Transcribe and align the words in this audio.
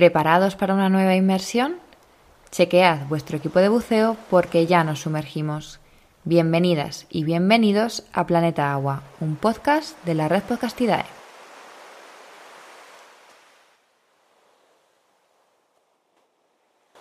¿Preparados 0.00 0.56
para 0.56 0.72
una 0.72 0.88
nueva 0.88 1.14
inmersión? 1.14 1.76
Chequead 2.50 3.06
vuestro 3.08 3.36
equipo 3.36 3.58
de 3.58 3.68
buceo 3.68 4.16
porque 4.30 4.64
ya 4.66 4.82
nos 4.82 5.00
sumergimos. 5.00 5.78
Bienvenidas 6.24 7.06
y 7.10 7.24
bienvenidos 7.24 8.08
a 8.14 8.26
Planeta 8.26 8.72
Agua, 8.72 9.02
un 9.20 9.36
podcast 9.36 10.02
de 10.06 10.14
la 10.14 10.26
red 10.26 10.42
Podcastidae. 10.44 11.04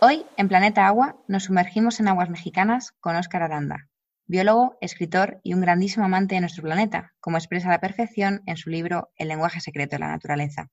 Hoy, 0.01 0.25
en 0.35 0.49
Planeta 0.49 0.85
Agua, 0.85 1.15
nos 1.29 1.45
sumergimos 1.45 2.01
en 2.01 2.09
aguas 2.09 2.29
mexicanas 2.29 2.91
con 2.99 3.15
Óscar 3.15 3.43
Aranda, 3.43 3.87
biólogo, 4.27 4.77
escritor 4.81 5.39
y 5.41 5.53
un 5.53 5.61
grandísimo 5.61 6.03
amante 6.03 6.35
de 6.35 6.41
nuestro 6.41 6.63
planeta, 6.63 7.13
como 7.21 7.37
expresa 7.37 7.69
a 7.69 7.71
la 7.71 7.79
perfección 7.79 8.41
en 8.45 8.57
su 8.57 8.69
libro 8.69 9.09
El 9.15 9.29
lenguaje 9.29 9.61
secreto 9.61 9.95
de 9.95 9.99
la 10.01 10.09
naturaleza. 10.09 10.69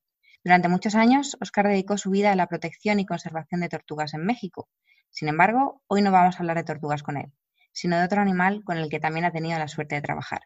Durante 0.47 0.69
muchos 0.69 0.95
años, 0.95 1.37
Oscar 1.41 1.67
dedicó 1.67 1.99
su 1.99 2.09
vida 2.09 2.31
a 2.31 2.37
la 2.37 2.47
protección 2.47 3.01
y 3.01 3.05
conservación 3.05 3.63
de 3.63 3.69
tortugas 3.69 4.15
en 4.15 4.25
México. 4.25 4.69
Sin 5.11 5.27
embargo, 5.27 5.83
hoy 5.89 6.03
no 6.03 6.13
vamos 6.13 6.37
a 6.37 6.39
hablar 6.39 6.57
de 6.57 6.63
tortugas 6.63 7.03
con 7.03 7.17
él, 7.17 7.33
sino 7.73 7.99
de 7.99 8.05
otro 8.05 8.21
animal 8.21 8.63
con 8.63 8.77
el 8.77 8.89
que 8.89 9.01
también 9.01 9.25
ha 9.25 9.33
tenido 9.33 9.59
la 9.59 9.67
suerte 9.67 9.97
de 9.97 10.03
trabajar, 10.03 10.43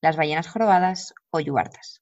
las 0.00 0.16
ballenas 0.16 0.46
jorobadas 0.46 1.14
o 1.30 1.40
yubartas. 1.40 2.00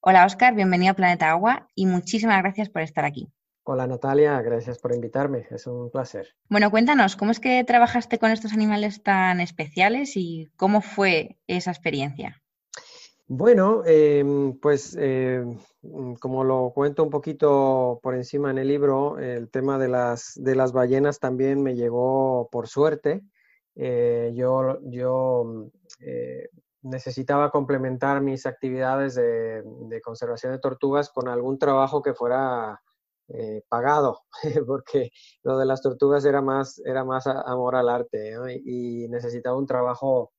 Hola 0.00 0.24
Oscar, 0.24 0.54
bienvenido 0.54 0.92
a 0.92 0.96
Planeta 0.96 1.28
Agua 1.28 1.68
y 1.74 1.84
muchísimas 1.84 2.40
gracias 2.40 2.70
por 2.70 2.80
estar 2.80 3.04
aquí. 3.04 3.28
Hola 3.64 3.86
Natalia, 3.86 4.40
gracias 4.40 4.78
por 4.78 4.94
invitarme, 4.94 5.46
es 5.50 5.66
un 5.66 5.90
placer. 5.90 6.36
Bueno, 6.48 6.70
cuéntanos, 6.70 7.16
¿cómo 7.16 7.32
es 7.32 7.38
que 7.38 7.64
trabajaste 7.64 8.18
con 8.18 8.30
estos 8.30 8.54
animales 8.54 9.02
tan 9.02 9.40
especiales 9.40 10.16
y 10.16 10.48
cómo 10.56 10.80
fue 10.80 11.36
esa 11.48 11.70
experiencia? 11.70 12.42
Bueno, 13.30 13.82
em, 13.84 14.58
pues 14.58 14.96
em, 14.98 15.58
como 16.18 16.44
lo 16.44 16.72
cuento 16.74 17.02
un 17.04 17.10
poquito 17.10 18.00
por 18.02 18.14
encima 18.14 18.50
en 18.50 18.56
el 18.56 18.68
libro, 18.68 19.18
el 19.18 19.50
tema 19.50 19.78
de 19.78 19.88
las, 19.88 20.32
de 20.36 20.54
las 20.54 20.72
ballenas 20.72 21.20
también 21.20 21.62
me 21.62 21.74
llegó 21.74 22.48
por 22.50 22.68
suerte. 22.68 23.22
Eh, 23.74 24.32
yo 24.34 24.78
yo 24.84 25.70
eh, 26.00 26.48
necesitaba 26.80 27.50
complementar 27.50 28.22
mis 28.22 28.46
actividades 28.46 29.14
de, 29.14 29.62
conservación 30.02 30.52
de 30.52 30.58
tortugas 30.58 31.10
con 31.10 31.28
algún 31.28 31.58
trabajo 31.58 32.00
que 32.02 32.14
fuera 32.14 32.80
eh, 33.28 33.62
pagado, 33.68 34.22
porque 34.66 35.10
lo 35.42 35.58
de 35.58 35.66
las 35.66 35.82
tortugas 35.82 36.24
era 36.24 36.40
más, 36.40 36.80
era 36.86 37.04
más 37.04 37.26
amor 37.26 37.76
al 37.76 37.90
arte 37.90 38.34
y 38.64 39.06
necesitaba 39.08 39.58
un 39.58 39.66
trabajo 39.66 40.32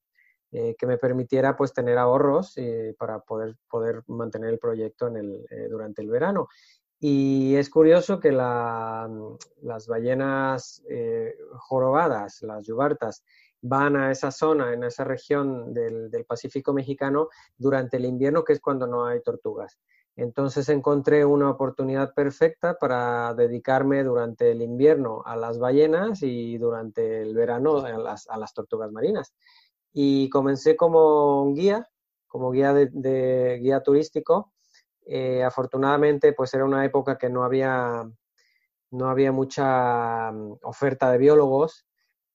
eh, 0.51 0.75
que 0.79 0.87
me 0.87 0.97
permitiera 0.97 1.55
pues 1.55 1.73
tener 1.73 1.99
ahorros 1.99 2.57
eh, 2.57 2.95
para 2.97 3.19
poder, 3.19 3.55
poder 3.69 4.01
mantener 4.07 4.49
el 4.49 4.57
proyecto 4.57 5.07
eh, 5.07 5.67
durante 5.69 6.01
el 6.01 6.09
verano. 6.09 6.47
Y 6.99 7.55
es 7.55 7.69
curioso 7.69 8.19
que 8.19 8.31
la, 8.31 9.07
las 9.61 9.87
ballenas 9.87 10.83
jorobadas, 11.59 12.41
las 12.41 12.65
yubartas, 12.65 13.23
van 13.61 13.95
a 13.95 14.11
esa 14.11 14.31
zona, 14.31 14.73
en 14.73 14.83
esa 14.83 15.05
región 15.05 15.73
del, 15.73 16.09
del, 16.11 16.25
Pacífico 16.25 16.73
mexicano 16.73 17.29
durante 17.57 17.97
el 17.97 18.05
invierno, 18.05 18.43
que 18.43 18.53
es 18.53 18.59
cuando 18.59 18.85
no 18.85 19.05
hay 19.05 19.21
tortugas. 19.21 19.79
Entonces 20.17 20.67
encontré 20.67 21.23
una 21.23 21.49
oportunidad 21.49 22.13
perfecta 22.13 22.77
para 22.77 23.33
dedicarme 23.33 24.03
durante 24.03 24.51
el 24.51 24.61
invierno 24.61 25.21
a 25.25 25.37
las 25.37 25.57
ballenas 25.57 26.21
y 26.23 26.57
durante 26.57 27.21
el 27.21 27.33
verano 27.33 27.77
a 27.77 27.97
las, 27.97 28.27
a 28.27 28.37
las 28.37 28.53
tortugas 28.53 28.91
marinas 28.91 29.33
y 30.01 30.29
comencé 30.29 30.77
como 30.77 31.53
guía, 31.53 31.89
como 32.25 32.51
guía 32.51 32.73
de, 32.73 33.59
guía 33.61 33.83
turístico. 33.83 34.53
Eh, 35.05 35.43
afortunadamente, 35.43 36.31
pues 36.31 36.53
era 36.53 36.63
una 36.63 36.85
época 36.85 37.17
que 37.17 37.29
no 37.29 37.43
había, 37.43 38.09
no 38.91 39.09
había 39.09 39.33
mucha 39.33 40.31
mm, 40.31 40.59
oferta 40.61 41.11
de 41.11 41.17
biólogos 41.17 41.85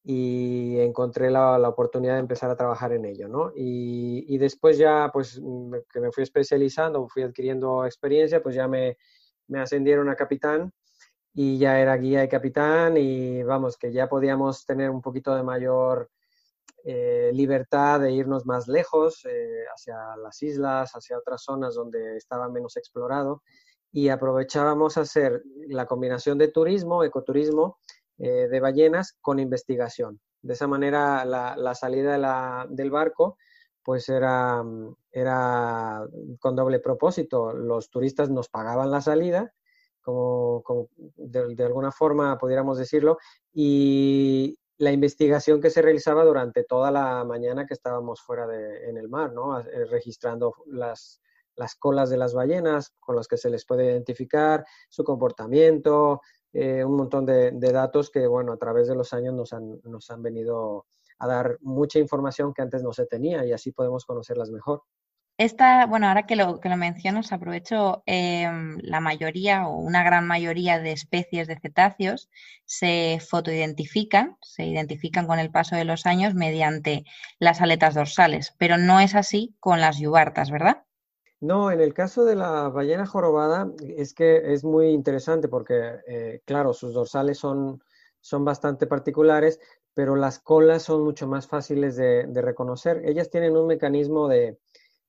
y 0.03 0.79
encontré 0.79 1.31
la, 1.31 1.59
la, 1.59 1.71
oportunidad 1.71 2.15
de 2.15 2.21
empezar 2.21 2.51
a 2.51 2.57
trabajar 2.57 2.93
en 2.93 3.07
ello, 3.07 3.29
¿no? 3.29 3.51
Y, 3.57 4.27
y, 4.29 4.37
después 4.37 4.77
ya, 4.77 5.09
pues, 5.11 5.41
que 5.91 6.01
me 6.01 6.13
fui 6.13 6.23
especializando, 6.23 7.09
fui 7.09 7.23
adquiriendo 7.23 7.87
experiencia, 7.87 8.43
pues 8.43 8.55
ya 8.57 8.69
me, 8.69 8.99
me 9.49 9.61
ascendieron 9.61 10.11
a 10.11 10.17
capitán 10.17 10.71
y 11.33 11.57
ya 11.57 11.81
era 11.81 11.97
guía 11.97 12.25
y 12.25 12.29
capitán 12.29 12.99
y 12.99 13.43
vamos, 13.43 13.79
que 13.79 13.91
ya 13.91 14.07
podíamos 14.07 14.67
tener 14.67 14.91
un 14.91 15.01
poquito 15.01 15.35
de 15.35 15.43
mayor 15.43 16.11
eh, 16.87 17.31
libertad 17.33 18.01
de 18.01 18.13
irnos 18.13 18.45
más 18.45 18.69
lejos, 18.69 19.25
eh, 19.25 19.65
hacia 19.75 20.17
las 20.19 20.43
islas, 20.43 20.93
hacia 20.93 21.17
otras 21.17 21.43
zonas 21.43 21.75
donde 21.75 22.19
estaba 22.19 22.51
menos 22.51 22.77
explorado, 22.77 23.43
y 23.91 24.11
aprovechábamos 24.11 24.99
hacer 24.99 25.43
la 25.69 25.87
combinación 25.87 26.37
de 26.37 26.49
turismo, 26.49 27.03
ecoturismo, 27.03 27.79
eh, 28.19 28.49
de 28.49 28.61
ballenas 28.61 29.17
con 29.23 29.39
investigación. 29.39 30.21
De 30.43 30.53
esa 30.53 30.67
manera, 30.67 31.25
la, 31.25 31.75
salida 31.75 32.67
del 32.69 32.91
barco 32.91 33.39
pues 33.83 34.11
era, 34.11 34.63
era 35.11 36.07
con 36.39 36.55
doble 36.57 36.81
propósito. 36.81 37.55
Los 37.55 37.89
turistas 37.89 38.29
nos 38.29 38.51
pagaban 38.51 38.91
la 38.91 39.01
salida, 39.01 39.55
como, 40.03 40.89
de, 41.17 41.55
de, 41.55 41.65
alguna 41.65 41.93
forma 41.93 42.37
pudiéramos 42.37 42.77
decirlo, 42.77 43.17
y, 43.55 44.59
la 44.79 44.93
investigación 44.93 45.61
que 45.61 45.71
se 45.71 45.83
realizaba 45.83 46.25
durante 46.25 46.65
toda 46.65 46.91
la 46.91 47.25
mañana 47.25 47.67
que 47.67 47.75
estábamos 47.75 48.21
fuera 48.21 48.47
de, 48.47 48.89
en 48.89 48.97
el 48.97 49.09
mar, 49.09 49.33
¿no? 49.33 49.61
Eh, 49.61 49.85
registrando 49.85 50.55
las, 50.67 51.21
las 51.57 51.77
colas 51.77 52.11
de 52.11 52.17
las 52.17 52.35
ballenas 52.35 52.93
con 52.99 53.17
las 53.17 53.29
que 53.29 53.37
se 53.37 53.51
les 53.51 53.65
puede 53.65 53.85
identificar, 53.87 54.65
su 54.89 55.05
comportamiento, 55.05 56.21
eh, 56.53 56.85
un 56.85 56.97
montón 56.97 57.25
de, 57.27 57.53
de, 57.53 57.73
datos 57.73 58.11
que, 58.11 58.27
bueno, 58.27 58.53
a 58.53 58.57
través 58.57 58.89
de 58.89 58.95
los 58.95 59.13
años 59.13 59.35
nos 59.35 59.53
han, 59.53 59.81
nos 59.85 60.11
han 60.11 60.23
venido 60.23 60.87
a 61.19 61.29
dar 61.29 61.59
mucha 61.61 61.99
información 61.99 62.53
que 62.53 62.63
antes 62.63 62.83
no 62.83 62.93
se 62.93 63.07
tenía 63.07 63.45
y 63.45 63.53
así 63.53 63.71
podemos 63.71 64.05
conocerlas 64.05 64.51
mejor. 64.51 64.83
Esta, 65.37 65.87
bueno, 65.87 66.07
ahora 66.07 66.27
que 66.27 66.37
lo, 66.37 66.61
que 66.61 66.69
lo 66.69 66.77
mencionas, 66.77 67.33
aprovecho, 67.33 68.05
em, 68.07 68.79
la 68.83 69.01
mayoría 69.01 69.67
o 69.67 69.79
una 69.79 70.05
gran 70.05 70.29
mayoría 70.29 70.79
de 70.79 70.93
especies 70.93 71.49
de 71.49 71.59
cetáceos 71.59 72.31
se 72.67 73.19
fotoidentifican, 73.21 74.37
se 74.43 74.65
identifican 74.65 75.27
con 75.27 75.41
el 75.41 75.51
paso 75.51 75.75
de 75.75 75.85
los 75.85 76.07
años 76.07 76.35
mediante 76.35 77.05
las 77.41 77.61
aletas 77.61 77.95
dorsales, 77.95 78.55
pero 78.59 78.79
no 78.79 79.01
es 79.01 79.17
así 79.17 79.57
con 79.59 79.81
las 79.81 79.99
yubartas, 79.99 80.53
¿verdad? 80.53 80.85
No, 81.41 81.73
en 81.73 81.81
el 81.81 81.95
caso 81.95 82.25
de 82.25 82.37
la 82.37 82.69
ballena 82.69 83.05
jorobada 83.05 83.73
es 83.97 84.15
que 84.15 84.53
es 84.55 84.63
muy 84.63 84.91
interesante 84.91 85.49
porque, 85.49 85.97
eh, 86.07 86.43
claro, 86.45 86.73
sus 86.73 86.95
dorsales 86.95 87.39
son, 87.39 87.83
son 88.21 88.45
bastante 88.45 88.87
particulares, 88.87 89.59
pero 89.95 90.15
las 90.15 90.39
colas 90.39 90.85
son 90.85 91.03
mucho 91.03 91.27
más 91.27 91.49
fáciles 91.49 91.97
de 91.97 92.41
reconocer. 92.41 93.03
Ellas 93.05 93.31
tienen 93.31 93.57
un 93.57 93.67
mecanismo 93.67 94.27
de, 94.29 94.59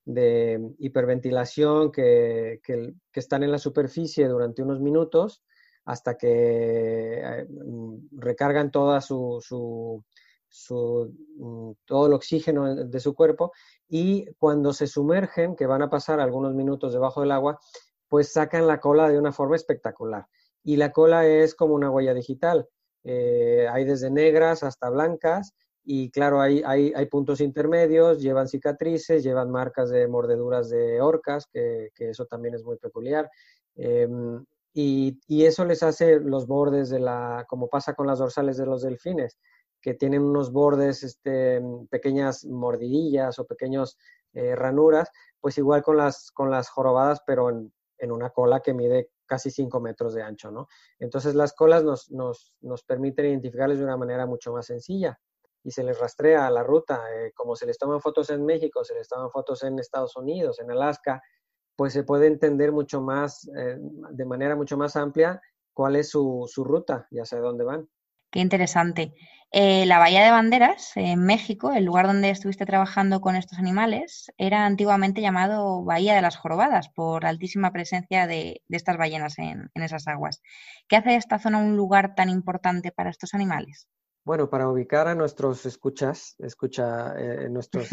de 0.06 0.60
hiperventilación 0.78 1.92
que, 1.92 2.62
que, 2.64 2.94
están 3.14 3.44
en 3.44 3.52
la 3.52 3.58
superficie 3.58 4.28
durante 4.28 4.62
unos 4.62 4.80
minutos 4.80 5.44
hasta 5.84 6.16
que 6.16 7.20
eh, 7.20 7.46
mm, 7.50 8.20
recargan 8.20 8.72
toda 8.72 9.02
su, 9.02 9.44
su, 10.48 11.14
mm, 11.38 11.72
todo 11.86 12.08
el 12.08 12.14
oxígeno 12.14 12.76
de 12.76 13.00
su 13.00 13.16
cuerpo 13.16 13.52
y 13.88 14.26
cuando 14.38 14.74
se 14.74 14.88
sumergen, 14.88 15.56
que 15.56 15.66
van 15.66 15.82
a 15.82 15.90
pasar 15.90 16.20
algunos 16.20 16.54
minutos 16.54 16.94
debajo 16.94 17.22
del 17.22 17.32
agua, 17.32 17.60
pues 18.08 18.32
sacan 18.32 18.68
la 18.68 18.80
cola 18.80 19.10
de 19.10 19.18
una 19.18 19.32
forma 19.32 19.56
espectacular. 19.56 20.28
Y 20.64 20.78
la 20.78 20.92
cola 20.92 21.26
es 21.28 21.56
como 21.56 21.76
una 21.76 21.92
huella 21.92 22.14
digital. 22.14 22.68
Eh, 23.04 23.68
hay 23.72 23.86
desde 23.86 24.10
negras 24.10 24.64
hasta 24.64 24.90
blancas 24.90 25.54
y 25.86 26.10
claro, 26.10 26.42
hay, 26.42 26.64
hay, 26.66 26.92
hay, 26.96 27.06
puntos 27.06 27.40
intermedios, 27.42 28.20
llevan 28.20 28.48
cicatrices, 28.48 29.24
llevan 29.24 29.52
marcas 29.52 29.92
de 29.92 30.08
mordeduras 30.08 30.70
de 30.70 31.00
orcas, 31.00 31.46
que, 31.46 31.92
que 31.94 32.10
eso 32.10 32.26
también 32.26 32.56
es 32.56 32.64
muy 32.64 32.78
peculiar. 32.78 33.30
Em, 33.76 34.44
y, 34.74 35.20
y, 35.28 35.46
eso 35.46 35.64
les 35.64 35.84
hace 35.84 36.20
los 36.20 36.48
bordes 36.48 36.90
de 36.90 37.00
la, 37.00 37.46
como 37.48 37.70
pasa 37.70 37.94
con 37.94 38.08
las 38.08 38.18
dorsales 38.20 38.58
de 38.58 38.66
los 38.66 38.82
delfines, 38.82 39.38
que 39.80 39.94
tienen 39.94 40.24
unos 40.24 40.52
bordes, 40.52 41.04
este, 41.04 41.62
pequeñas 41.92 42.46
mordidillas 42.46 43.38
o 43.38 43.46
pequeños 43.46 43.98
eh, 44.34 44.56
ranuras, 44.56 45.12
pues 45.40 45.58
igual 45.60 45.84
con 45.84 45.98
las, 45.98 46.32
con 46.32 46.50
las 46.50 46.70
jorobadas, 46.70 47.22
pero 47.28 47.52
en, 47.52 47.72
en 48.00 48.12
una 48.12 48.32
cola 48.32 48.62
que 48.62 48.74
mide 48.74 49.12
casi 49.28 49.52
5 49.52 49.80
metros 49.80 50.16
de 50.16 50.24
ancho, 50.24 50.50
¿no? 50.50 50.68
Entonces 51.00 51.36
las 51.36 51.54
colas 51.54 51.84
nos, 51.84 52.10
nos, 52.12 52.56
nos 52.62 52.84
permiten 52.84 53.28
identificarles 53.28 53.78
de 53.78 53.86
una 53.86 53.98
manera 53.98 54.26
mucho 54.26 54.52
más 54.52 54.66
sencilla 54.66 55.20
y 55.66 55.72
se 55.72 55.84
les 55.84 56.00
rastrea 56.00 56.50
la 56.52 56.64
ruta, 56.64 57.02
eh, 57.12 57.32
como 57.34 57.56
se 57.56 57.66
les 57.66 57.78
toman 57.80 58.00
fotos 58.00 58.30
en 58.30 58.46
México, 58.46 58.84
se 58.84 58.94
les 58.94 59.10
toman 59.10 59.32
fotos 59.32 59.64
en 59.64 59.80
Estados 59.80 60.16
Unidos, 60.16 60.60
en 60.60 60.70
Alaska, 60.70 61.22
pues 61.76 61.92
se 61.92 62.04
puede 62.04 62.28
entender 62.28 62.72
mucho 62.72 63.02
más, 63.02 63.50
eh, 63.58 63.78
de 63.80 64.26
manera 64.26 64.56
mucho 64.56 64.78
más 64.78 64.96
amplia, 64.96 65.42
cuál 65.74 65.96
es 65.96 66.10
su, 66.10 66.46
su 66.48 66.64
ruta 66.64 67.08
y 67.10 67.20
hacia 67.20 67.40
dónde 67.40 67.66
van. 67.66 67.90
Qué 68.32 68.42
interesante. 68.42 69.14
Eh, 69.52 69.86
la 69.86 69.98
Bahía 69.98 70.24
de 70.24 70.32
Banderas, 70.32 70.92
en 70.96 71.26
México, 71.26 71.72
el 71.72 71.86
lugar 71.86 72.06
donde 72.06 72.30
estuviste 72.30 72.66
trabajando 72.66 73.22
con 73.22 73.36
estos 73.36 73.58
animales, 73.58 74.32
era 74.38 74.66
antiguamente 74.66 75.22
llamado 75.22 75.84
Bahía 75.84 76.14
de 76.14 76.22
las 76.22 76.36
Jorobadas 76.36 76.90
por 76.90 77.24
la 77.24 77.30
altísima 77.30 77.72
presencia 77.72 78.28
de, 78.28 78.62
estas 78.70 78.98
ballenas 78.98 79.40
en, 79.40 79.72
esas 79.74 80.08
aguas. 80.08 80.42
¿Qué 80.88 80.98
hace 80.98 81.12
de 81.12 81.16
esta 81.16 81.40
zona 81.40 81.58
un 81.58 81.76
lugar 81.76 82.14
tan 82.14 82.30
importante 82.30 82.92
para 82.92 83.10
estos 83.10 83.34
animales? 83.34 83.88
Bueno, 84.26 84.50
para 84.50 84.68
ubicar 84.68 85.08
a 85.08 85.16
nuestros 85.16 85.66
escuchas, 85.66 86.36
escucha 86.40 87.14
eh, 87.18 87.48
nuestros, 87.50 87.88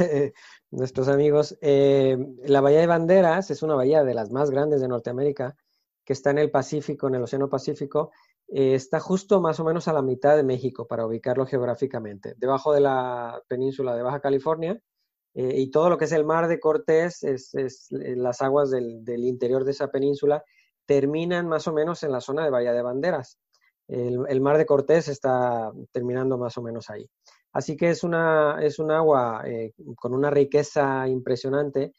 eh, 0.00 0.32
nuestros, 0.70 1.08
amigos, 1.08 1.58
la 1.60 2.60
Bahía 2.62 2.80
de 2.80 2.86
Banderas 2.86 3.50
es 3.50 3.62
una 3.62 3.74
bahía 3.74 4.04
de 4.04 4.14
las 4.14 4.30
más 4.30 4.50
grandes 4.50 4.80
de 4.80 4.88
Norteamérica 4.88 5.56
que 6.04 6.12
está 6.12 6.30
en 6.30 6.38
el 6.38 6.50
Pacífico, 6.50 7.08
en 7.08 7.16
el 7.16 7.22
Océano 7.24 7.50
Pacífico, 7.50 8.12
eh, 8.48 8.74
está 8.74 9.00
justo 9.00 9.40
más 9.40 9.58
o 9.58 9.64
menos 9.64 9.88
a 9.88 9.92
la 9.92 10.02
mitad 10.02 10.36
de 10.36 10.44
México 10.44 10.86
para 10.86 11.04
ubicarlo 11.04 11.46
geográficamente, 11.46 12.34
debajo 12.36 12.72
de 12.72 12.80
la 12.80 13.42
península 13.48 13.96
de 13.96 14.02
Baja 14.02 14.20
California. 14.20 14.80
Eh, 15.34 15.60
y 15.60 15.70
todo 15.70 15.90
lo 15.90 15.98
que 15.98 16.06
es 16.06 16.12
el 16.12 16.24
mar 16.24 16.48
de 16.48 16.60
Cortés, 16.60 17.22
es, 17.22 17.52
eh, 17.54 18.16
las 18.16 18.40
aguas 18.40 18.70
del, 18.70 19.02
interior 19.24 19.64
de 19.64 19.72
esa 19.72 19.88
península, 19.88 20.42
terminan 20.86 21.48
más 21.48 21.66
o 21.66 21.72
menos 21.72 22.02
en 22.04 22.12
la 22.12 22.20
zona 22.20 22.44
de 22.44 22.50
Bahía 22.50 22.72
de 22.72 22.82
Banderas. 22.82 23.38
El, 23.88 24.40
mar 24.40 24.58
de 24.58 24.66
Cortés 24.66 25.08
está 25.08 25.72
terminando 25.92 26.38
más 26.38 26.58
o 26.58 26.62
menos 26.62 26.90
ahí. 26.90 27.08
Así 27.52 27.76
que 27.76 27.90
es, 27.90 28.04
una, 28.04 28.58
es 28.60 28.78
un 28.78 28.90
agua 28.90 29.44
con 29.96 30.12
una 30.12 30.30
riqueza 30.30 31.08
impresionante 31.08 31.92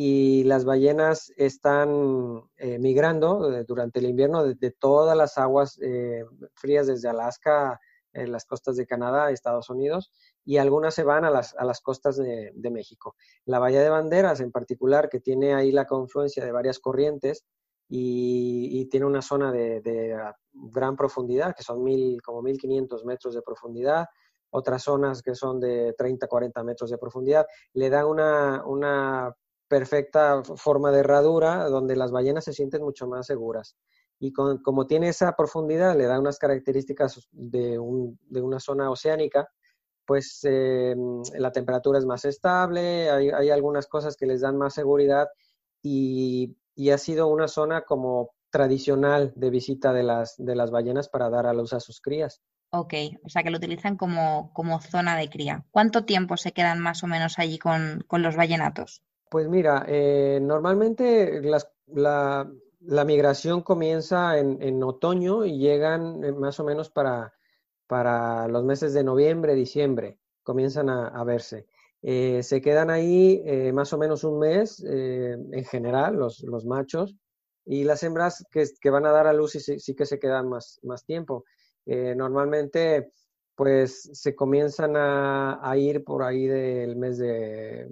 y 0.00 0.44
las 0.44 0.64
ballenas 0.64 1.32
están 1.36 2.44
eh, 2.56 2.78
migrando 2.78 3.52
eh, 3.52 3.64
durante 3.66 3.98
el 3.98 4.06
invierno 4.06 4.44
de, 4.44 4.70
todas 4.70 5.16
las 5.16 5.38
aguas 5.38 5.76
eh, 5.82 6.24
frías 6.54 6.86
desde 6.86 7.08
Alaska, 7.08 7.80
en 8.12 8.30
las 8.30 8.44
costas 8.44 8.76
de 8.76 8.86
Canadá, 8.86 9.32
Estados 9.32 9.70
Unidos, 9.70 10.12
y 10.44 10.58
algunas 10.58 10.94
se 10.94 11.02
van 11.02 11.24
a 11.24 11.30
las, 11.30 11.56
a 11.56 11.64
las 11.64 11.80
costas 11.80 12.16
de, 12.16 12.70
México. 12.70 13.16
La 13.44 13.58
Bahía 13.58 13.82
de 13.82 13.88
Banderas 13.90 14.38
en 14.38 14.52
particular, 14.52 15.08
que 15.08 15.18
tiene 15.18 15.52
ahí 15.54 15.72
la 15.72 15.86
confluencia 15.86 16.44
de 16.44 16.52
varias 16.52 16.78
corrientes 16.78 17.44
y, 17.88 18.86
tiene 18.90 19.06
una 19.06 19.22
zona 19.22 19.50
de, 19.50 20.18
gran 20.52 20.96
profundidad, 20.96 21.54
que 21.54 21.62
son 21.62 21.82
mil, 21.82 22.20
como 22.22 22.42
1500 22.42 23.04
metros 23.04 23.34
de 23.34 23.42
profundidad, 23.42 24.06
otras 24.50 24.82
zonas 24.82 25.22
que 25.22 25.34
son 25.34 25.60
de 25.60 25.94
30, 25.96 26.26
40 26.26 26.62
metros 26.64 26.90
de 26.90 26.98
profundidad, 26.98 27.46
le 27.74 27.90
dan 27.90 28.06
una, 28.06 28.62
una 28.66 29.34
perfecta 29.68 30.42
forma 30.42 30.90
de 30.90 31.00
herradura 31.00 31.68
donde 31.68 31.96
las 31.96 32.10
ballenas 32.10 32.44
se 32.44 32.52
sienten 32.52 32.82
mucho 32.82 33.06
más 33.06 33.26
seguras. 33.26 33.76
Y 34.20 34.32
como 34.32 34.86
tiene 34.86 35.10
esa 35.10 35.32
profundidad, 35.36 35.96
le 35.96 36.04
da 36.04 36.18
unas 36.18 36.38
características 36.38 37.28
de, 37.30 37.78
una 37.78 38.58
zona 38.58 38.90
oceánica, 38.90 39.48
pues 40.04 40.40
eh, 40.42 40.96
la 41.36 41.52
temperatura 41.52 41.98
es 41.98 42.06
más 42.06 42.24
estable, 42.24 43.10
hay, 43.10 43.50
algunas 43.50 43.86
cosas 43.86 44.16
que 44.16 44.26
les 44.26 44.40
dan 44.40 44.56
más 44.56 44.74
seguridad 44.74 45.28
y, 45.82 46.56
ha 46.90 46.98
sido 46.98 47.26
una 47.26 47.48
zona 47.48 47.82
como 47.82 48.30
tradicional 48.50 49.32
de 49.36 49.50
visita 49.50 49.92
de 49.92 50.02
las, 50.02 50.34
de 50.38 50.54
las 50.56 50.70
ballenas 50.70 51.08
para 51.08 51.28
dar 51.28 51.46
a 51.46 51.52
luz 51.52 51.72
a 51.72 51.80
sus 51.80 52.00
crías. 52.00 52.40
Ok, 52.70 52.94
o 53.24 53.28
sea 53.28 53.42
que 53.42 53.50
lo 53.50 53.56
utilizan 53.56 53.96
como, 53.96 54.52
como 54.52 54.80
zona 54.80 55.16
de 55.16 55.30
cría. 55.30 55.64
¿Cuánto 55.70 56.04
tiempo 56.04 56.36
se 56.36 56.52
quedan 56.52 56.80
más 56.80 57.02
o 57.02 57.06
menos 57.06 57.38
allí 57.38 57.58
con, 57.58 58.04
con 58.06 58.22
los 58.22 58.36
ballenatos? 58.36 59.02
Pues 59.30 59.48
mira, 59.48 59.84
eh, 59.86 60.38
normalmente 60.40 61.42
la, 61.86 62.46
migración 63.04 63.62
comienza 63.62 64.38
en, 64.38 64.82
otoño 64.82 65.44
y 65.44 65.58
llegan 65.58 66.24
eh, 66.24 66.32
más 66.32 66.60
o 66.60 66.64
menos 66.64 66.90
para, 66.90 67.34
para 67.86 68.48
los 68.48 68.64
meses 68.64 68.94
de 68.94 69.04
noviembre, 69.04 69.54
diciembre, 69.54 70.18
comienzan 70.42 70.88
a, 70.88 71.24
verse. 71.24 71.66
Eh, 72.02 72.42
se 72.42 72.60
quedan 72.60 72.90
ahí 72.90 73.42
más 73.72 73.92
o 73.92 73.98
menos 73.98 74.24
un 74.24 74.38
mes 74.38 74.82
en 74.84 75.64
general, 75.64 76.16
los, 76.16 76.64
machos, 76.66 77.16
y 77.64 77.84
las 77.84 78.02
hembras 78.02 78.44
que, 78.50 78.90
van 78.90 79.06
a 79.06 79.10
dar 79.10 79.26
a 79.26 79.32
luz 79.32 79.52
sí, 79.52 79.78
sí 79.78 79.94
que 79.94 80.06
se 80.06 80.18
quedan 80.18 80.48
más, 80.48 80.78
más 80.82 81.04
tiempo. 81.04 81.44
normalmente, 81.86 83.12
pues 83.54 84.10
se 84.12 84.34
comienzan 84.34 84.94
a 84.96 85.74
ir 85.76 86.04
por 86.04 86.22
ahí 86.22 86.46
del 86.46 86.96
mes 86.96 87.18
de 87.18 87.88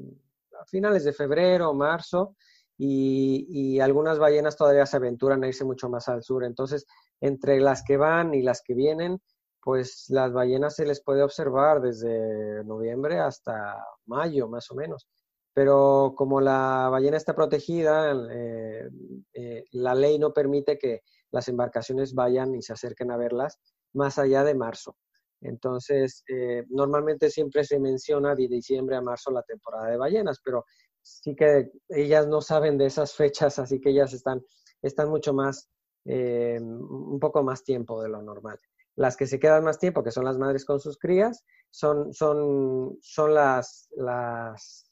finales 0.66 1.04
de 1.04 1.12
febrero, 1.12 1.74
marzo, 1.74 2.36
y, 2.78 3.80
algunas 3.80 4.18
ballenas 4.18 4.56
todavía 4.56 4.86
se 4.86 4.96
aventuran 4.96 5.42
a 5.42 5.48
irse 5.48 5.64
mucho 5.64 5.88
más 5.88 6.08
al 6.08 6.22
sur. 6.22 6.44
Entonces, 6.44 6.86
entre 7.20 7.60
las 7.60 7.82
que 7.82 7.96
van 7.96 8.34
y 8.34 8.42
las 8.42 8.62
que 8.62 8.74
vienen, 8.74 9.20
pues 9.66 10.04
las 10.10 10.32
ballenas 10.32 10.76
se 10.76 10.86
les 10.86 11.02
puede 11.02 11.24
observar 11.24 11.80
desde 11.80 12.62
noviembre 12.62 13.18
hasta 13.18 13.84
mayo, 14.04 14.46
más 14.46 14.70
o 14.70 14.76
menos. 14.76 15.08
Pero 15.52 16.14
como 16.16 16.40
la 16.40 16.88
ballena 16.88 17.16
está 17.16 17.34
protegida, 17.34 18.12
eh, 18.30 18.88
eh, 19.34 19.64
la 19.72 19.92
ley 19.96 20.20
no 20.20 20.32
permite 20.32 20.78
que 20.78 21.00
las 21.32 21.48
embarcaciones 21.48 22.14
vayan 22.14 22.54
y 22.54 22.62
se 22.62 22.74
acerquen 22.74 23.10
a 23.10 23.16
verlas 23.16 23.58
más 23.92 24.20
allá 24.20 24.44
de 24.44 24.54
marzo. 24.54 24.98
Entonces, 25.40 26.22
eh, 26.28 26.62
normalmente 26.68 27.28
siempre 27.28 27.64
se 27.64 27.80
menciona 27.80 28.36
de 28.36 28.46
diciembre 28.46 28.94
a 28.94 29.02
marzo 29.02 29.32
la 29.32 29.42
temporada 29.42 29.90
de 29.90 29.96
ballenas, 29.96 30.38
pero 30.44 30.64
sí 31.02 31.34
que 31.34 31.72
ellas 31.88 32.28
no 32.28 32.40
saben 32.40 32.78
de 32.78 32.86
esas 32.86 33.14
fechas, 33.14 33.58
así 33.58 33.80
que 33.80 33.90
ellas 33.90 34.12
están, 34.12 34.40
están 34.80 35.08
mucho 35.08 35.34
más, 35.34 35.68
un 36.04 37.18
poco 37.18 37.42
más 37.42 37.64
tiempo 37.64 38.00
de 38.00 38.10
lo 38.10 38.22
normal. 38.22 38.60
Las 38.96 39.16
que 39.16 39.26
se 39.26 39.38
quedan 39.38 39.64
más 39.64 39.78
tiempo, 39.78 40.02
que 40.02 40.10
son 40.10 40.24
las 40.24 40.38
madres 40.38 40.64
con 40.64 40.80
sus 40.80 40.98
crías, 40.98 41.44
son, 41.70 42.12
son, 42.12 42.96
son 43.00 43.34
las, 43.34 43.88
las, 43.96 44.90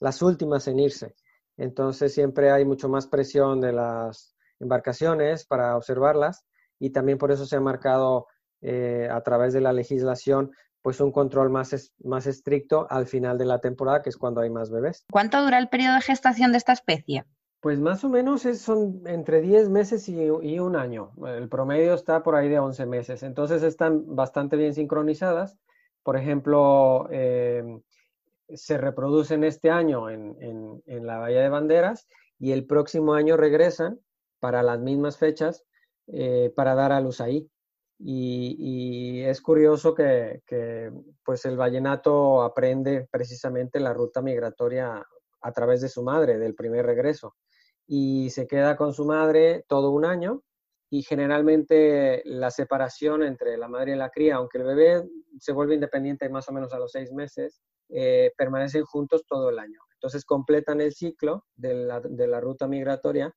las 0.00 0.22
últimas 0.22 0.66
en 0.68 0.80
irse. 0.80 1.14
Entonces 1.56 2.12
siempre 2.12 2.50
hay 2.50 2.64
mucho 2.64 2.88
más 2.88 3.06
presión 3.06 3.60
de 3.60 3.72
las 3.72 4.34
embarcaciones 4.58 5.46
para 5.46 5.76
observarlas 5.76 6.44
y 6.78 6.90
también 6.90 7.18
por 7.18 7.30
eso 7.30 7.46
se 7.46 7.56
ha 7.56 7.60
marcado 7.60 8.26
eh, 8.62 9.08
a 9.10 9.20
través 9.22 9.52
de 9.52 9.60
la 9.60 9.72
legislación 9.72 10.50
pues 10.82 11.00
un 11.00 11.12
control 11.12 11.50
más, 11.50 11.92
más 12.02 12.26
estricto 12.26 12.86
al 12.90 13.06
final 13.06 13.36
de 13.36 13.44
la 13.44 13.60
temporada, 13.60 14.02
que 14.02 14.08
es 14.08 14.16
cuando 14.16 14.40
hay 14.40 14.50
más 14.50 14.70
bebés. 14.70 15.04
¿Cuánto 15.10 15.42
dura 15.42 15.58
el 15.58 15.68
periodo 15.68 15.96
de 15.96 16.00
gestación 16.00 16.52
de 16.52 16.58
esta 16.58 16.72
especie? 16.72 17.26
Pues 17.60 17.78
más 17.78 18.04
o 18.04 18.08
menos 18.08 18.42
son 18.42 19.02
entre 19.06 19.42
10 19.42 19.68
meses 19.68 20.08
y, 20.08 20.30
un 20.58 20.76
año. 20.76 21.12
El 21.26 21.48
promedio 21.50 21.92
está 21.92 22.22
por 22.22 22.34
ahí 22.34 22.48
de 22.48 22.58
11 22.58 22.86
meses. 22.86 23.22
Entonces 23.22 23.62
están 23.62 24.16
bastante 24.16 24.56
bien 24.56 24.72
sincronizadas. 24.72 25.58
Por 26.02 26.16
ejemplo, 26.16 27.06
eh, 27.10 27.62
se 28.48 28.78
reproducen 28.78 29.44
este 29.44 29.70
año 29.70 30.08
en, 30.08 30.82
la 30.86 31.18
Bahía 31.18 31.42
de 31.42 31.50
Banderas 31.50 32.08
y 32.38 32.52
el 32.52 32.66
próximo 32.66 33.12
año 33.12 33.36
regresan 33.36 34.00
para 34.38 34.62
las 34.62 34.80
mismas 34.80 35.18
fechas 35.18 35.66
eh, 36.06 36.50
para 36.56 36.74
dar 36.74 36.92
a 36.92 37.00
luz 37.00 37.20
ahí. 37.20 37.50
Y, 37.98 39.20
es 39.20 39.42
curioso 39.42 39.94
que, 39.94 40.40
pues 41.22 41.44
el 41.44 41.58
vallenato 41.58 42.40
aprende 42.42 43.06
precisamente 43.10 43.78
la 43.78 43.92
ruta 43.92 44.22
migratoria 44.22 45.06
a 45.42 45.52
través 45.52 45.82
de 45.82 45.90
su 45.90 46.02
madre, 46.02 46.38
del 46.38 46.54
primer 46.54 46.86
regreso. 46.86 47.36
Y 47.92 48.30
se 48.30 48.46
queda 48.46 48.76
con 48.76 48.94
su 48.94 49.04
madre 49.04 49.64
todo 49.66 49.90
un 49.90 50.04
año 50.04 50.44
y 50.90 51.02
generalmente 51.02 52.22
la 52.24 52.52
separación 52.52 53.24
entre 53.24 53.56
la 53.56 53.66
madre 53.66 53.94
y 53.94 53.96
la 53.96 54.10
cría, 54.10 54.36
aunque 54.36 54.58
el 54.58 54.64
bebé 54.64 55.10
se 55.40 55.50
vuelve 55.50 55.74
independiente 55.74 56.28
más 56.28 56.48
o 56.48 56.52
menos 56.52 56.72
a 56.72 56.78
los 56.78 56.92
seis 56.92 57.10
meses, 57.10 57.60
eh, 57.88 58.32
permanecen 58.36 58.84
juntos 58.84 59.24
todo 59.26 59.50
el 59.50 59.58
año. 59.58 59.80
Entonces 59.94 60.24
completan 60.24 60.80
el 60.80 60.92
ciclo 60.92 61.46
de 61.56 61.74
la, 61.74 62.00
de 62.00 62.28
la 62.28 62.40
ruta 62.40 62.68
migratoria 62.68 63.34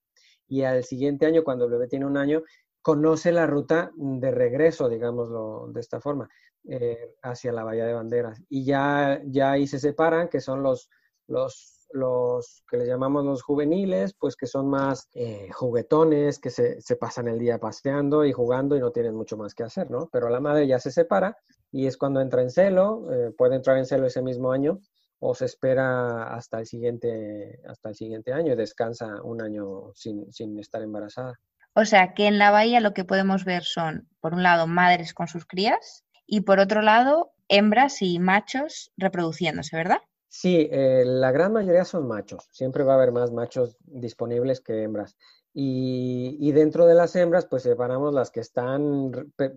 y 0.47 0.61
al 0.61 0.83
siguiente 0.83 1.25
año, 1.25 1.43
cuando 1.43 1.65
el 1.65 1.71
bebé 1.71 1.87
tiene 1.87 2.05
un 2.05 2.17
año, 2.17 2.43
conoce 2.83 3.31
la 3.31 3.47
ruta 3.47 3.91
de 3.95 4.29
regreso, 4.29 4.87
digámoslo 4.87 5.67
de 5.71 5.79
esta 5.79 5.99
forma, 5.99 6.29
eh, 6.69 7.15
hacia 7.23 7.51
la 7.53 7.63
Bahía 7.63 7.85
de 7.85 7.93
Banderas. 7.93 8.39
Y 8.49 8.65
ya, 8.65 9.19
ya 9.25 9.53
ahí 9.53 9.65
se 9.65 9.79
separan, 9.79 10.29
que 10.29 10.41
son 10.41 10.61
los, 10.61 10.91
los, 11.27 11.82
los 11.93 12.63
que 12.69 12.77
le 12.77 12.87
llamamos 12.87 13.23
los 13.23 13.41
juveniles, 13.41 14.13
pues 14.13 14.35
que 14.35 14.47
son 14.47 14.67
más 14.67 15.09
eh, 15.13 15.49
juguetones, 15.51 16.39
que 16.39 16.49
se, 16.49 16.95
pasan 16.99 17.27
el 17.27 17.39
día 17.39 17.59
paseando 17.59 18.25
y 18.25 18.33
jugando 18.33 18.75
y 18.75 18.79
no 18.79 18.91
tienen 18.91 19.15
mucho 19.15 19.37
más 19.37 19.53
que 19.53 19.63
hacer, 19.63 19.89
¿no? 19.89 20.09
Pero 20.11 20.29
la 20.29 20.39
madre 20.39 20.67
ya 20.67 20.79
se 20.79 20.91
separa 20.91 21.37
y 21.71 21.87
es 21.87 21.97
cuando 21.97 22.21
entra 22.21 22.41
en 22.41 22.49
celo, 22.49 23.11
eh, 23.11 23.31
puede 23.37 23.55
entrar 23.55 23.77
en 23.77 23.85
celo 23.85 24.07
ese 24.07 24.21
mismo 24.21 24.51
año 24.51 24.79
o 25.19 25.33
se 25.35 25.45
espera 25.45 26.35
hasta 26.35 26.59
el 26.59 26.65
siguiente, 26.65 27.61
hasta 27.67 27.89
el 27.89 27.95
siguiente 27.95 28.33
año 28.33 28.53
y 28.53 28.57
descansa 28.57 29.21
un 29.23 29.41
año 29.41 29.91
sin, 29.95 30.31
sin 30.33 30.59
estar 30.59 30.81
embarazada. 30.81 31.39
O 31.75 31.85
sea 31.85 32.13
que 32.13 32.27
en 32.27 32.37
la 32.37 32.51
bahía 32.51 32.79
lo 32.81 32.93
que 32.93 33.05
podemos 33.05 33.45
ver 33.45 33.63
son, 33.63 34.07
por 34.19 34.33
un 34.33 34.43
lado, 34.43 34.67
madres 34.67 35.13
con 35.13 35.27
sus 35.27 35.45
crías 35.45 36.03
y 36.27 36.41
por 36.41 36.59
otro 36.59 36.81
lado, 36.81 37.33
hembras 37.47 38.01
y 38.01 38.19
machos 38.19 38.91
reproduciéndose, 38.97 39.75
¿verdad? 39.75 39.99
Sí, 40.35 40.67
eh, 40.71 41.03
la 41.05 41.31
gran 41.31 41.53
mayoría 41.53 41.85
son 41.85 42.07
machos. 42.07 42.49
Siempre 42.51 42.83
va 42.83 42.93
a 42.93 42.95
haber 42.95 43.11
más 43.11 43.31
machos 43.31 43.77
disponibles 43.85 44.61
que 44.61 44.81
hembras. 44.81 45.15
Y, 45.53 46.51
dentro 46.53 46.87
de 46.87 46.95
las 46.95 47.15
hembras, 47.15 47.45
pues 47.45 47.61
separamos 47.61 48.15
las 48.15 48.31
que 48.31 48.39
están 48.39 49.11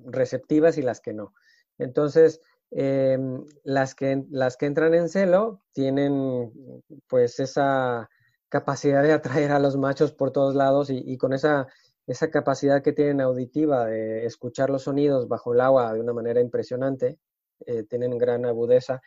receptivas 0.05 0.77
y 0.77 0.83
las 0.83 1.01
que 1.01 1.15
no. 1.15 1.33
Entonces, 1.79 2.43
em, 2.71 3.43
las, 3.65 3.95
que, 3.95 4.27
las 4.31 4.59
que 4.59 4.67
entran 4.67 4.93
en 4.93 5.09
celo 5.09 5.63
tienen 5.73 6.53
pues 7.09 7.41
esa 7.41 8.11
capacidad 8.51 9.03
de 9.03 9.13
atraer 9.15 9.53
a 9.53 9.59
los 9.59 9.79
machos 9.79 10.13
por 10.13 10.31
todos 10.31 10.55
lados 10.55 10.91
y, 10.91 11.17
con 11.17 11.33
esa, 11.33 11.69
esa 12.07 12.31
capacidad 12.31 12.83
que 12.83 12.93
tienen 12.93 13.23
auditiva 13.23 13.87
de 13.87 14.27
escuchar 14.27 14.69
los 14.69 14.83
sonidos 14.83 15.27
bajo 15.27 15.55
el 15.55 15.61
agua 15.63 15.95
de 15.95 16.01
una 16.01 16.13
manera 16.13 16.41
impresionante, 16.43 17.19
eh, 17.65 17.85
tienen 17.85 18.19
gran 18.19 18.45
agudeza, 18.45 19.01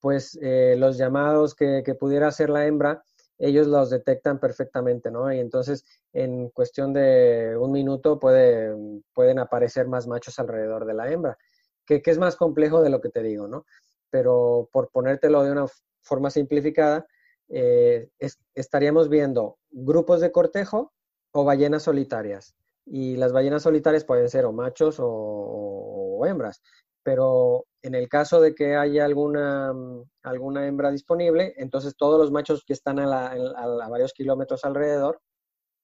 pues 0.00 0.38
eh, 0.42 0.74
los 0.78 0.96
llamados 0.96 1.54
que, 1.54 1.82
pudiera 1.98 2.28
hacer 2.28 2.50
la 2.50 2.66
hembra, 2.66 3.02
ellos 3.38 3.66
los 3.66 3.90
detectan 3.90 4.38
perfectamente, 4.38 5.10
¿no? 5.10 5.32
Y 5.32 5.38
entonces 5.38 5.84
en 6.12 6.50
cuestión 6.50 6.92
de 6.92 7.56
un 7.58 7.72
minuto 7.72 8.18
pueden 8.18 9.38
aparecer 9.38 9.86
más 9.86 10.06
machos 10.06 10.38
alrededor 10.38 10.84
de 10.84 10.94
la 10.94 11.10
hembra, 11.10 11.38
que, 11.86 12.02
es 12.04 12.18
más 12.18 12.36
complejo 12.36 12.82
de 12.82 12.90
lo 12.90 13.00
que 13.00 13.08
te 13.08 13.22
digo, 13.22 13.48
¿no? 13.48 13.64
Pero 14.10 14.68
por 14.72 14.90
ponértelo 14.90 15.42
de 15.42 15.52
una 15.52 15.66
forma 16.02 16.30
simplificada, 16.30 17.06
eh, 17.48 18.08
estaríamos 18.54 19.08
viendo 19.08 19.58
grupos 19.70 20.20
de 20.20 20.32
cortejo 20.32 20.92
o 21.32 21.44
ballenas 21.44 21.84
solitarias. 21.84 22.54
Y 22.86 23.16
las 23.16 23.32
ballenas 23.32 23.62
solitarias 23.62 24.04
pueden 24.04 24.28
ser 24.28 24.44
o 24.46 24.52
machos 24.52 24.96
o 24.98 26.24
hembras 26.26 26.60
pero 27.02 27.66
en 27.82 27.94
el 27.94 28.08
caso 28.08 28.40
de 28.40 28.54
que 28.54 28.76
haya 28.76 29.04
alguna, 29.04 29.72
mm, 29.72 30.04
alguna 30.22 30.66
hembra 30.66 30.90
disponible, 30.90 31.54
entonces 31.56 31.96
todos 31.96 32.18
los 32.18 32.30
machos 32.30 32.64
que 32.66 32.72
están 32.72 32.98
a, 32.98 33.88
varios 33.88 34.12
kilómetros 34.12 34.64
alrededor 34.64 35.20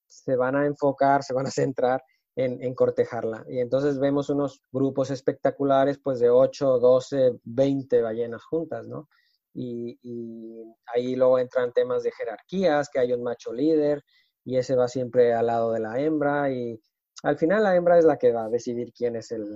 se 0.07 0.35
van 0.35 0.55
a 0.55 0.65
enfocar, 0.65 1.23
se 1.23 1.33
van 1.33 1.47
a 1.47 1.51
centrar 1.51 2.01
en, 2.35 2.75
cortejarla. 2.75 3.43
Y 3.49 3.59
entonces 3.59 3.99
vemos 3.99 4.29
unos 4.29 4.61
grupos 4.71 5.09
espectaculares, 5.09 5.99
pues 6.03 6.19
de 6.19 6.29
8, 6.29 6.77
12, 6.79 7.39
20 7.43 8.01
ballenas 8.03 8.43
juntas, 8.43 8.87
¿no? 8.87 9.09
Y, 9.55 9.97
y, 10.03 10.63
ahí 10.93 11.15
luego 11.15 11.39
entran 11.39 11.73
temas 11.73 12.03
de 12.03 12.11
jerarquías, 12.11 12.89
que 12.89 12.99
hay 12.99 13.11
un 13.11 13.23
macho 13.23 13.51
líder 13.51 14.03
y 14.45 14.57
ese 14.57 14.75
va 14.75 14.87
siempre 14.87 15.33
al 15.33 15.47
lado 15.47 15.71
de 15.71 15.79
la 15.79 15.99
hembra 15.99 16.51
y 16.51 16.79
al 17.23 17.37
final 17.37 17.63
la 17.63 17.75
hembra 17.75 17.97
es 17.97 18.05
la 18.05 18.17
que 18.17 18.31
va 18.31 18.45
a 18.45 18.49
decidir 18.49 18.93
quién 18.93 19.15
es 19.15 19.31
el, 19.31 19.55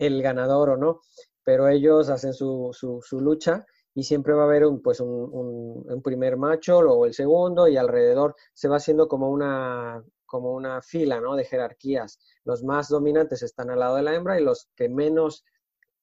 el 0.00 0.22
ganador 0.22 0.70
o 0.70 0.76
no, 0.76 1.00
pero 1.44 1.68
ellos 1.68 2.08
hacen 2.08 2.32
su, 2.32 2.70
su, 2.72 3.20
lucha 3.20 3.66
y 3.94 4.02
siempre 4.02 4.34
va 4.34 4.42
a 4.42 4.46
haber 4.46 4.66
un, 4.66 4.82
pues 4.82 5.00
un, 5.00 5.84
un, 5.86 6.02
primer 6.02 6.36
macho, 6.36 6.82
luego 6.82 7.06
el 7.06 7.14
segundo 7.14 7.68
y 7.68 7.76
alrededor 7.76 8.34
se 8.54 8.68
va 8.68 8.76
haciendo 8.76 9.08
como 9.08 9.30
una, 9.30 10.02
como 10.26 10.52
una 10.52 10.80
fila 10.80 11.20
¿no? 11.20 11.36
de 11.36 11.44
jerarquías. 11.44 12.18
Los 12.44 12.64
más 12.64 12.88
dominantes 12.88 13.42
están 13.42 13.70
al 13.70 13.80
lado 13.80 13.96
de 13.96 14.02
la 14.02 14.14
hembra 14.14 14.40
y 14.40 14.44
los 14.44 14.70
que 14.74 14.88
menos 14.88 15.44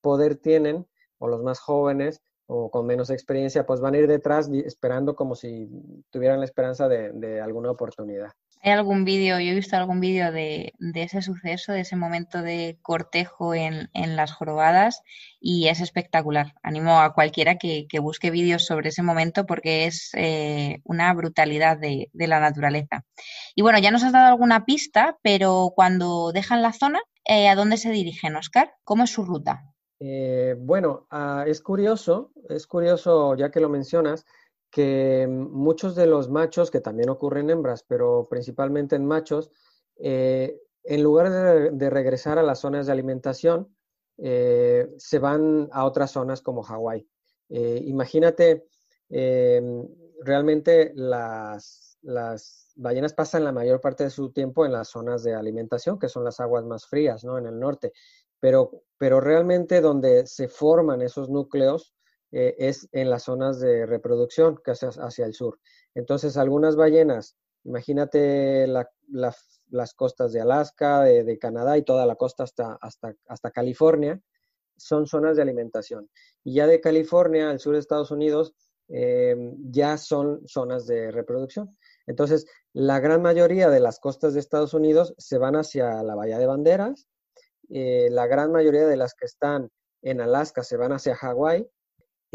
poder 0.01 0.35
tienen 0.35 0.87
o 1.17 1.27
los 1.27 1.41
más 1.41 1.59
jóvenes 1.59 2.21
o 2.45 2.69
con 2.69 2.85
menos 2.85 3.09
experiencia, 3.09 3.65
pues 3.65 3.81
van 3.81 3.95
a 3.95 3.97
ir 3.97 4.07
detrás 4.07 4.49
esperando 4.49 5.15
como 5.15 5.35
si 5.35 5.67
tuvieran 6.11 6.39
la 6.39 6.45
esperanza 6.45 6.87
de, 6.87 7.11
de 7.13 7.41
alguna 7.41 7.71
oportunidad. 7.71 8.31
¿Hay 8.61 8.71
algún 8.71 9.05
vídeo, 9.05 9.39
yo 9.39 9.51
he 9.51 9.55
visto 9.55 9.77
algún 9.77 9.99
vídeo 9.99 10.31
de, 10.31 10.73
ese 10.95 11.21
suceso, 11.21 11.71
de 11.71 11.81
ese 11.81 11.95
momento 11.95 12.41
de 12.41 12.77
cortejo 12.81 13.53
en, 13.53 13.89
las 13.93 14.33
jorobadas 14.33 15.03
y 15.39 15.67
es 15.67 15.79
espectacular. 15.79 16.53
Animo 16.63 16.99
a 16.99 17.13
cualquiera 17.13 17.57
que, 17.57 17.87
busque 18.01 18.31
vídeos 18.31 18.65
sobre 18.65 18.89
ese 18.89 19.03
momento 19.03 19.45
porque 19.45 19.85
es 19.85 20.11
eh, 20.15 20.81
una 20.83 21.13
brutalidad 21.13 21.77
de, 21.77 22.09
la 22.13 22.39
naturaleza. 22.39 23.05
Y 23.55 23.61
bueno, 23.61 23.79
ya 23.79 23.91
nos 23.91 24.03
has 24.03 24.11
dado 24.11 24.27
alguna 24.27 24.65
pista, 24.65 25.17
pero 25.21 25.71
cuando 25.75 26.31
dejan 26.31 26.61
la 26.61 26.73
zona, 26.73 26.99
eh, 27.25 27.47
¿a 27.47 27.55
dónde 27.55 27.77
se 27.77 27.91
dirigen, 27.91 28.35
Oscar? 28.35 28.73
¿Cómo 28.83 29.03
es 29.03 29.11
su 29.11 29.23
ruta? 29.23 29.63
Eh, 29.99 30.55
bueno, 30.59 31.07
ah, 31.09 31.43
es 31.47 31.61
curioso, 31.61 32.31
es 32.49 32.67
curioso 32.67 33.35
ya 33.35 33.49
que 33.49 33.59
lo 33.59 33.69
mencionas, 33.69 34.25
que 34.69 35.27
muchos 35.27 35.95
de 35.95 36.07
los 36.07 36.29
machos, 36.29 36.71
que 36.71 36.81
también 36.81 37.09
ocurren 37.09 37.45
en 37.45 37.57
hembras, 37.57 37.83
pero 37.87 38.27
principalmente 38.29 38.95
en 38.95 39.05
machos, 39.05 39.51
eh, 39.97 40.61
en 40.83 41.03
lugar 41.03 41.71
de, 41.71 41.89
regresar 41.89 42.37
a 42.37 42.43
las 42.43 42.59
zonas 42.59 42.85
de 42.85 42.91
alimentación, 42.91 43.75
eh, 44.17 44.89
se 44.97 45.19
van 45.19 45.69
a 45.71 45.85
otras 45.85 46.11
zonas 46.11 46.41
como 46.41 46.63
Hawái. 46.63 47.07
Eh, 47.49 47.81
imagínate, 47.85 48.67
realmente 49.09 50.91
las, 50.95 51.97
las, 52.01 52.73
ballenas 52.75 53.13
pasan 53.13 53.43
la 53.43 53.51
mayor 53.51 53.81
parte 53.81 54.03
de 54.03 54.09
su 54.09 54.31
tiempo 54.31 54.65
en 54.65 54.71
las 54.71 54.89
zonas 54.89 55.23
de 55.23 55.33
alimentación, 55.33 55.97
que 55.97 56.09
son 56.09 56.23
las 56.23 56.39
aguas 56.39 56.63
más 56.63 56.85
frías, 56.85 57.23
¿no? 57.23 57.37
En 57.37 57.47
el 57.47 57.59
norte. 57.59 57.91
Pero, 58.39 58.83
pero 58.97 59.19
realmente 59.19 59.81
donde 59.81 60.27
se 60.27 60.47
forman 60.47 61.01
esos 61.01 61.29
núcleos 61.29 61.96
eh, 62.31 62.55
es 62.57 62.89
en 62.91 63.09
las 63.09 63.23
zonas 63.23 63.59
de 63.59 63.85
reproducción, 63.85 64.59
que 64.63 64.71
hacia, 64.71 64.89
hacia 64.89 65.25
el 65.25 65.33
sur. 65.33 65.59
Entonces, 65.95 66.37
algunas 66.37 66.75
ballenas, 66.75 67.37
imagínate 67.63 68.67
las 68.67 69.93
costas 69.95 70.33
de 70.33 70.41
Alaska, 70.41 71.03
de, 71.03 71.39
Canadá 71.39 71.77
y 71.77 71.83
toda 71.83 72.05
la 72.05 72.15
costa 72.15 72.43
hasta, 72.43 72.77
hasta, 72.81 73.13
hasta 73.27 73.51
California, 73.51 74.21
son 74.77 75.07
zonas 75.07 75.37
de 75.37 75.41
alimentación. 75.41 76.09
Y 76.43 76.55
ya 76.55 76.67
de 76.67 76.81
California 76.81 77.49
al 77.49 77.59
sur 77.59 77.73
de 77.73 77.79
Estados 77.79 78.11
Unidos, 78.11 78.53
em, 78.89 79.55
ya 79.71 79.97
son 79.97 80.47
zonas 80.47 80.85
de 80.85 81.11
reproducción. 81.11 81.77
Entonces, 82.05 82.45
la 82.73 82.99
gran 82.99 83.21
mayoría 83.21 83.69
de 83.69 83.79
las 83.79 83.99
costas 83.99 84.33
de 84.33 84.39
Estados 84.39 84.73
Unidos 84.73 85.13
se 85.17 85.37
van 85.37 85.55
hacia 85.55 86.03
la 86.03 86.15
Bahía 86.15 86.39
de 86.39 86.45
Banderas, 86.45 87.07
eh, 87.69 88.09
la 88.11 88.27
gran 88.27 88.51
mayoría 88.51 88.85
de 88.85 88.97
las 88.97 89.13
que 89.13 89.25
están 89.25 89.69
en 90.01 90.21
Alaska 90.21 90.63
se 90.63 90.77
van 90.77 90.93
hacia 90.93 91.15
Hawái 91.15 91.67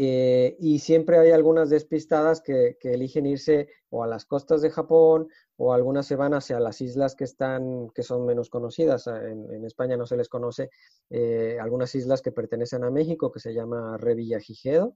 eh, 0.05 0.57
y 0.59 0.79
siempre 0.79 1.17
hay 1.17 1.31
algunas 1.31 1.69
despistadas 1.69 2.41
que, 2.41 2.77
eligen 2.81 3.25
irse 3.25 3.69
o 3.89 4.03
a 4.03 4.07
las 4.07 4.25
costas 4.25 4.61
de 4.61 4.69
Japón 4.69 5.27
o 5.55 5.73
algunas 5.73 6.05
se 6.05 6.15
van 6.15 6.33
hacia 6.33 6.59
las 6.59 6.81
islas 6.81 7.15
que 7.15 7.23
están, 7.23 7.89
que 7.89 8.03
son 8.03 8.25
menos 8.25 8.49
conocidas. 8.49 9.07
Ah, 9.07 9.21
en, 9.27 9.65
España 9.65 9.95
no 9.97 10.05
se 10.05 10.17
les 10.17 10.29
conoce 10.29 10.69
eh, 11.09 11.57
algunas 11.61 11.93
islas 11.95 12.21
que 12.21 12.31
pertenecen 12.31 12.83
a 12.83 12.91
México, 12.91 13.31
que 13.31 13.39
se 13.39 13.53
llama 13.53 13.97
Revillagigedo. 13.97 14.95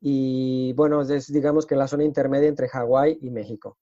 Y 0.00 0.72
bueno, 0.74 1.02
es 1.02 1.32
digamos 1.32 1.66
que 1.66 1.76
la 1.76 1.88
zona 1.88 2.04
intermedia 2.04 2.48
entre 2.48 2.68
Hawái 2.68 3.18
y 3.22 3.30
México. 3.30 3.78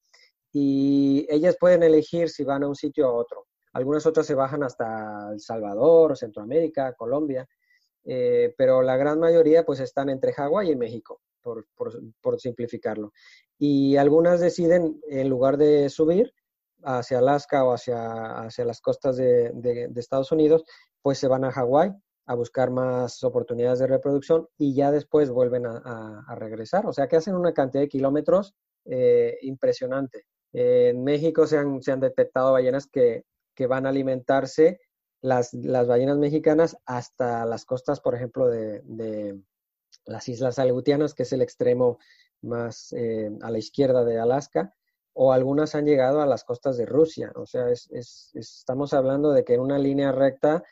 Y 0.53 1.27
ellas 1.29 1.57
pueden 1.59 1.83
elegir 1.83 2.31
si 2.31 2.45
van 2.45 2.63
a 2.63 2.69
un 2.69 2.77
sitio 2.77 3.09
o 3.09 3.11
a 3.11 3.15
otro. 3.15 3.47
Algunas 3.73 4.07
otras 4.07 4.25
se 4.25 4.35
bajan 4.35 4.63
hasta 4.63 5.33
El 5.33 5.41
Salvador, 5.41 6.17
Centroamérica, 6.17 6.95
Colombia. 6.95 7.47
Eh, 8.05 8.55
pero 8.57 8.83
la 8.83 8.97
gran 8.97 9.19
mayoría 9.19 9.65
pues 9.65 9.81
están 9.81 10.11
entre 10.11 10.33
Hawái 10.33 10.71
y 10.71 10.77
México, 10.77 11.21
por, 11.43 11.67
por, 11.75 12.41
simplificarlo. 12.41 13.13
Y 13.59 13.97
algunas 13.97 14.41
deciden, 14.41 15.01
en 15.09 15.29
lugar 15.29 15.57
de 15.57 15.89
subir 15.89 16.33
hacia 16.83 17.19
Alaska 17.19 17.65
o 17.65 17.73
hacia, 17.73 18.41
hacia 18.41 18.65
las 18.65 18.81
costas 18.81 19.17
de, 19.17 19.51
de, 19.55 19.91
Estados 19.97 20.33
Unidos, 20.33 20.65
pues 21.03 21.19
se 21.19 21.29
van 21.29 21.45
a 21.45 21.53
Hawái 21.53 21.93
a 22.27 22.35
buscar 22.35 22.71
más 22.71 23.23
oportunidades 23.25 23.79
de 23.79 23.87
reproducción 23.87 24.49
y 24.59 24.75
ya 24.75 24.91
después 24.91 25.31
vuelven 25.31 25.67
a, 25.67 26.25
a, 26.27 26.35
regresar. 26.35 26.87
O 26.87 26.93
sea 26.93 27.07
que 27.07 27.17
hacen 27.17 27.35
una 27.35 27.53
cantidad 27.53 27.83
de 27.83 27.89
kilómetros 27.89 28.55
eh, 28.87 29.37
impresionante. 29.43 30.25
en 30.53 31.03
México 31.05 31.47
se 31.47 31.59
han, 31.59 31.83
se 31.83 31.93
han 31.93 32.01
detectado 32.01 32.53
ballenas 32.53 32.87
que, 32.87 33.25
que 33.55 33.67
van 33.67 33.87
a 33.87 33.91
alimentarse 33.91 34.81
las, 35.25 35.55
las 35.55 35.87
ballenas 35.87 36.19
mexicanas 36.19 36.77
hasta 36.85 37.47
las 37.47 37.65
costas, 37.65 37.99
por 37.99 38.15
ejemplo, 38.15 38.47
de, 38.47 39.41
las 40.05 40.29
Islas 40.29 40.59
Aleutianas, 40.59 41.15
que 41.15 41.23
es 41.23 41.33
el 41.33 41.41
extremo 41.41 41.99
más 42.43 42.93
eh, 42.93 43.31
a 43.41 43.51
la 43.51 43.57
izquierda 43.57 44.05
de 44.05 44.19
Alaska, 44.19 44.75
o 45.15 45.33
algunas 45.33 45.75
han 45.75 45.87
llegado 45.87 46.21
a 46.21 46.27
las 46.27 46.45
costas 46.45 46.77
de 46.77 46.85
Rusia. 46.85 47.33
O 47.37 47.47
sea, 47.47 47.71
es, 47.71 47.89
estamos 48.35 48.93
hablando 48.93 49.33
de 49.33 49.45
que 49.45 49.55
en 49.55 49.61
una 49.61 49.79
línea 49.79 50.13
recta, 50.13 50.63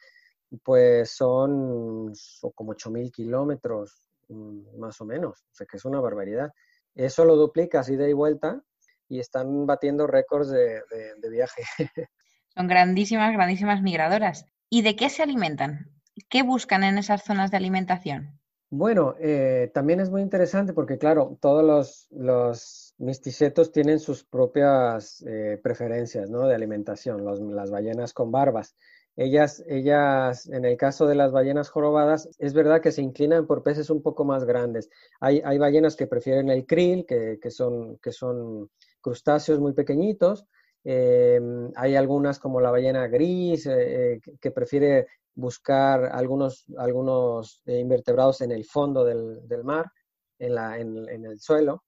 pues 0.63 1.11
son 1.13 2.13
como 2.55 2.75
8.000 2.75 3.11
kilómetros, 3.11 4.05
mm, 4.29 4.79
más 4.79 5.01
o 5.01 5.07
menos. 5.07 5.41
O 5.51 5.55
sea, 5.55 5.67
que 5.67 5.79
es 5.79 5.85
una 5.87 6.01
barbaridad. 6.01 6.53
Eso 6.95 7.25
lo 7.25 7.37
duplica 7.37 7.81
así 7.81 7.97
de 7.97 8.11
y 8.11 8.13
vuelta 8.13 8.63
y 9.09 9.19
están 9.19 9.65
batiendo 9.65 10.07
récords 10.07 10.51
de, 10.51 10.83
de 11.17 11.31
viaje. 11.31 11.63
Son 12.55 12.69
grandísimas, 12.69 13.33
grandísimas 13.33 13.83
migradoras. 13.83 14.47
¿Y 14.69 14.83
de 14.83 14.95
qué 14.97 15.09
se 15.09 15.23
alimentan? 15.23 15.91
¿Qué 16.29 16.43
buscan 16.43 16.85
en 16.85 16.99
esas 16.99 17.25
zonas 17.25 17.51
de 17.51 17.57
alimentación? 17.57 18.39
Bueno, 18.69 19.15
eh, 19.21 19.71
también 19.75 20.01
es 20.01 20.11
muy 20.11 20.23
interesante 20.23 20.73
porque, 20.73 20.97
claro, 20.99 21.39
todos 21.41 21.63
los, 21.63 22.07
los 22.11 22.95
misticetos 22.99 23.71
tienen 23.71 24.01
sus 24.01 24.25
propias 24.25 25.23
eh, 25.27 25.61
preferencias 25.63 26.31
¿no? 26.31 26.47
de 26.47 26.55
alimentación, 26.55 27.25
las 27.55 27.71
ballenas 27.71 28.15
con 28.15 28.31
barbas. 28.31 28.75
ellas, 29.15 29.63
ellas, 29.67 30.47
en 30.47 30.65
el 30.65 30.77
caso 30.79 31.07
de 31.07 31.15
las 31.15 31.33
ballenas 31.33 31.69
jorobadas, 31.69 32.31
es 32.39 32.55
verdad 32.55 32.81
que 32.81 32.93
se 32.93 33.03
inclinan 33.03 33.47
por 33.47 33.63
peces 33.63 33.91
un 33.91 34.03
poco 34.03 34.25
más 34.25 34.45
grandes. 34.45 34.89
Hay, 35.21 35.59
ballenas 35.59 35.97
que 35.97 36.07
prefieren 36.07 36.49
el 36.49 36.65
krill, 36.65 37.05
que, 37.07 37.51
son, 37.51 37.99
que 37.99 38.13
son 38.13 38.71
crustáceos 39.03 39.61
muy 39.61 39.75
pequeñitos. 39.75 40.47
Em, 40.85 41.71
hay 41.77 41.95
algunas 41.95 42.39
como 42.39 42.61
la 42.61 42.71
ballena 42.71 43.07
gris, 43.07 43.67
eh, 43.67 44.15
eh, 44.15 44.21
que, 44.41 44.51
prefiere 44.51 45.07
buscar 45.35 46.07
algunos, 46.07 46.67
algunos 46.77 47.63
invertebrados 47.67 48.41
en 48.41 48.51
el 48.51 48.65
fondo 48.65 49.05
del, 49.05 49.65
mar, 49.65 49.91
en, 50.39 50.55
la, 50.55 50.79
en, 50.79 51.25
el 51.25 51.41
suelo. 51.41 51.85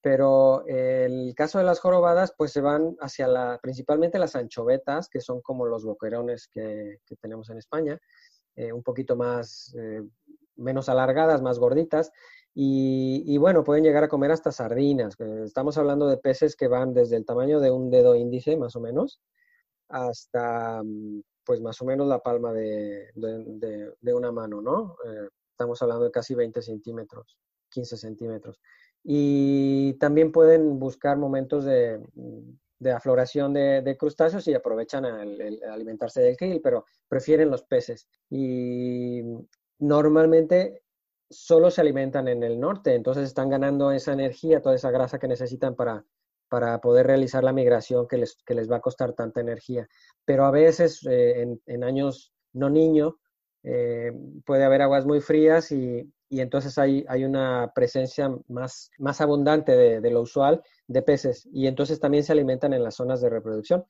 Pero 0.00 0.64
el 0.66 1.34
caso 1.34 1.58
de 1.58 1.64
las 1.64 1.80
jorobadas, 1.80 2.34
pues 2.36 2.52
se 2.52 2.60
van 2.60 2.94
hacia 3.00 3.26
la, 3.26 3.58
principalmente 3.62 4.18
las 4.18 4.36
anchovetas, 4.36 5.08
que 5.08 5.20
son 5.20 5.40
como 5.40 5.64
los 5.64 5.84
boquerones 5.84 6.46
que, 6.46 6.98
tenemos 7.22 7.48
en 7.48 7.56
España, 7.56 7.98
eh, 8.56 8.72
un 8.72 8.82
poquito 8.82 9.16
más, 9.16 9.74
eh, 9.78 10.02
menos 10.56 10.88
alargadas, 10.88 11.42
más 11.42 11.58
gorditas, 11.58 12.12
y, 12.54 13.36
bueno, 13.38 13.64
pueden 13.64 13.82
llegar 13.82 14.04
a 14.04 14.08
comer 14.08 14.30
hasta 14.30 14.52
sardinas. 14.52 15.16
Estamos 15.44 15.76
hablando 15.76 16.06
de 16.06 16.18
peces 16.18 16.54
que 16.54 16.68
van 16.68 16.94
desde 16.94 17.16
el 17.16 17.24
tamaño 17.24 17.58
de 17.60 17.70
un 17.70 17.90
dedo 17.90 18.14
índice, 18.14 18.56
más 18.56 18.76
o 18.76 18.80
menos, 18.80 19.20
hasta, 19.88 20.80
pues 21.44 21.60
más 21.60 21.80
o 21.82 21.84
menos 21.84 22.06
la 22.06 22.20
palma 22.20 22.52
de, 22.52 23.10
una 24.02 24.30
mano, 24.30 24.60
¿no? 24.60 24.96
Eh, 25.04 25.28
estamos 25.50 25.82
hablando 25.82 26.04
de 26.04 26.10
casi 26.10 26.34
20 26.34 26.62
centímetros, 26.62 27.36
15 27.70 27.96
centímetros 27.96 28.60
y 29.04 29.92
también 29.94 30.32
pueden 30.32 30.78
buscar 30.78 31.18
momentos 31.18 31.66
de, 31.66 32.00
afloración 32.92 33.52
de, 33.52 33.96
crustáceos 33.98 34.48
y 34.48 34.54
aprovechan 34.54 35.04
al 35.04 35.60
alimentarse 35.70 36.22
del 36.22 36.38
krill, 36.38 36.62
pero 36.62 36.86
prefieren 37.06 37.50
los 37.50 37.62
peces. 37.64 38.08
Y 38.30 39.22
normalmente 39.78 40.83
solo 41.36 41.70
se 41.70 41.80
alimentan 41.80 42.28
en 42.28 42.42
el 42.42 42.58
norte, 42.60 42.94
entonces 42.94 43.24
están 43.24 43.50
ganando 43.50 43.92
esa 43.92 44.12
energía, 44.12 44.62
toda 44.62 44.74
esa 44.74 44.90
grasa 44.90 45.18
que 45.18 45.28
necesitan 45.28 45.74
para, 45.74 46.04
para 46.48 46.80
poder 46.80 47.06
realizar 47.06 47.44
la 47.44 47.52
migración 47.52 48.06
que 48.08 48.18
les, 48.18 48.36
que 48.44 48.54
les 48.54 48.70
va 48.70 48.76
a 48.76 48.80
costar 48.80 49.12
tanta 49.12 49.40
energía. 49.40 49.88
Pero 50.24 50.44
a 50.44 50.50
veces, 50.50 51.04
eh, 51.08 51.58
en, 51.66 51.84
años 51.84 52.32
no 52.52 52.70
niño, 52.70 53.18
eh, 53.62 54.12
puede 54.44 54.64
haber 54.64 54.82
aguas 54.82 55.06
muy 55.06 55.20
frías 55.20 55.72
y, 55.72 56.12
y 56.34 56.40
entonces 56.40 56.78
hay, 56.78 57.04
hay 57.08 57.24
una 57.24 57.70
presencia 57.74 58.28
más, 58.48 58.90
más 58.98 59.20
abundante 59.20 59.76
de, 59.76 60.10
lo 60.10 60.22
usual 60.22 60.62
de 60.88 61.00
peces 61.00 61.48
y 61.52 61.68
entonces 61.68 62.00
también 62.00 62.24
se 62.24 62.32
alimentan 62.32 62.72
en 62.72 62.82
las 62.82 62.96
zonas 62.96 63.20
de 63.20 63.30
reproducción, 63.30 63.84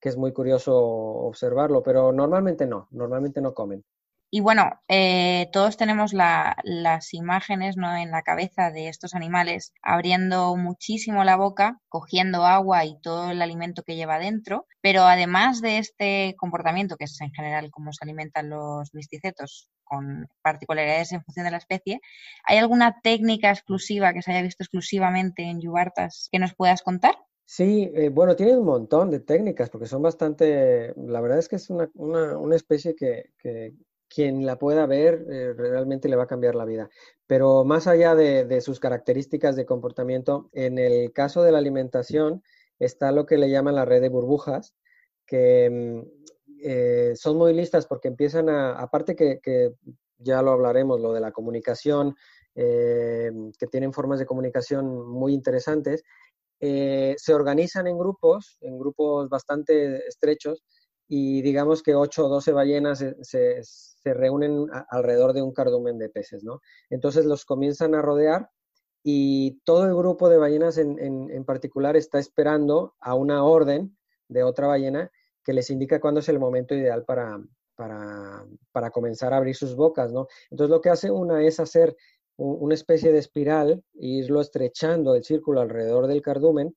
que 0.00 0.08
es 0.08 0.16
muy 0.16 0.32
curioso 0.32 0.74
observarlo, 0.78 1.82
pero 1.82 2.10
normalmente 2.10 2.64
no, 2.66 2.88
normalmente 2.90 3.42
no 3.42 3.52
comen. 3.52 3.84
Y 4.32 4.40
bueno, 4.40 4.80
eh, 4.86 5.48
todos 5.52 5.76
tenemos 5.76 6.12
las 6.12 7.14
imágenes 7.14 7.76
¿no? 7.76 7.96
en 7.96 8.12
la 8.12 8.22
cabeza 8.22 8.70
de 8.70 8.88
estos 8.88 9.14
animales 9.14 9.72
abriendo 9.82 10.56
muchísimo 10.56 11.24
la 11.24 11.36
boca, 11.36 11.80
cogiendo 11.88 12.44
agua 12.44 12.84
y 12.84 13.00
todo 13.00 13.32
el 13.32 13.42
alimento 13.42 13.82
que 13.82 13.96
lleva 13.96 14.20
dentro, 14.20 14.66
pero 14.80 15.02
además 15.02 15.60
de 15.60 15.78
este 15.78 16.36
comportamiento, 16.38 16.96
que 16.96 17.04
es 17.04 17.20
en 17.20 17.32
general 17.32 17.70
cómo 17.72 17.92
se 17.92 18.04
alimentan 18.04 18.50
los 18.50 18.94
misticetos, 18.94 19.68
con 19.82 20.28
particularidades 20.42 21.10
en 21.10 21.24
función 21.24 21.46
de 21.46 21.50
la 21.50 21.56
especie, 21.56 22.00
¿hay 22.44 22.58
alguna 22.58 23.00
técnica 23.02 23.50
exclusiva 23.50 24.12
que 24.12 24.22
se 24.22 24.30
haya 24.30 24.42
visto 24.42 24.62
exclusivamente 24.62 25.42
en 25.42 25.60
yubartas 25.60 26.28
que 26.30 26.38
nos 26.38 26.54
puedas 26.54 26.82
contar? 26.82 27.16
Sí, 27.44 27.90
eh, 27.96 28.10
bueno, 28.10 28.36
tiene 28.36 28.56
un 28.56 28.64
montón 28.64 29.10
de 29.10 29.18
técnicas 29.18 29.70
porque 29.70 29.88
son 29.88 30.02
bastante, 30.02 30.94
la 30.96 31.20
verdad 31.20 31.40
es 31.40 31.48
que 31.48 31.56
es 31.56 31.68
una, 31.68 31.90
una, 31.94 32.54
especie 32.54 32.94
que, 32.94 33.32
quien 34.12 34.44
la 34.44 34.58
pueda 34.58 34.86
ver 34.86 35.24
eh, 35.30 35.54
realmente 35.56 36.08
le 36.08 36.16
va 36.16 36.24
a 36.24 36.26
cambiar 36.26 36.56
la 36.56 36.64
vida. 36.64 36.90
Pero 37.26 37.64
más 37.64 37.86
allá 37.86 38.14
de, 38.14 38.60
sus 38.60 38.80
características 38.80 39.54
de 39.56 39.64
comportamiento, 39.64 40.50
en 40.52 40.78
el 40.78 41.12
caso 41.12 41.42
de 41.42 41.52
la 41.52 41.58
alimentación 41.58 42.42
está 42.78 43.12
lo 43.12 43.24
que 43.24 43.38
le 43.38 43.48
llaman 43.48 43.76
la 43.76 43.84
red 43.84 44.02
de 44.02 44.08
burbujas, 44.08 44.74
que 45.26 45.70
mm, 45.70 46.00
eh, 46.62 47.12
son 47.14 47.38
muy 47.38 47.54
listas 47.54 47.86
porque 47.86 48.08
empiezan 48.08 48.48
a, 48.48 48.72
aparte 48.72 49.14
que, 49.14 49.74
ya 50.18 50.42
lo 50.42 50.50
hablaremos, 50.50 51.00
lo 51.00 51.12
de 51.12 51.20
la 51.20 51.32
comunicación, 51.32 52.16
eh, 52.54 53.30
que 53.58 53.66
tienen 53.68 53.92
formas 53.92 54.18
de 54.18 54.26
comunicación 54.26 55.08
muy 55.08 55.32
interesantes, 55.32 56.02
se 56.60 57.32
organizan 57.32 57.86
en 57.86 57.96
grupos, 57.96 58.58
en 58.60 58.78
grupos 58.78 59.30
bastante 59.30 60.06
estrechos, 60.06 60.62
y 61.12 61.42
digamos 61.42 61.82
que 61.82 61.96
8 61.96 62.24
o 62.24 62.28
12 62.28 62.52
ballenas 62.52 63.04
se, 63.22 63.64
se, 63.64 64.14
reúnen 64.14 64.68
alrededor 64.90 65.32
de 65.32 65.42
un 65.42 65.52
cardumen 65.52 65.98
de 65.98 66.08
peces, 66.08 66.44
¿no? 66.44 66.60
Entonces 66.88 67.24
los 67.24 67.44
comienzan 67.44 67.96
a 67.96 68.00
rodear 68.00 68.48
y 69.02 69.60
todo 69.64 69.86
el 69.86 69.94
grupo 69.96 70.28
de 70.28 70.38
ballenas 70.38 70.78
en, 70.78 71.00
en, 71.00 71.44
particular 71.44 71.96
está 71.96 72.20
esperando 72.20 72.94
a 73.00 73.16
una 73.16 73.42
orden 73.42 73.98
de 74.28 74.44
otra 74.44 74.68
ballena 74.68 75.10
que 75.42 75.52
les 75.52 75.68
indica 75.70 76.00
cuándo 76.00 76.20
es 76.20 76.28
el 76.28 76.38
momento 76.38 76.76
ideal 76.76 77.04
para, 77.04 77.42
para, 77.74 78.44
para 78.70 78.90
comenzar 78.92 79.32
a 79.34 79.38
abrir 79.38 79.56
sus 79.56 79.74
bocas, 79.74 80.12
¿no? 80.12 80.28
Entonces 80.52 80.70
lo 80.70 80.80
que 80.80 80.90
hace 80.90 81.10
una 81.10 81.42
es 81.42 81.58
hacer 81.58 81.96
una 82.36 82.74
especie 82.74 83.10
de 83.10 83.18
espiral 83.18 83.82
e 83.94 84.06
irlo 84.06 84.40
estrechando 84.40 85.16
el 85.16 85.24
círculo 85.24 85.60
alrededor 85.60 86.06
del 86.06 86.22
cardumen 86.22 86.72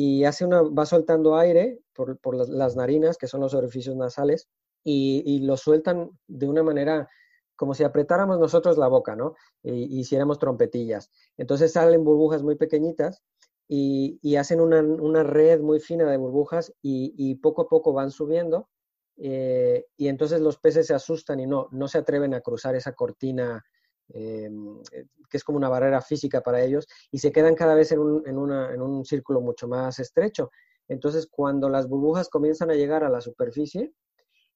y 0.00 0.22
hace 0.22 0.44
una, 0.44 0.62
va 0.62 0.86
soltando 0.86 1.36
aire 1.36 1.80
por, 1.92 2.18
por 2.18 2.36
las, 2.36 2.76
narinas, 2.76 3.18
que 3.18 3.26
son 3.26 3.40
los 3.40 3.52
orificios 3.52 3.96
nasales, 3.96 4.46
y, 4.84 5.24
y, 5.26 5.40
lo 5.40 5.56
sueltan 5.56 6.16
de 6.28 6.48
una 6.48 6.62
manera 6.62 7.08
como 7.56 7.74
si 7.74 7.82
apretáramos 7.82 8.38
nosotros 8.38 8.78
la 8.78 8.86
boca, 8.86 9.16
¿no? 9.16 9.34
Y, 9.64 9.98
hiciéramos 9.98 10.38
trompetillas. 10.38 11.10
Entonces 11.36 11.72
salen 11.72 12.04
burbujas 12.04 12.44
muy 12.44 12.54
pequeñitas 12.54 13.24
y, 13.66 14.20
y 14.22 14.36
hacen 14.36 14.60
una, 14.60 14.80
una, 14.82 15.24
red 15.24 15.60
muy 15.60 15.80
fina 15.80 16.08
de 16.08 16.16
burbujas 16.16 16.72
y, 16.80 17.34
poco 17.42 17.62
a 17.62 17.68
poco 17.68 17.92
van 17.92 18.12
subiendo. 18.12 18.68
Eh, 19.16 19.84
y 19.96 20.06
entonces 20.06 20.40
los 20.40 20.58
peces 20.58 20.86
se 20.86 20.94
asustan 20.94 21.40
y 21.40 21.46
no, 21.48 21.66
no 21.72 21.88
se 21.88 21.98
atreven 21.98 22.34
a 22.34 22.40
cruzar 22.40 22.76
esa 22.76 22.92
cortina 22.92 23.64
eh, 24.14 24.50
que 25.28 25.36
es 25.36 25.44
como 25.44 25.58
una 25.58 25.68
barrera 25.68 26.00
física 26.00 26.40
para 26.40 26.62
ellos, 26.62 26.86
y 27.10 27.18
se 27.18 27.32
quedan 27.32 27.54
cada 27.54 27.74
vez 27.74 27.92
en 27.92 28.00
un, 28.00 28.26
en, 28.26 28.38
una, 28.38 28.72
en 28.72 28.80
un 28.80 29.04
círculo 29.04 29.40
mucho 29.40 29.68
más 29.68 29.98
estrecho. 29.98 30.50
Entonces, 30.88 31.28
cuando 31.30 31.68
las 31.68 31.88
burbujas 31.88 32.28
comienzan 32.28 32.70
a 32.70 32.74
llegar 32.74 33.04
a 33.04 33.10
la 33.10 33.20
superficie, 33.20 33.92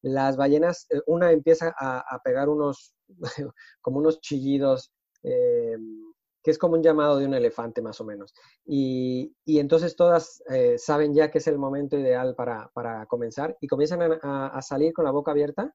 las 0.03 0.37
ballenas, 0.37 0.87
eh, 0.91 1.01
una 1.07 1.31
empieza 1.33 1.75
a, 1.79 2.21
pegar 2.25 2.49
unos, 2.49 2.95
como 3.81 3.99
unos 3.99 4.21
chillidos, 4.21 4.93
em, 5.23 6.13
que 6.43 6.51
es 6.51 6.59
como 6.59 6.75
un 6.75 6.83
llamado 6.83 7.19
de 7.19 7.27
un 7.27 7.35
elefante 7.35 7.81
más 7.83 8.01
o 8.01 8.05
menos. 8.05 8.35
Y, 8.65 9.35
y 9.45 9.61
entonces 9.61 9.95
todas 9.95 10.43
eh, 10.51 10.77
saben 10.77 11.15
ya 11.15 11.31
que 11.31 11.39
es 11.39 11.47
el 11.47 11.59
momento 11.59 11.97
ideal 11.97 12.35
para, 12.35 12.69
para 12.75 13.07
comenzar 13.07 13.57
y 13.61 13.69
comienzan 13.69 14.19
a, 14.23 14.49
a, 14.49 14.63
salir 14.63 14.93
con 14.93 15.05
la 15.05 15.13
boca 15.13 15.31
abierta 15.31 15.73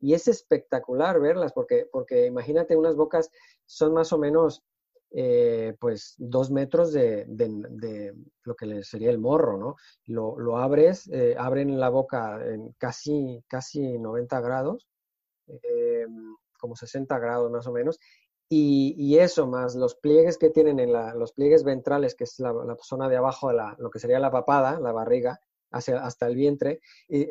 y 0.00 0.14
es 0.14 0.28
espectacular 0.28 1.20
verlas 1.20 1.52
porque, 1.52 1.86
porque 1.90 2.26
imagínate, 2.26 2.76
unas 2.76 2.96
bocas 2.96 3.30
son 3.66 3.94
más 3.94 4.12
o 4.12 4.18
menos 4.18 4.62
eh, 5.12 5.74
pues 5.80 6.14
dos 6.18 6.50
metros 6.50 6.92
de, 6.92 7.24
de, 7.28 8.12
lo 8.42 8.54
que 8.54 8.82
sería 8.82 9.10
el 9.10 9.18
morro, 9.18 9.56
¿no? 9.56 9.76
Lo, 10.06 10.38
lo 10.38 10.58
abres, 10.58 11.08
eh, 11.12 11.34
abren 11.38 11.78
la 11.78 11.88
boca 11.88 12.44
en 12.44 12.72
casi, 12.72 13.42
casi 13.48 13.98
90 13.98 14.40
grados, 14.40 14.86
eh, 15.46 16.06
como 16.58 16.76
60 16.76 17.18
grados 17.18 17.50
más 17.50 17.66
o 17.66 17.72
menos, 17.72 17.98
y, 18.48 19.16
eso 19.18 19.46
más 19.46 19.74
los 19.74 19.94
pliegues 19.94 20.38
que 20.38 20.50
tienen 20.50 20.80
en 20.80 20.92
la, 20.92 21.14
los 21.14 21.32
pliegues 21.32 21.64
ventrales, 21.64 22.14
que 22.14 22.24
es 22.24 22.38
la, 22.38 22.52
la 22.52 22.76
zona 22.80 23.08
de 23.08 23.16
abajo 23.16 23.48
de 23.48 23.54
la, 23.54 23.76
lo 23.78 23.90
que 23.90 23.98
sería 23.98 24.20
la 24.20 24.30
papada, 24.30 24.78
la 24.80 24.92
barriga, 24.92 25.40
hacia, 25.70 26.04
hasta 26.04 26.26
el 26.26 26.36
vientre, 26.36 26.80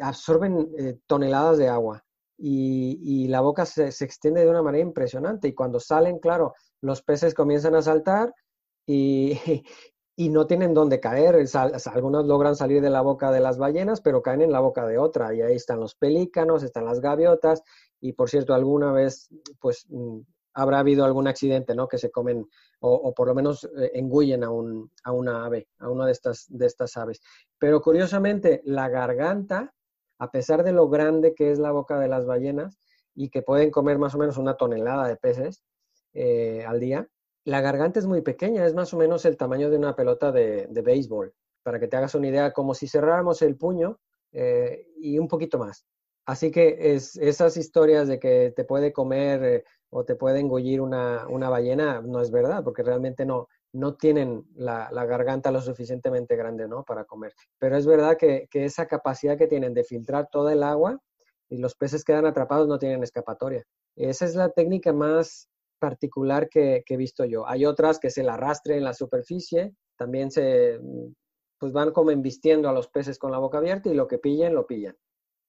absorben 0.01 1.01
toneladas 1.07 1.57
de 1.57 1.69
agua 1.69 2.04
y, 2.37 3.27
la 3.27 3.41
boca 3.41 3.65
se, 3.65 3.87
extiende 3.87 4.41
de 4.41 4.49
una 4.49 4.61
manera 4.61 4.83
impresionante. 4.83 5.47
Y 5.47 5.53
cuando 5.53 5.79
salen, 5.79 6.19
claro, 6.19 6.53
los 6.81 7.01
peces 7.01 7.33
comienzan 7.33 7.75
a 7.75 7.81
saltar 7.81 8.33
y, 8.85 9.39
y 10.15 10.29
no 10.29 10.47
tienen 10.47 10.73
dónde 10.73 10.99
caer. 10.99 11.45
algunos 11.93 12.25
logran 12.25 12.55
salir 12.55 12.81
de 12.81 12.89
la 12.89 13.01
boca 13.01 13.31
de 13.31 13.39
las 13.39 13.57
ballenas, 13.57 14.01
pero 14.01 14.21
caen 14.21 14.41
en 14.41 14.51
la 14.51 14.59
boca 14.59 14.85
de 14.85 14.97
otra. 14.97 15.33
Y 15.33 15.41
ahí 15.41 15.55
están 15.55 15.79
los 15.79 15.95
pelícanos, 15.95 16.63
están 16.63 16.85
las 16.85 16.99
gaviotas. 17.01 17.63
Y 18.01 18.13
por 18.13 18.29
cierto, 18.29 18.53
alguna 18.53 18.91
vez, 18.91 19.29
pues 19.59 19.85
mm, 19.89 20.19
habrá 20.53 20.79
habido 20.79 21.05
algún 21.05 21.27
accidente, 21.27 21.75
¿no? 21.75 21.87
Que 21.87 21.97
se 21.97 22.11
comen 22.11 22.47
o, 22.79 23.13
por 23.15 23.27
lo 23.27 23.33
menos 23.33 23.63
eh, 23.63 23.91
engullen 23.95 24.43
a, 24.43 24.51
un, 24.51 24.91
a 25.03 25.11
una 25.11 25.45
ave, 25.45 25.67
a 25.79 25.89
una 25.89 26.05
de 26.05 26.11
estas, 26.11 26.45
de 26.49 26.65
estas 26.65 26.97
aves. 26.97 27.19
Pero 27.57 27.81
curiosamente, 27.81 28.61
la 28.65 28.89
garganta 28.89 29.73
a 30.17 30.31
pesar 30.31 30.63
de 30.63 30.71
lo 30.71 30.89
grande 30.89 31.33
que 31.33 31.51
es 31.51 31.59
la 31.59 31.71
boca 31.71 31.99
de 31.99 32.07
las 32.07 32.25
ballenas 32.25 32.77
y 33.13 33.29
que 33.29 33.41
pueden 33.41 33.71
comer 33.71 33.97
más 33.97 34.15
o 34.15 34.17
menos 34.17 34.37
una 34.37 34.55
tonelada 34.57 35.07
de 35.07 35.15
peces 35.15 35.63
eh, 36.13 36.63
al 36.65 36.79
día, 36.79 37.07
la 37.45 37.61
garganta 37.61 37.99
es 37.99 38.07
muy 38.07 38.21
pequeña, 38.21 38.65
es 38.65 38.73
más 38.73 38.93
o 38.93 38.97
menos 38.97 39.25
el 39.25 39.37
tamaño 39.37 39.69
de 39.69 39.77
una 39.77 39.95
pelota 39.95 40.31
de, 40.31 40.67
béisbol, 40.67 41.33
para 41.63 41.79
que 41.79 41.87
te 41.87 41.95
hagas 41.95 42.15
una 42.15 42.27
idea, 42.27 42.51
como 42.51 42.73
si 42.73 42.87
cerráramos 42.87 43.41
el 43.41 43.55
puño 43.55 43.99
eh, 44.31 44.87
y 44.97 45.19
un 45.19 45.27
poquito 45.27 45.59
más. 45.59 45.85
Así 46.25 46.49
que 46.49 46.95
es, 46.95 47.15
esas 47.17 47.55
historias 47.55 48.07
de 48.07 48.19
que 48.19 48.51
te 48.55 48.63
puede 48.63 48.91
comer 48.91 49.43
eh, 49.43 49.63
o 49.91 50.03
te 50.03 50.15
puede 50.15 50.39
engullir 50.39 50.81
una, 50.81 51.27
una, 51.27 51.49
ballena 51.49 52.01
no 52.01 52.19
es 52.19 52.31
verdad, 52.31 52.63
porque 52.63 52.81
realmente 52.81 53.25
no, 53.25 53.47
no 53.75 53.95
tienen 53.95 54.45
la, 54.55 54.89
la, 54.91 55.05
garganta 55.05 55.51
lo 55.51 55.61
suficientemente 55.61 56.35
grande 56.35 56.67
¿no? 56.67 56.83
para 56.83 57.05
comer. 57.05 57.33
Pero 57.59 57.77
es 57.77 57.85
verdad 57.85 58.17
que, 58.17 58.47
que, 58.49 58.65
esa 58.65 58.87
capacidad 58.87 59.37
que 59.37 59.47
tienen 59.47 59.73
de 59.73 59.83
filtrar 59.83 60.27
todo 60.31 60.49
el 60.49 60.63
agua 60.63 60.99
y 61.49 61.57
los 61.57 61.75
peces 61.75 62.03
quedan 62.03 62.25
atrapados 62.25 62.67
no 62.67 62.79
tienen 62.79 63.03
escapatoria. 63.03 63.63
Esa 63.95 64.25
es 64.25 64.35
la 64.35 64.49
técnica 64.49 64.93
más 64.93 65.49
particular 65.79 66.49
que, 66.49 66.83
que 66.85 66.95
he 66.95 66.97
visto 66.97 67.25
yo. 67.25 67.47
Hay 67.47 67.65
otras 67.65 67.99
que 67.99 68.09
se 68.09 68.23
la 68.23 68.33
arrastre 68.35 68.77
en 68.77 68.83
la 68.83 68.93
superficie, 68.93 69.73
también 69.97 70.31
se 70.31 70.79
pues 71.57 71.71
van 71.71 71.91
como 71.91 72.11
embistiendo 72.11 72.67
a 72.67 72.73
los 72.73 72.89
peces 72.89 73.17
con 73.17 73.31
la 73.31 73.39
boca 73.39 73.59
abierta 73.59 73.89
y 73.89 73.93
lo 73.93 74.07
que 74.07 74.17
pillen, 74.17 74.55
lo 74.55 74.65
pillan 74.67 74.95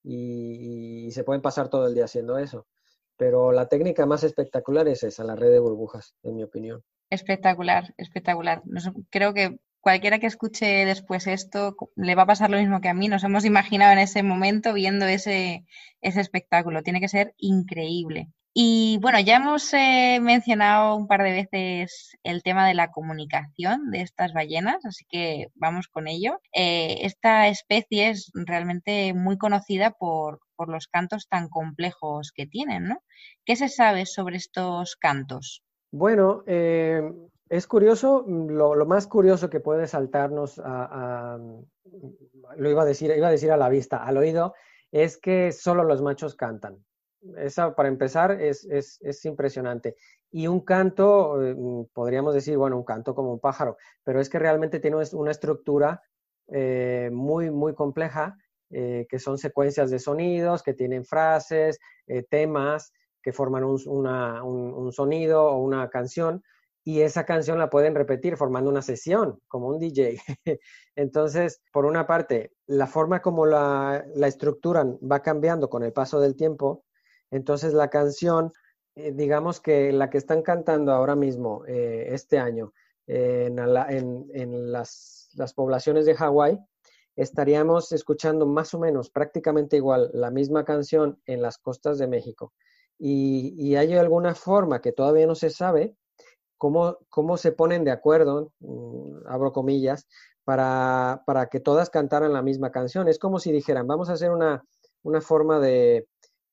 y, 0.07 1.11
se 1.11 1.25
pueden 1.25 1.43
pasar 1.43 1.69
todo 1.69 1.87
el 1.87 1.95
día 1.95 2.05
haciendo 2.05 2.39
eso. 2.39 2.67
Pero 3.17 3.53
la 3.53 3.69
técnica 3.69 4.07
más 4.07 4.25
espectacular 4.25 4.87
es 4.89 5.03
esa, 5.03 5.25
la 5.25 5.37
red 5.37 5.51
de 5.51 5.59
burbujas, 5.59 6.15
en 6.23 6.37
mi 6.37 6.43
opinión. 6.43 6.83
Espectacular, 7.11 7.95
espectacular. 7.97 8.63
creo 9.11 9.33
que 9.33 9.59
cualquiera 9.81 10.19
que 10.19 10.27
escuche 10.27 10.85
después 10.85 11.27
esto 11.29 11.77
le 11.95 12.15
va 12.17 12.23
a 12.23 12.27
pasar 12.27 12.51
lo 12.51 12.59
mismo 12.59 12.81
que 12.81 12.89
a 12.89 12.95
mí. 12.95 13.09
Nos 13.09 13.25
hemos 13.25 13.45
imaginado 13.45 13.93
en 13.93 14.01
ese 14.01 14.23
momento 14.23 14.73
viendo 14.73 15.07
ese, 15.07 15.65
ese 16.01 16.21
espectáculo. 16.21 16.83
Tiene 16.83 17.01
que 17.01 17.09
ser 17.09 17.35
increíble. 17.39 18.29
Y 18.59 18.97
bueno, 19.03 19.21
ya 19.21 19.37
hemos 19.37 19.71
eh, 19.75 20.19
mencionado 20.23 20.97
un 20.97 21.07
par 21.07 21.23
de 21.23 21.31
veces 21.31 22.17
el 22.23 22.43
tema 22.43 22.67
de 22.67 22.73
la 22.73 22.91
comunicación 22.91 23.91
de 23.91 24.01
estas 24.01 24.33
ballenas, 24.33 24.83
así 24.87 25.05
que 25.11 25.49
vamos 25.57 25.89
con 25.89 26.09
ello. 26.09 26.41
Eh, 26.55 27.01
esta 27.03 27.49
especie 27.49 28.09
es 28.09 28.31
realmente 28.33 29.13
muy 29.13 29.37
conocida 29.37 29.91
por, 29.91 30.41
los 30.69 30.87
cantos 30.87 31.29
tan 31.29 31.51
complejos 31.51 32.33
que 32.35 32.47
tienen, 32.47 32.89
¿no? 32.89 33.03
¿Qué 33.45 33.57
se 33.57 33.69
sabe 33.69 34.07
sobre 34.07 34.39
estos 34.39 34.97
cantos? 34.97 35.63
Bueno, 35.93 36.43
eh, 36.47 37.03
es 37.51 37.67
curioso, 37.67 38.25
lo, 38.27 38.87
más 38.87 39.07
curioso 39.07 39.51
que 39.51 39.61
puede 39.61 39.87
saltarnos 39.87 40.59
a, 40.65 41.39
lo 42.57 42.71
iba 42.71 42.81
a 42.81 42.87
decir, 42.87 43.13
iba 43.15 43.29
a 43.29 43.33
decir 43.33 43.53
a 43.53 43.59
la 43.59 43.69
vista, 43.69 44.03
al 44.03 44.17
oído, 44.17 44.55
es 44.93 45.19
que 45.19 45.53
solo 45.53 45.85
los 45.85 46.01
machos 46.01 46.37
cantan. 46.37 46.83
Esa, 47.37 47.75
para 47.75 47.89
empezar, 47.89 48.33
es, 48.41 48.65
es, 48.65 49.25
impresionante. 49.25 49.97
Y 50.31 50.47
un 50.47 50.61
canto, 50.61 51.43
eh, 51.43 51.55
mm, 51.55 51.87
podríamos 51.93 52.35
decir, 52.35 52.57
bueno, 52.57 52.77
un 52.77 52.85
canto 52.85 53.15
como 53.15 53.33
un 53.33 53.41
pájaro, 53.41 53.77
pero 54.05 54.21
es 54.21 54.29
que 54.29 54.39
realmente 54.39 54.81
tiene 54.81 54.97
una 55.13 55.31
estructura 55.31 56.03
eh, 56.49 57.11
muy, 57.13 57.51
muy 57.51 57.75
compleja, 57.75 58.37
eh, 58.71 59.07
que 59.09 59.19
son 59.19 59.39
secuencias 59.39 59.91
de 59.91 59.99
sonidos, 59.99 60.63
que 60.63 60.75
tienen 60.75 61.05
frases, 61.05 61.79
temas 62.31 62.93
que 63.27 63.33
forman 63.33 63.65
un, 63.65 63.77
un, 63.89 64.93
sonido 64.93 65.47
o 65.47 65.59
una 65.59 65.91
canción, 65.91 66.45
y 66.85 67.01
esa 67.01 67.27
canción 67.27 67.59
la 67.59 67.69
pueden 67.69 67.97
repetir 67.97 68.37
formando 68.37 68.71
una 68.71 68.83
sesión, 68.83 69.41
como 69.49 69.67
un 69.67 69.81
DJ. 69.81 70.21
Entonces, 70.95 71.61
por 71.73 71.85
una 71.85 72.07
parte, 72.07 72.53
la 72.69 72.87
forma 72.87 73.21
como 73.21 73.45
la, 73.45 74.07
la 74.15 74.29
estructuran 74.29 74.97
va 75.01 75.23
cambiando 75.23 75.69
con 75.69 75.83
el 75.83 75.93
paso 75.93 76.21
del 76.21 76.37
tiempo, 76.37 76.85
entonces 77.31 77.75
la 77.75 77.89
canción, 77.89 78.53
eh, 78.95 79.13
digamos 79.13 79.61
que 79.61 79.93
la 79.93 80.11
que 80.11 80.19
están 80.19 80.43
cantando 80.43 80.93
ahora 80.93 81.17
mismo, 81.17 81.65
eh, 81.67 82.09
este 82.11 82.39
año, 82.39 82.73
en, 83.09 84.73
las, 84.73 85.29
poblaciones 85.55 86.07
de 86.07 86.15
Hawái, 86.15 86.59
estaríamos 87.15 87.93
escuchando 87.93 88.47
más 88.47 88.75
o 88.75 88.81
menos 88.81 89.11
prácticamente 89.11 89.77
igual 89.77 90.11
la 90.13 90.31
misma 90.31 90.65
canción 90.65 91.21
en 91.27 91.41
las 91.41 91.59
costas 91.59 91.99
de 91.99 92.09
México. 92.09 92.53
Y, 92.99 93.75
hay 93.77 93.95
alguna 93.95 94.35
forma 94.35 94.81
que 94.81 94.93
todavía 94.93 95.27
no 95.27 95.35
se 95.35 95.51
sabe 95.51 95.95
cómo, 96.59 96.99
cómo 97.11 97.37
se 97.37 97.53
ponen 97.53 97.85
de 97.85 97.91
acuerdo, 97.91 98.53
mm, 98.61 99.27
abro 99.27 99.53
comillas, 99.53 100.07
para, 100.45 101.23
para, 101.27 101.47
que 101.49 101.61
todas 101.61 101.91
cantaran 101.91 102.33
la 102.33 102.43
misma 102.43 102.71
canción. 102.71 103.09
Es 103.09 103.19
como 103.19 103.39
si 103.39 103.53
dijeran, 103.53 103.87
vamos 103.87 104.09
a 104.09 104.15
hacer 104.15 104.31
una, 104.31 104.65
una 105.03 105.21
forma 105.21 105.61
de, 105.61 106.07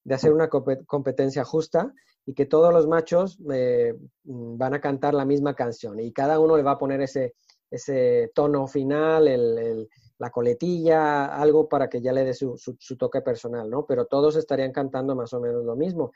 de 0.04 0.16
hacer 0.16 0.34
una 0.34 0.50
competencia 0.50 1.44
justa 1.44 1.94
y 2.26 2.34
que 2.34 2.46
todos 2.46 2.74
los 2.74 2.88
machos 2.88 3.38
eh, 3.52 3.94
mm, 4.24 4.58
van 4.58 4.74
a 4.74 4.82
cantar 4.82 5.14
la 5.14 5.26
misma 5.26 5.56
canción 5.56 6.00
y 6.00 6.12
cada 6.12 6.40
uno 6.40 6.58
le 6.58 6.64
va 6.64 6.72
a 6.72 6.78
poner 6.78 7.02
ese, 7.02 7.36
ese 7.70 8.32
tono 8.34 8.68
final, 8.68 9.28
el, 9.28 9.90
la 10.20 10.30
coletilla, 10.30 11.26
algo 11.26 11.68
para 11.68 11.90
que 11.90 12.02
ya 12.02 12.14
le 12.14 12.24
dé 12.24 12.34
su, 12.34 12.56
su, 12.58 12.98
toque 12.98 13.22
personal, 13.22 13.70
¿no? 13.70 13.86
Pero 13.86 14.06
todos 14.06 14.36
estarían 14.36 14.72
cantando 14.72 15.16
más 15.16 15.34
o 15.34 15.42
menos 15.42 15.66
lo 15.66 15.76
mismo. 15.76 16.12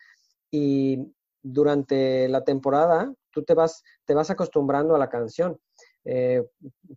Y 0.51 1.13
durante 1.41 2.27
la 2.29 2.43
temporada 2.43 3.13
tú 3.31 3.43
te 3.43 3.53
vas, 3.53 3.83
te 4.05 4.13
vas 4.13 4.29
acostumbrando 4.29 4.95
a 4.95 4.99
la 4.99 5.09
canción. 5.09 5.59
Eh, 6.05 6.41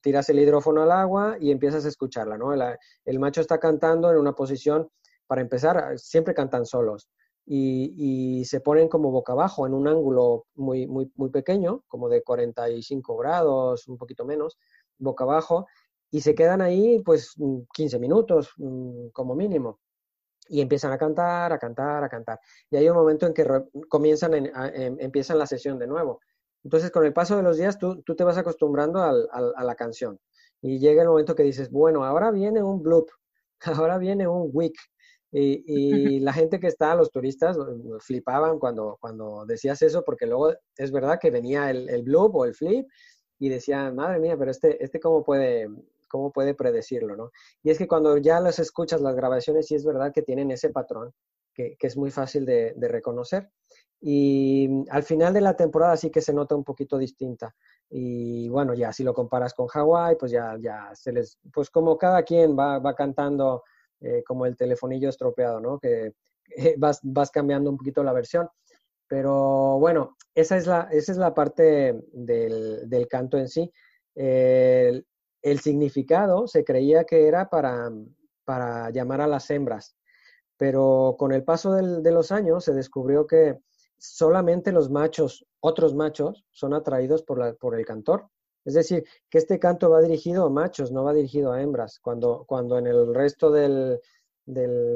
tiras 0.02 0.28
el 0.28 0.38
hidrófono 0.38 0.82
al 0.82 0.92
agua 0.92 1.36
y 1.40 1.50
empiezas 1.50 1.84
a 1.84 1.88
escucharla, 1.88 2.38
¿no? 2.38 2.52
el 2.52 3.18
macho 3.18 3.40
está 3.40 3.58
cantando 3.58 4.08
en 4.08 4.18
una 4.18 4.34
posición 4.34 4.88
para 5.30 5.42
empezar, 5.42 5.96
siempre 5.96 6.34
cantan 6.34 6.66
solos 6.66 7.08
y, 7.46 8.44
se 8.46 8.60
ponen 8.60 8.88
como 8.88 9.12
boca 9.12 9.32
abajo 9.32 9.64
en 9.64 9.74
un 9.74 9.86
ángulo 9.86 10.46
muy, 10.56 10.88
muy, 10.88 11.12
muy 11.14 11.30
pequeño, 11.30 11.84
como 11.86 12.08
de 12.08 12.24
45 12.24 13.16
grados, 13.16 13.86
un 13.86 13.96
poquito 13.96 14.24
menos, 14.24 14.58
boca 14.98 15.22
abajo, 15.22 15.68
y 16.10 16.20
se 16.20 16.34
quedan 16.34 16.60
ahí 16.62 17.00
pues 17.04 17.36
15 17.72 18.00
minutos 18.00 18.50
mm, 18.56 19.10
como 19.12 19.36
mínimo. 19.36 19.78
Y 20.48 20.60
empiezan 20.60 20.90
a 20.90 20.98
cantar, 20.98 21.52
a 21.52 21.58
cantar, 21.60 22.02
a 22.02 22.08
cantar. 22.08 22.40
Y 22.68 22.76
hay 22.76 22.88
un 22.88 22.96
momento 22.96 23.24
en 23.24 23.32
que 23.32 23.46
comienzan, 23.88 24.34
em, 24.34 24.96
empiezan 24.98 25.38
la 25.38 25.46
sesión 25.46 25.78
de 25.78 25.86
nuevo. 25.86 26.18
Entonces, 26.64 26.90
con 26.90 27.04
el 27.04 27.12
paso 27.12 27.36
de 27.36 27.44
los 27.44 27.56
días, 27.56 27.78
tú, 27.78 28.02
te 28.02 28.24
vas 28.24 28.36
acostumbrando 28.36 29.00
a 29.00 29.62
la 29.62 29.74
canción. 29.76 30.18
Y 30.60 30.80
llega 30.80 31.02
el 31.02 31.08
momento 31.08 31.36
que 31.36 31.44
dices, 31.44 31.70
bueno, 31.70 32.04
ahora 32.04 32.32
viene 32.32 32.64
un 32.64 32.82
bloop, 32.82 33.08
ahora 33.86 33.98
viene 33.98 34.26
un 34.26 34.50
wick, 34.52 34.74
y, 35.32 36.20
la 36.20 36.32
gente 36.32 36.58
que 36.58 36.66
está, 36.66 36.94
los 36.94 37.10
turistas, 37.10 37.56
flipaban 38.00 38.58
cuando, 38.58 38.96
cuando 39.00 39.44
decías 39.46 39.80
eso, 39.82 40.02
porque 40.04 40.26
luego 40.26 40.52
es 40.76 40.90
verdad 40.90 41.18
que 41.20 41.30
venía 41.30 41.70
el, 41.70 41.88
el 41.88 42.02
bloop 42.02 42.34
o 42.36 42.44
el 42.44 42.54
flip 42.54 42.88
y 43.38 43.48
decían, 43.48 43.94
madre 43.94 44.18
mía, 44.18 44.36
pero 44.38 44.50
este, 44.50 44.82
este 44.84 45.00
cómo 45.00 45.24
puede, 45.24 45.68
cómo 46.08 46.30
puede 46.32 46.54
predecirlo, 46.54 47.16
¿no? 47.16 47.30
Y 47.62 47.70
es 47.70 47.78
que 47.78 47.88
cuando 47.88 48.18
ya 48.18 48.40
las 48.40 48.58
escuchas 48.58 49.00
las 49.00 49.16
grabaciones, 49.16 49.66
sí 49.66 49.74
es 49.74 49.84
verdad 49.84 50.12
que 50.12 50.22
tienen 50.22 50.50
ese 50.50 50.70
patrón 50.70 51.12
que, 51.54 51.76
que 51.78 51.86
es 51.86 51.96
muy 51.96 52.10
fácil 52.10 52.44
de, 52.44 52.74
reconocer. 52.80 53.50
Y 54.02 54.84
al 54.90 55.02
final 55.02 55.32
de 55.32 55.42
la 55.42 55.56
temporada 55.56 55.96
sí 55.96 56.10
que 56.10 56.20
se 56.20 56.32
nota 56.34 56.54
un 56.54 56.64
poquito 56.64 56.98
distinta. 56.98 57.54
Y 57.88 58.48
bueno, 58.48 58.74
ya 58.74 58.92
si 58.92 59.04
lo 59.04 59.14
comparas 59.14 59.54
con 59.54 59.68
Hawái, 59.68 60.16
pues 60.18 60.32
ya, 60.32 60.56
ya 60.60 60.90
se 60.94 61.12
les, 61.12 61.38
pues 61.52 61.70
como 61.70 61.96
cada 61.96 62.22
quien 62.22 62.58
va, 62.58 62.78
va 62.78 62.94
cantando 62.94 63.62
eh, 64.00 64.22
como 64.24 64.46
el 64.46 64.56
telefonillo 64.56 65.08
estropeado, 65.08 65.60
¿no? 65.60 65.78
Que 65.78 66.12
vas, 66.78 67.30
cambiando 67.30 67.70
un 67.70 67.76
poquito 67.76 68.02
la 68.02 68.12
versión. 68.12 68.48
Pero 69.08 69.78
bueno, 69.78 70.16
esa 70.34 70.56
es 70.56 70.66
la, 70.66 70.88
esa 70.92 71.12
es 71.12 71.18
la 71.18 71.34
parte 71.34 72.00
del, 72.12 72.88
del 72.88 73.08
canto 73.08 73.38
en 73.38 73.48
sí. 73.48 73.70
el, 74.14 75.04
significado 75.60 76.46
se 76.46 76.64
creía 76.64 77.04
que 77.04 77.26
era 77.26 77.50
para, 77.50 77.90
para 78.44 78.90
llamar 78.90 79.20
a 79.20 79.26
las 79.26 79.50
hembras, 79.50 79.96
pero 80.56 81.16
con 81.18 81.32
el 81.32 81.42
paso 81.42 81.72
del, 81.74 82.02
de 82.02 82.12
los 82.12 82.30
años 82.30 82.64
se 82.64 82.72
descubrió 82.72 83.26
que 83.26 83.58
solamente 84.00 84.72
los 84.72 84.90
machos, 84.90 85.46
otros 85.60 85.94
machos, 85.94 86.44
son 86.50 86.74
atraídos 86.74 87.22
por, 87.22 87.38
la, 87.38 87.52
por 87.54 87.78
el 87.78 87.84
cantor. 87.84 88.28
Es 88.64 88.74
decir, 88.74 89.04
que 89.28 89.38
este 89.38 89.58
canto 89.58 89.90
va 89.90 90.00
dirigido 90.00 90.44
a 90.44 90.50
machos, 90.50 90.92
no 90.92 91.04
va 91.04 91.14
dirigido 91.14 91.52
a 91.52 91.62
hembras, 91.62 91.98
cuando, 92.00 92.44
cuando 92.46 92.78
en 92.78 92.86
el 92.86 93.14
resto 93.14 93.50
del, 93.50 94.00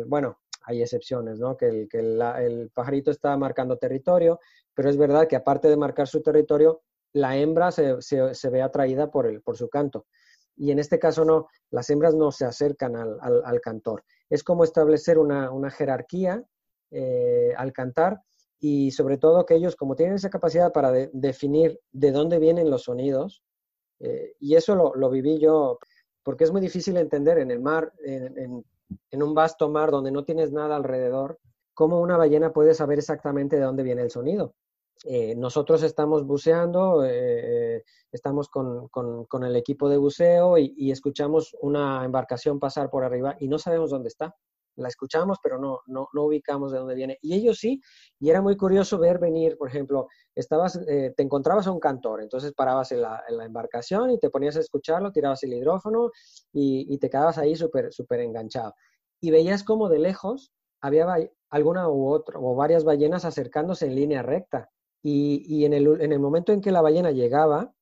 bueno, 0.07 0.39
hay 0.67 0.83
excepciones, 0.83 1.39
¿no? 1.39 1.57
Que, 1.57 1.69
el, 1.69 1.89
que 1.89 1.99
el, 1.99 2.71
pajarito 2.75 3.11
está 3.11 3.37
marcando 3.37 3.79
territorio, 3.79 4.41
pero 4.75 4.89
es 4.91 4.97
verdad 4.97 5.27
que 5.29 5.37
aparte 5.37 5.69
de 5.69 5.77
marcar 5.77 6.09
su 6.09 6.23
territorio, 6.23 6.83
la 7.13 7.37
hembra 7.37 7.71
se, 7.71 8.01
se, 8.03 8.51
ve 8.51 8.63
atraída 8.63 9.11
por, 9.11 9.27
el, 9.27 9.41
por 9.41 9.57
su 9.57 9.69
canto. 9.69 10.07
Y 10.57 10.71
en 10.71 10.79
este 10.79 10.99
caso 10.99 11.25
no, 11.25 11.49
las 11.71 11.89
hembras 11.91 12.15
no 12.15 12.33
se 12.33 12.45
acercan 12.45 12.97
al, 12.97 13.19
al, 13.21 13.61
cantor. 13.61 14.05
Es 14.29 14.43
como 14.43 14.65
establecer 14.65 15.19
una, 15.19 15.51
una 15.51 15.71
jerarquía 15.71 16.45
eh, 16.91 17.53
al 17.57 17.73
cantar 17.73 18.21
y 18.61 18.93
sobre 18.93 19.19
todo 19.19 19.45
que 19.47 19.55
ellos, 19.55 19.77
como 19.77 19.97
tienen 19.97 20.15
esa 20.15 20.31
capacidad 20.31 20.73
para 20.73 20.93
definir 21.13 21.81
de 21.93 22.13
dónde 22.13 22.39
vienen 22.39 22.71
los 22.71 22.85
sonidos, 22.85 23.43
eh, 24.05 24.37
y 24.39 24.55
eso 24.55 24.75
lo, 24.75 25.11
viví 25.11 25.39
yo, 25.39 25.79
porque 26.23 26.45
es 26.45 26.53
muy 26.53 26.61
difícil 26.61 26.97
entender 26.99 27.39
en 27.39 27.51
el 27.51 27.61
mar, 27.61 27.91
en, 28.05 28.65
un 29.13 29.35
vasto 29.35 29.71
mar 29.71 29.91
donde 29.91 30.11
no 30.11 30.25
tienes 30.25 30.53
nada 30.53 30.77
alrededor, 30.77 31.39
cómo 31.73 32.01
una 32.01 32.19
ballena 32.19 32.53
puede 32.53 32.75
saber 32.75 32.99
exactamente 32.99 33.57
de 33.57 33.63
dónde 33.63 33.83
viene 33.83 34.03
el 34.03 34.11
sonido. 34.11 34.55
Eh, 35.05 35.35
nosotros 35.35 35.83
estamos 35.83 36.27
buceando, 36.27 37.03
eh, 37.05 37.83
estamos 38.13 38.49
con, 38.49 38.89
con, 38.89 39.45
el 39.45 39.57
equipo 39.57 39.89
de 39.89 39.97
buceo 39.97 40.59
y, 40.59 40.75
y, 40.77 40.91
escuchamos 40.91 41.57
una 41.61 42.05
embarcación 42.05 42.61
pasar 42.61 42.91
por 42.91 43.05
arriba 43.05 43.37
y 43.41 43.49
no 43.49 43.59
sabemos 43.59 43.91
dónde 43.91 44.09
está. 44.09 44.37
La 44.77 44.89
escuchamos, 44.89 45.39
pero 45.43 45.59
no, 45.59 45.81
no, 45.87 46.09
no 46.13 46.25
ubicamos 46.25 46.73
de 46.73 46.79
dónde 46.79 46.95
viene. 46.95 47.19
Y 47.23 47.35
ellos 47.35 47.59
sí, 47.59 47.81
y 48.19 48.31
era 48.31 48.43
muy 48.43 48.57
curioso 48.57 48.99
ver 48.99 49.19
venir, 49.19 49.57
por 49.57 49.69
ejemplo, 49.69 50.09
estabas, 50.35 50.77
eh, 50.89 51.13
te 51.17 51.23
encontrabas 51.23 51.67
a 51.67 51.73
un 51.73 51.81
cantor, 51.81 52.23
entonces 52.23 52.53
parabas 52.53 52.93
en 52.93 53.03
la, 53.03 53.23
embarcación 53.29 54.11
y 54.11 54.19
te 54.19 54.31
ponías 54.31 54.57
a 54.57 54.61
escucharlo, 54.61 55.13
tirabas 55.13 55.43
el 55.43 55.53
hidrófono 55.53 56.11
y, 56.53 56.99
te 56.99 57.11
quedabas 57.11 57.39
ahí 57.39 57.55
súper, 57.57 57.93
súper 57.93 58.21
enganchado. 58.21 58.75
Y 59.21 59.31
veías 59.31 59.63
como 59.65 59.89
de 59.89 59.99
lejos 59.99 60.53
había 60.81 61.07
alguna 61.51 61.89
u 61.89 62.09
otra, 62.09 62.39
o 62.39 62.55
varias 62.55 62.85
ballenas 62.85 63.25
acercándose 63.25 63.87
en 63.87 63.95
línea 63.95 64.23
recta. 64.23 64.71
Y, 65.03 65.67
en, 65.67 65.75
el, 65.75 66.01
en, 66.01 66.13
el, 66.13 66.19
momento 66.19 66.53
en 66.53 66.63
que 66.63 66.73
la 66.73 66.81
ballena 66.81 67.11
llegaba 67.11 67.75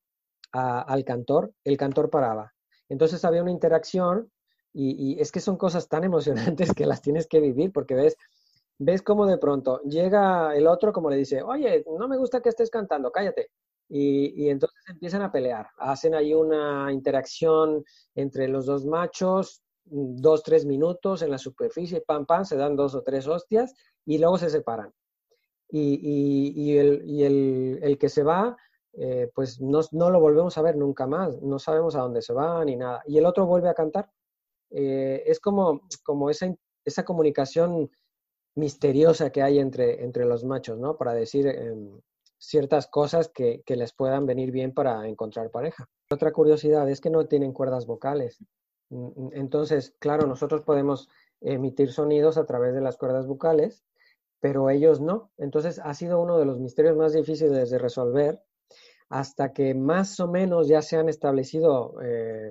al 0.52 1.04
cantor, 1.04 1.54
el 1.62 1.76
cantor 1.76 2.10
paraba. 2.10 2.52
Entonces 2.88 3.24
había 3.24 3.42
una 3.42 3.52
interacción 3.52 4.31
y, 4.74 5.20
es 5.20 5.30
que 5.30 5.40
son 5.40 5.56
cosas 5.56 5.88
tan 5.88 6.04
emocionantes 6.04 6.72
que 6.74 6.86
las 6.86 7.02
tienes 7.02 7.26
que 7.26 7.40
vivir 7.40 7.72
porque 7.72 7.94
ves, 7.94 8.16
ves 8.78 9.02
cómo 9.02 9.26
de 9.26 9.38
pronto 9.38 9.80
llega 9.82 10.56
el 10.56 10.66
otro 10.66 10.92
como 10.92 11.10
le 11.10 11.16
dice, 11.16 11.42
oye, 11.42 11.84
no 11.98 12.08
me 12.08 12.16
gusta 12.16 12.40
que 12.40 12.48
estés 12.48 12.70
cantando, 12.70 13.10
cállate. 13.10 13.50
Y, 13.94 14.48
entonces 14.48 14.78
empiezan 14.88 15.20
a 15.20 15.30
pelear, 15.30 15.66
hacen 15.76 16.14
ahí 16.14 16.32
una 16.32 16.90
interacción 16.90 17.84
entre 18.14 18.48
los 18.48 18.64
dos 18.64 18.86
machos, 18.86 19.62
dos, 19.84 20.42
tres 20.42 20.64
minutos 20.64 21.20
en 21.20 21.30
la 21.30 21.36
superficie, 21.36 22.00
pam, 22.00 22.24
pam, 22.24 22.46
se 22.46 22.56
dan 22.56 22.74
dos 22.74 22.94
o 22.94 23.02
tres 23.02 23.26
hostias 23.28 23.74
y 24.06 24.16
luego 24.16 24.38
se 24.38 24.48
separan. 24.48 24.90
Y, 25.68 26.76
el, 26.76 27.80
el, 27.82 27.98
que 27.98 28.08
se 28.08 28.22
va, 28.22 28.56
eh, 28.94 29.30
pues 29.34 29.60
no, 29.60 29.80
no, 29.92 30.10
lo 30.10 30.20
volvemos 30.20 30.56
a 30.56 30.62
ver 30.62 30.76
nunca 30.76 31.06
más, 31.06 31.40
no 31.42 31.58
sabemos 31.58 31.94
a 31.94 32.00
dónde 32.00 32.22
se 32.22 32.32
va 32.32 32.64
ni 32.64 32.76
nada. 32.76 33.02
Y 33.06 33.18
el 33.18 33.26
otro 33.26 33.44
vuelve 33.46 33.68
a 33.68 33.74
cantar 33.74 34.10
eh, 34.74 35.22
es 35.26 35.40
como, 35.40 35.82
como 36.02 36.30
esa, 36.30 36.54
esa 36.84 37.04
comunicación 37.04 37.90
misteriosa 38.54 39.30
que 39.30 39.42
hay 39.42 39.58
entre, 39.58 40.04
entre 40.04 40.24
los 40.24 40.44
machos, 40.44 40.78
¿no? 40.78 40.96
Para 40.96 41.14
decir 41.14 41.46
em, 41.46 42.00
ciertas 42.38 42.86
cosas 42.86 43.28
que, 43.28 43.62
que, 43.64 43.76
les 43.76 43.92
puedan 43.92 44.26
venir 44.26 44.50
bien 44.50 44.74
para 44.74 45.06
encontrar 45.06 45.50
pareja. 45.50 45.88
Otra 46.10 46.32
curiosidad 46.32 46.88
es 46.90 47.00
que 47.00 47.10
no 47.10 47.26
tienen 47.26 47.52
cuerdas 47.52 47.86
vocales. 47.86 48.38
Entonces, 49.32 49.94
claro, 49.98 50.26
nosotros 50.26 50.62
podemos 50.62 51.08
emitir 51.40 51.92
sonidos 51.92 52.36
a 52.36 52.44
través 52.44 52.74
de 52.74 52.82
las 52.82 52.98
cuerdas 52.98 53.26
vocales, 53.26 53.84
pero 54.40 54.68
ellos 54.68 55.00
no. 55.00 55.30
Entonces, 55.38 55.80
ha 55.82 55.94
sido 55.94 56.20
uno 56.20 56.38
de 56.38 56.44
los 56.44 56.60
misterios 56.60 56.96
más 56.96 57.14
difíciles 57.14 57.70
de 57.70 57.78
resolver 57.78 58.42
hasta 59.08 59.52
que 59.52 59.74
más 59.74 60.20
o 60.20 60.28
menos 60.28 60.68
ya 60.68 60.82
se 60.82 60.96
han 60.96 61.08
establecido 61.08 61.94
eh, 62.02 62.50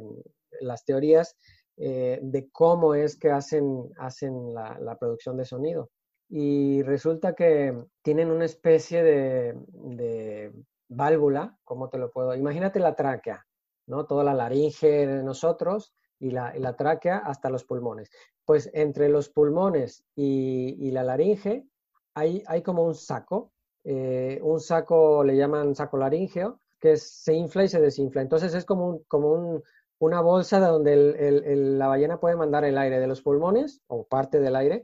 las 0.61 0.85
teorías 0.85 1.35
eh, 1.83 2.19
de 2.21 2.47
cómo 2.51 2.93
es 2.93 3.17
que 3.17 3.31
hacen, 3.31 3.91
hacen 3.97 4.53
la, 4.53 4.95
producción 4.99 5.35
de 5.35 5.45
sonido. 5.45 5.89
Y 6.29 6.83
resulta 6.83 7.33
que 7.33 7.75
tienen 8.03 8.29
una 8.29 8.45
especie 8.45 9.01
de, 9.01 10.51
válvula, 10.89 11.57
¿cómo 11.63 11.89
te 11.89 11.97
lo 11.97 12.11
puedo? 12.11 12.35
Imagínate 12.35 12.79
la 12.79 12.93
tráquea, 12.93 13.47
¿no? 13.87 14.05
Toda 14.05 14.23
la 14.23 14.35
laringe 14.35 15.07
de 15.07 15.23
nosotros 15.23 15.95
y 16.19 16.29
la, 16.29 16.75
tráquea 16.77 17.17
hasta 17.17 17.49
los 17.49 17.63
pulmones. 17.63 18.11
Pues 18.45 18.69
entre 18.75 19.09
los 19.09 19.29
pulmones 19.29 20.05
y, 20.15 20.91
la 20.91 21.01
laringe 21.01 21.65
hay, 22.13 22.43
hay, 22.45 22.61
como 22.61 22.83
un 22.83 22.93
saco, 22.93 23.53
eh, 23.85 24.39
un 24.43 24.59
saco 24.59 25.23
le 25.23 25.35
llaman 25.35 25.73
saco 25.73 25.97
laríngeo, 25.97 26.59
que 26.79 26.95
se 26.95 27.33
infla 27.33 27.63
y 27.63 27.69
se 27.69 27.81
desinfla. 27.81 28.21
Entonces 28.21 28.53
es 28.53 28.65
como 28.65 29.01
como 29.07 29.31
un, 29.33 29.63
una 30.01 30.19
bolsa 30.19 30.59
de 30.59 30.65
donde 30.65 31.75
la 31.77 31.87
ballena 31.87 32.19
puede 32.19 32.35
mandar 32.35 32.65
el 32.65 32.75
aire 32.79 32.99
de 32.99 33.05
los 33.05 33.21
pulmones 33.21 33.81
o 33.85 34.07
parte 34.07 34.39
del 34.39 34.55
aire 34.55 34.83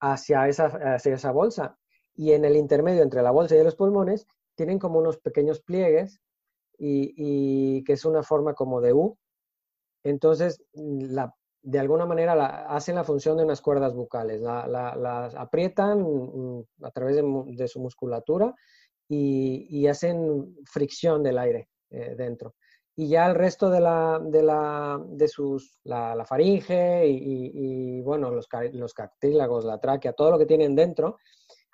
hacia 0.00 0.48
esa, 0.48 0.66
hacia 0.94 1.14
esa 1.14 1.30
bolsa. 1.30 1.78
Y 2.16 2.32
en 2.32 2.44
el 2.44 2.56
intermedio 2.56 3.04
entre 3.04 3.22
la 3.22 3.30
bolsa 3.30 3.54
y 3.54 3.62
los 3.62 3.76
pulmones 3.76 4.26
tienen 4.56 4.80
como 4.80 4.98
unos 4.98 5.18
pequeños 5.18 5.60
pliegues 5.60 6.20
y, 6.76 7.84
que 7.84 7.92
es 7.92 8.04
una 8.04 8.24
forma 8.24 8.54
como 8.54 8.80
de 8.80 8.92
U. 8.92 9.16
Entonces, 10.02 10.60
de 10.74 11.78
alguna 11.78 12.06
manera 12.06 12.66
hacen 12.66 12.96
la 12.96 13.04
función 13.04 13.36
de 13.36 13.44
unas 13.44 13.60
cuerdas 13.60 13.94
bucales, 13.94 14.40
las 14.40 15.36
aprietan 15.36 16.02
mm, 16.02 16.64
a 16.82 16.90
través 16.90 17.14
de, 17.14 17.68
su 17.68 17.78
musculatura 17.78 18.52
y, 19.08 19.86
hacen 19.86 20.56
fricción 20.64 21.22
del 21.22 21.38
aire 21.38 21.68
eh, 21.90 22.16
dentro 22.18 22.56
y 23.00 23.06
ya 23.06 23.26
el 23.26 23.36
resto 23.36 23.70
de 23.70 23.78
la, 23.78 24.18
de 24.20 24.42
la, 24.42 25.00
de 25.06 25.28
sus, 25.28 25.78
la, 25.84 26.24
faringe 26.28 27.06
y, 27.06 28.00
bueno, 28.00 28.28
los, 28.32 28.48
los 28.72 28.92
cartílagos, 28.92 29.64
la 29.64 29.78
tráquea, 29.78 30.14
todo 30.14 30.32
lo 30.32 30.38
que 30.38 30.46
tienen 30.46 30.74
dentro, 30.74 31.18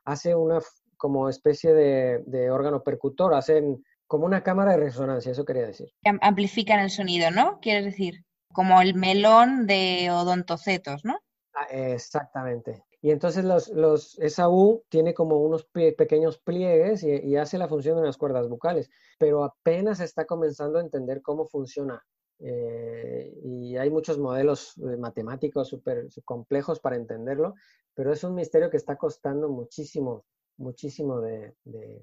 hace 0.04 0.34
una 0.34 0.58
como 0.98 1.30
especie 1.30 1.72
de, 1.72 2.50
órgano 2.50 2.82
percutor, 2.82 3.32
hacen 3.32 3.82
como 4.06 4.26
una 4.26 4.42
cámara 4.42 4.72
de 4.72 4.76
resonancia, 4.76 5.32
eso 5.32 5.46
quería 5.46 5.66
decir. 5.66 5.88
Amplifican 6.20 6.80
el 6.80 6.90
sonido, 6.90 7.30
¿no? 7.30 7.58
Quieres 7.58 7.87
decir, 7.87 8.26
como 8.52 8.82
el 8.82 8.94
melón 8.94 9.66
de 9.66 10.10
odontocetos, 10.10 11.06
¿no? 11.06 11.18
Ah, 11.54 11.68
exactamente. 11.70 12.84
Y 13.05 13.11
entonces 13.11 13.45
los, 13.45 13.69
los, 13.69 14.19
esa 14.19 14.49
U 14.49 14.83
tiene 14.88 15.12
como 15.12 15.37
unos 15.37 15.67
pequeños 15.67 16.38
pliegues 16.38 17.03
y, 17.03 17.37
hace 17.37 17.59
la 17.59 17.69
función 17.69 17.99
de 17.99 18.07
las 18.07 18.17
cuerdas 18.17 18.49
bucales, 18.49 18.88
pero 19.19 19.45
apenas 19.45 20.01
está 20.01 20.25
comenzando 20.25 20.79
a 20.79 20.81
entender 20.81 21.21
cómo 21.21 21.45
funciona. 21.45 22.03
Eh, 22.38 23.31
y 23.45 23.77
hay 23.77 23.90
muchos 23.90 24.17
modelos 24.19 24.79
eh, 24.79 24.97
matemáticos 24.97 25.69
súper 25.69 26.09
complejos 26.25 26.81
para 26.81 26.97
entenderlo, 26.97 27.53
pero 27.93 28.11
es 28.11 28.25
un 28.25 28.35
misterio 28.35 28.71
que 28.71 28.79
está 28.79 28.97
costando 28.97 29.51
muchísimo, 29.51 30.25
muchísimo 30.57 31.21
de, 31.21 31.55
de 31.64 32.03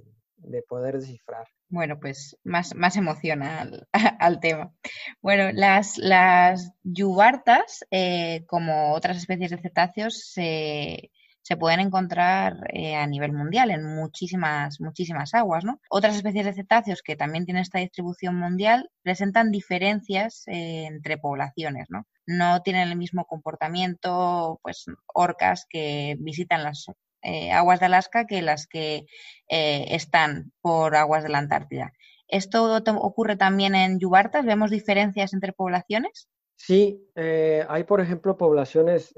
poder 0.67 0.99
descifrar. 0.99 1.47
Bueno, 1.69 1.99
pues 1.99 2.37
más, 2.43 2.75
más 2.75 2.97
al, 4.19 4.39
tema. 4.39 4.73
Bueno, 5.21 5.51
las, 5.53 5.97
las 5.97 6.71
yubartas, 6.83 7.85
eh, 7.91 8.45
como 8.47 8.93
otras 8.93 9.17
especies 9.17 9.51
de 9.51 9.57
cetáceos, 9.57 10.31
se, 10.31 11.11
se 11.41 11.57
pueden 11.57 11.79
encontrar 11.79 12.57
eh, 12.73 12.95
a 12.95 13.07
nivel 13.07 13.33
mundial 13.33 13.71
en 13.71 13.83
muchísimas, 13.83 14.81
muchísimas 14.81 15.33
aguas. 15.33 15.63
¿no? 15.63 15.79
Otras 15.89 16.15
especies 16.15 16.45
de 16.45 16.53
cetáceos 16.53 17.01
que 17.01 17.15
también 17.15 17.45
tienen 17.45 17.61
esta 17.61 17.79
distribución 17.79 18.35
mundial 18.35 18.89
presentan 19.01 19.51
diferencias 19.51 20.43
eh, 20.47 20.85
entre 20.85 21.17
poblaciones. 21.17 21.87
¿no? 21.89 22.05
no 22.25 22.61
tienen 22.61 22.89
el 22.89 22.97
mismo 22.97 23.25
comportamiento, 23.25 24.59
pues 24.63 24.85
orcas 25.13 25.65
que 25.69 26.15
visitan 26.19 26.63
las 26.63 26.85
eh, 27.23 27.51
aguas 27.51 27.79
de 27.79 27.85
Alaska 27.85 28.25
que 28.25 28.41
las 28.41 28.65
que 28.67 29.05
eh, 29.47 29.85
están 29.89 30.51
por 30.61 30.95
aguas 30.95 31.23
de 31.23 31.29
la 31.29 31.37
Antártida. 31.37 31.93
¿Esto 32.27 32.77
ocurre 32.99 33.35
también 33.35 33.75
en 33.75 33.99
Yubartas? 33.99 34.45
¿Vemos 34.45 34.71
diferencias 34.71 35.33
entre 35.33 35.53
poblaciones? 35.53 36.29
Sí, 36.55 37.07
eh, 37.15 37.65
hay 37.67 37.83
por 37.83 38.01
ejemplo 38.01 38.37
poblaciones 38.37 39.13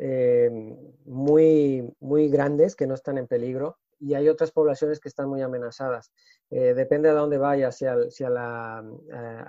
muy, 1.05 1.93
muy 1.99 2.29
grandes 2.29 2.75
que 2.75 2.87
no 2.87 2.95
están 2.95 3.17
en 3.17 3.27
peligro 3.27 3.77
y 3.99 4.15
hay 4.15 4.27
otras 4.29 4.51
poblaciones 4.51 4.99
que 4.99 5.09
están 5.09 5.29
muy 5.29 5.41
amenazadas. 5.41 6.11
depende 6.49 7.09
de 7.09 7.15
dónde 7.15 7.37
vayas, 7.37 7.77
si, 7.77 7.85
a, 7.85 7.95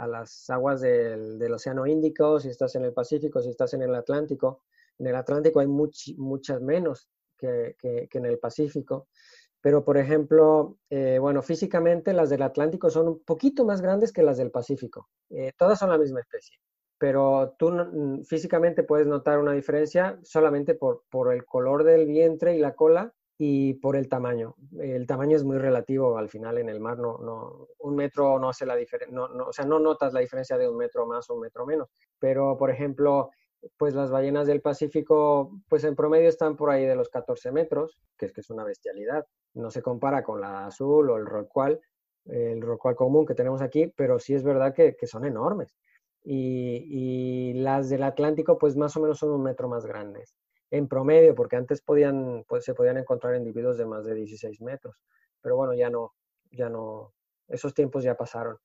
las 0.07 0.51
aguas 0.51 0.81
del, 0.81 1.53
Océano 1.53 1.87
Índico, 1.87 2.39
si 2.39 2.49
estás 2.49 2.75
en 2.75 2.85
el 2.85 2.93
Pacífico, 2.93 3.41
si 3.41 3.51
estás 3.51 3.75
en 3.75 3.83
el 3.83 3.95
Atlántico. 3.95 4.63
En 4.99 5.07
el 5.07 5.17
Atlántico 5.17 5.61
hay 5.61 5.67
muchas 5.67 6.61
menos 6.61 7.09
que, 7.79 8.09
en 8.11 8.27
el 8.27 8.39
Pacífico. 8.39 9.09
Pero, 9.61 9.85
por 9.85 9.97
ejemplo, 9.97 10.79
eh, 10.91 11.19
bueno, 11.19 11.43
físicamente 11.43 12.13
las 12.13 12.29
del 12.29 12.43
Atlántico 12.43 12.91
son 12.91 13.09
un 13.09 13.25
poquito 13.25 13.65
más 13.65 13.81
grandes 13.81 14.13
que 14.13 14.23
las 14.23 14.37
del 14.37 14.51
Pacífico. 14.51 15.09
Eh, 15.31 15.53
todas 15.57 15.79
son 15.79 15.89
la 15.91 15.99
misma 15.99 16.21
especie, 16.21 16.59
pero 16.99 17.55
tú 17.59 17.73
físicamente 18.27 18.83
puedes 18.83 19.07
notar 19.07 19.39
una 19.39 19.53
diferencia 19.53 20.19
solamente 20.23 20.75
por, 20.75 21.05
por 21.11 21.33
el 21.33 21.45
color 21.45 21.85
del 21.85 22.07
vientre 22.07 22.55
y 22.55 22.59
la 22.59 22.75
cola 22.75 23.15
y 23.39 23.75
por 23.75 23.97
el 23.97 24.09
tamaño. 24.09 24.55
El 24.79 25.07
tamaño 25.07 25.37
es 25.37 25.45
muy 25.45 25.59
relativo 25.59 26.17
al 26.19 26.29
final 26.29 26.59
en 26.59 26.69
el 26.69 26.81
mar, 26.81 26.99
no, 26.99 27.19
no, 27.19 27.69
un 27.79 27.97
metro 27.97 28.39
no 28.39 28.49
hace 28.51 28.65
la 28.65 28.77
diferencia, 28.77 29.15
no, 29.15 29.29
no, 29.29 29.47
o 29.47 29.53
sea, 29.53 29.65
no 29.65 29.79
notas 29.79 30.13
la 30.13 30.21
diferencia 30.21 30.57
de 30.57 30.69
un 30.69 30.77
metro 30.77 31.07
más 31.07 31.29
o 31.31 31.35
un 31.35 31.41
metro 31.41 31.67
menos. 31.67 31.89
Pero, 32.19 32.57
por 32.57 32.71
ejemplo, 32.71 33.31
pues 33.77 33.95
las 33.95 34.11
ballenas 34.11 34.47
del 34.47 34.61
Pacífico, 34.61 35.51
pues 35.69 35.85
en 35.85 35.95
promedio 35.95 36.29
están 36.29 36.57
por 36.57 36.71
ahí 36.71 36.85
de 36.85 36.97
los 36.97 37.09
14 37.09 37.53
metros, 37.53 37.99
que 38.19 38.27
es 38.27 38.33
que 38.33 38.41
es 38.41 38.51
una 38.51 38.65
bestialidad. 38.65 39.27
No 39.55 39.71
se 39.71 39.83
compara 39.83 40.23
con 40.23 40.41
la 40.41 40.67
azul 40.67 41.11
o 41.11 41.17
el 41.17 41.27
rorcual, 41.27 41.81
el 42.27 42.61
rorcual 42.61 42.97
común 42.97 43.27
que 43.27 43.35
tenemos 43.35 43.63
aquí, 43.63 43.93
pero 43.97 44.19
sí 44.19 44.35
es 44.35 44.43
verdad 44.43 44.75
que, 44.75 44.95
son 45.07 45.25
enormes. 45.25 45.75
Y, 46.23 47.53
las 47.55 47.89
del 47.89 48.03
Atlántico, 48.03 48.59
pues 48.59 48.77
más 48.77 48.97
o 48.97 49.01
menos 49.01 49.19
son 49.19 49.31
un 49.31 49.43
metro 49.43 49.69
más 49.69 49.87
grandes, 49.87 50.35
en 50.71 50.89
promedio, 50.89 51.35
porque 51.35 51.57
antes 51.57 51.83
podían, 51.83 52.45
pues 52.49 52.65
se 52.65 52.75
podían 52.75 52.97
encontrar 52.99 53.37
individuos 53.37 53.77
de 53.79 53.87
más 53.87 54.05
de 54.05 54.15
16 54.15 54.61
metros, 54.63 54.97
pero 55.41 55.57
bueno, 55.57 55.75
ya 55.75 55.91
no, 55.91 56.15
ya 56.51 56.69
no, 56.69 57.13
esos 57.49 57.75
tiempos 57.75 58.05
ya 58.05 58.17
pasaron. 58.17 58.59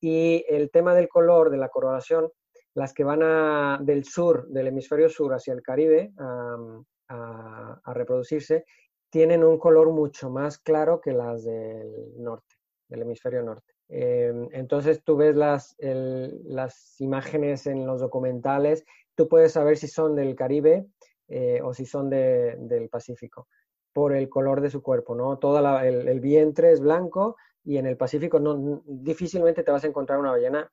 Y 0.00 0.44
el 0.48 0.70
tema 0.70 0.94
del 0.94 1.08
color, 1.08 1.50
de 1.50 1.58
la 1.58 1.68
coloración, 1.68 2.30
las 2.74 2.92
que 2.94 3.04
van 3.04 3.84
del 3.84 4.04
sur, 4.04 4.48
del 4.48 4.68
hemisferio 4.68 5.08
sur 5.08 5.32
hacia 5.34 5.52
el 5.52 5.62
Caribe, 5.62 6.12
a, 6.18 7.92
reproducirse, 7.92 8.64
tienen 9.10 9.44
un 9.44 9.58
color 9.58 9.90
mucho 9.90 10.30
más 10.30 10.58
claro 10.58 11.00
que 11.00 11.12
las 11.12 11.44
del 11.44 12.14
norte, 12.16 12.56
del 12.88 13.02
hemisferio 13.02 13.42
norte. 13.42 13.74
Em, 13.88 14.48
entonces 14.52 15.02
tú 15.04 15.16
ves 15.16 15.36
las, 15.36 15.76
las 15.78 16.98
imágenes 17.00 17.66
en 17.66 17.86
los 17.86 18.00
documentales, 18.00 18.84
tú 19.14 19.28
puedes 19.28 19.52
saber 19.52 19.76
si 19.76 19.88
son 19.88 20.16
del 20.16 20.34
Caribe 20.34 20.86
eh, 21.28 21.60
o 21.62 21.74
si 21.74 21.84
son 21.84 22.08
del 22.08 22.88
Pacífico 22.90 23.48
por 23.92 24.14
el 24.14 24.28
color 24.28 24.60
de 24.60 24.70
su 24.70 24.82
cuerpo, 24.82 25.14
¿no? 25.14 25.38
Todo 25.38 25.58
el, 25.80 26.20
vientre 26.20 26.72
es 26.72 26.80
blanco 26.80 27.36
y 27.64 27.76
en 27.76 27.86
el 27.86 27.96
Pacífico 27.96 28.40
no, 28.40 28.82
difícilmente 28.86 29.62
te 29.62 29.70
vas 29.70 29.84
a 29.84 29.86
encontrar 29.86 30.18
una 30.18 30.30
ballena, 30.30 30.70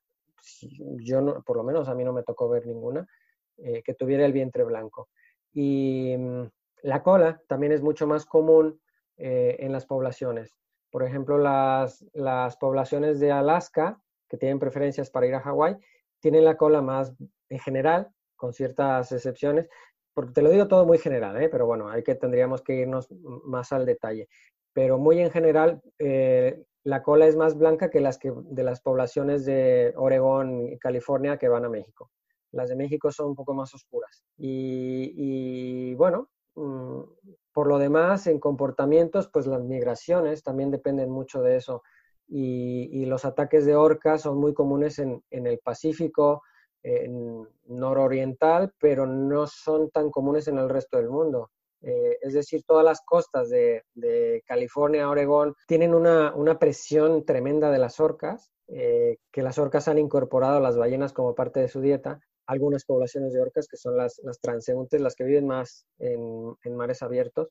yo 0.97 1.21
no, 1.21 1.41
por 1.43 1.57
lo 1.57 1.63
menos 1.63 1.87
a 1.89 1.95
mí 1.95 2.03
no 2.03 2.13
me 2.13 2.23
tocó 2.23 2.49
ver 2.49 2.65
ninguna, 2.65 3.07
eh, 3.57 3.81
que 3.83 3.93
tuviera 3.93 4.25
el 4.25 4.33
vientre 4.33 4.63
blanco. 4.63 5.09
Y 5.53 6.15
mm, 6.17 6.43
la 6.83 7.03
cola 7.03 7.41
también 7.47 7.71
es 7.71 7.81
mucho 7.81 8.07
más 8.07 8.25
común 8.25 8.79
eh, 9.17 9.57
en 9.59 9.71
las 9.71 9.85
poblaciones. 9.85 10.55
Por 10.91 11.03
ejemplo, 11.03 11.37
las, 11.37 12.05
las 12.13 12.57
poblaciones 12.57 13.19
de 13.19 13.31
Alaska, 13.31 14.01
que 14.27 14.37
tienen 14.37 14.59
preferencias 14.59 15.09
para 15.09 15.27
ir 15.27 15.35
a 15.35 15.41
Hawái, 15.41 15.77
tienen 16.19 16.45
la 16.45 16.57
cola 16.57 16.81
más 16.81 17.13
en 17.49 17.59
general, 17.59 18.09
con 18.35 18.53
ciertas 18.53 19.11
excepciones, 19.11 19.69
porque 20.13 20.33
te 20.33 20.41
lo 20.41 20.49
digo 20.49 20.67
todo 20.67 20.85
muy 20.85 20.97
general, 20.97 21.41
¿eh? 21.41 21.49
pero 21.49 21.65
bueno, 21.65 21.89
hay 21.89 22.03
que 22.03 22.15
tendríamos 22.15 22.61
que 22.61 22.73
irnos 22.73 23.09
más 23.45 23.71
al 23.71 23.85
detalle. 23.85 24.27
Pero 24.73 24.97
muy 24.97 25.19
en 25.19 25.31
general, 25.31 25.81
eh, 25.97 26.63
la 26.83 27.03
cola 27.03 27.27
es 27.27 27.35
más 27.35 27.57
blanca 27.57 27.89
que 27.89 27.99
las 27.99 28.17
que 28.17 28.31
de 28.35 28.63
las 28.63 28.81
poblaciones 28.81 29.45
de 29.45 29.93
Oregón 29.97 30.61
y 30.61 30.77
California 30.77 31.37
que 31.37 31.49
van 31.49 31.65
a 31.65 31.69
México. 31.69 32.09
Las 32.51 32.69
de 32.69 32.75
México 32.75 33.11
son 33.11 33.27
un 33.29 33.35
poco 33.35 33.53
más 33.53 33.73
oscuras. 33.73 34.23
Y, 34.37 35.93
bueno, 35.95 36.29
mm, 36.55 37.01
por 37.53 37.67
lo 37.67 37.77
demás, 37.77 38.27
en 38.27 38.39
comportamientos, 38.39 39.27
pues 39.27 39.45
las 39.45 39.63
migraciones 39.63 40.43
también 40.43 40.71
dependen 40.71 41.09
mucho 41.11 41.41
de 41.41 41.57
eso. 41.57 41.83
Y, 42.27 43.05
los 43.05 43.25
ataques 43.25 43.65
de 43.65 43.75
orcas 43.75 44.21
son 44.21 44.37
muy 44.37 44.53
comunes 44.53 44.99
en, 44.99 45.23
el 45.29 45.59
Pacífico, 45.59 46.43
en 46.83 47.47
nororiental, 47.65 48.73
pero 48.79 49.05
no 49.05 49.47
son 49.47 49.89
tan 49.89 50.09
comunes 50.11 50.47
en 50.47 50.57
el 50.57 50.69
resto 50.69 50.97
del 50.97 51.09
mundo. 51.09 51.51
Eh, 51.81 52.17
es 52.21 52.33
decir, 52.33 52.63
todas 52.65 52.83
las 52.83 53.01
costas 53.01 53.49
de, 53.49 53.83
California, 54.45 55.09
Oregón, 55.09 55.55
tienen 55.67 55.93
una, 55.93 56.59
presión 56.59 57.25
tremenda 57.25 57.71
de 57.71 57.79
las 57.79 57.99
orcas, 57.99 58.51
eh, 58.67 59.17
que 59.31 59.41
las 59.41 59.57
orcas 59.57 59.87
han 59.87 59.97
incorporado 59.97 60.57
a 60.57 60.61
las 60.61 60.77
ballenas 60.77 61.13
como 61.13 61.35
parte 61.35 61.59
de 61.59 61.67
su 61.67 61.81
dieta, 61.81 62.19
algunas 62.47 62.83
poblaciones 62.85 63.33
de 63.33 63.41
orcas 63.41 63.67
que 63.67 63.77
son 63.77 63.95
las, 63.95 64.19
transeúntes, 64.41 65.01
las 65.01 65.15
que 65.15 65.23
viven 65.23 65.47
más 65.47 65.85
en, 65.99 66.75
mares 66.75 67.01
abiertos, 67.01 67.49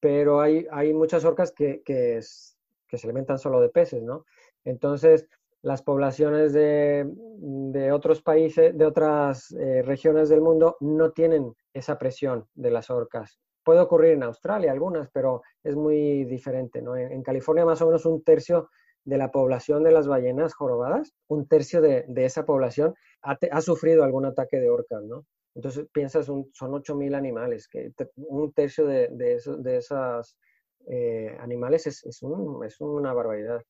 pero 0.00 0.40
hay, 0.40 0.66
muchas 0.94 1.24
orcas 1.24 1.52
que, 1.52 1.82
se 2.22 3.06
alimentan 3.06 3.38
solo 3.38 3.60
de 3.60 3.68
peces, 3.68 4.02
¿no? 4.02 4.24
Entonces, 4.64 5.28
las 5.62 5.82
poblaciones 5.82 6.54
de, 6.54 7.04
de 7.06 7.92
otros 7.92 8.22
países, 8.22 8.76
de 8.76 8.86
otras 8.86 9.52
eh, 9.52 9.82
regiones 9.82 10.30
del 10.30 10.40
mundo, 10.40 10.78
no 10.80 11.12
tienen 11.12 11.54
esa 11.74 11.98
presión 11.98 12.48
de 12.54 12.70
las 12.70 12.88
orcas. 12.88 13.38
Puede 13.70 13.82
ocurrir 13.82 14.14
en 14.14 14.24
Australia 14.24 14.72
algunas, 14.72 15.08
pero 15.12 15.42
es 15.62 15.76
muy 15.76 16.24
diferente, 16.24 16.82
¿no? 16.82 16.96
En, 16.96 17.22
California 17.22 17.64
más 17.64 17.80
o 17.80 17.86
menos 17.86 18.04
un 18.04 18.24
tercio 18.24 18.68
de 19.04 19.16
la 19.16 19.30
población 19.30 19.84
de 19.84 19.92
las 19.92 20.08
ballenas 20.08 20.54
jorobadas, 20.54 21.14
un 21.28 21.46
tercio 21.46 21.80
de, 21.80 22.04
esa 22.16 22.44
población 22.44 22.96
ha, 23.22 23.60
sufrido 23.60 24.02
algún 24.02 24.26
ataque 24.26 24.58
de 24.58 24.68
orcas, 24.68 25.04
¿no? 25.04 25.24
Entonces 25.54 25.86
piensas, 25.92 26.26
son 26.26 26.50
8.000 26.52 27.14
animales, 27.14 27.68
que 27.68 27.92
un 28.16 28.52
tercio 28.52 28.86
de, 28.86 29.06
de, 29.12 29.76
esos 29.76 30.36
eh, 30.88 31.36
animales 31.38 31.86
es, 31.86 32.04
es, 32.04 32.22
una 32.80 33.12
barbaridad. 33.12 33.62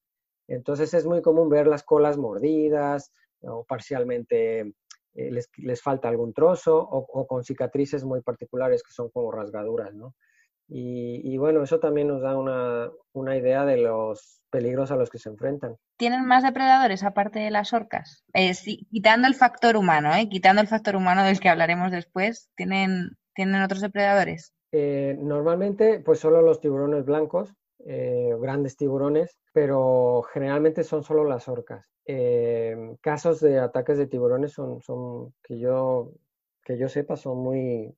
Entonces 0.49 0.95
es 0.95 1.05
muy 1.05 1.21
común 1.21 1.51
ver 1.51 1.67
las 1.67 1.83
colas 1.83 2.17
mordidas 2.17 3.13
o 3.43 3.65
parcialmente 3.65 4.73
eh, 5.15 5.31
les, 5.31 5.83
falta 5.83 6.09
algún 6.09 6.33
trozo 6.33 6.77
o, 6.79 6.99
o, 6.99 7.27
con 7.27 7.45
cicatrices 7.45 8.05
muy 8.05 8.21
particulares 8.23 8.83
que 8.83 8.93
son 8.93 9.11
como 9.11 9.31
rasgaduras, 9.33 9.95
¿no? 9.95 10.15
Y, 10.73 11.37
bueno, 11.37 11.65
eso 11.65 11.81
también 11.81 12.07
nos 12.07 12.23
da 12.23 12.39
una, 13.13 13.37
idea 13.37 13.65
de 13.65 13.77
los 13.77 14.41
peligros 14.51 14.93
a 14.93 14.97
los 14.97 15.11
que 15.11 15.19
se 15.19 15.29
enfrentan. 15.29 15.77
¿Tienen 15.97 16.25
más 16.25 16.45
depredadores 16.45 17.03
aparte 17.03 17.41
de 17.41 17.51
las 17.51 17.73
orcas? 17.73 18.25
Eh, 18.35 18.53
quitando 18.89 19.27
el 19.27 19.35
factor 19.35 19.77
humano, 19.77 20.15
¿eh? 20.15 20.29
quitando 20.29 20.63
el 20.63 20.69
factor 20.69 20.95
humano 20.95 21.25
del 21.25 21.41
que 21.41 21.49
hablaremos 21.49 21.91
después, 21.91 22.51
¿tienen, 22.55 23.17
¿tienen 23.35 23.63
otros 23.63 23.81
depredadores? 23.81 24.55
Eh, 24.71 25.17
normalmente, 25.19 25.99
pues 25.99 26.21
solo 26.21 26.41
los 26.41 26.61
tiburones 26.61 27.05
blancos, 27.05 27.53
eh, 27.87 28.35
grandes 28.41 28.77
tiburones, 28.77 29.39
pero 29.53 30.23
generalmente 30.33 30.85
son 30.85 31.03
solo 31.03 31.25
las 31.25 31.49
orcas. 31.49 31.87
casos 33.01 33.41
de 33.41 33.59
ataques 33.59 33.99
de 33.99 34.07
tiburones 34.07 34.53
son, 34.53 35.35
que 35.43 35.59
yo 35.59 36.13
que 36.65 36.77
yo 36.77 36.89
sepa 36.89 37.17
son 37.17 37.39
muy 37.39 37.95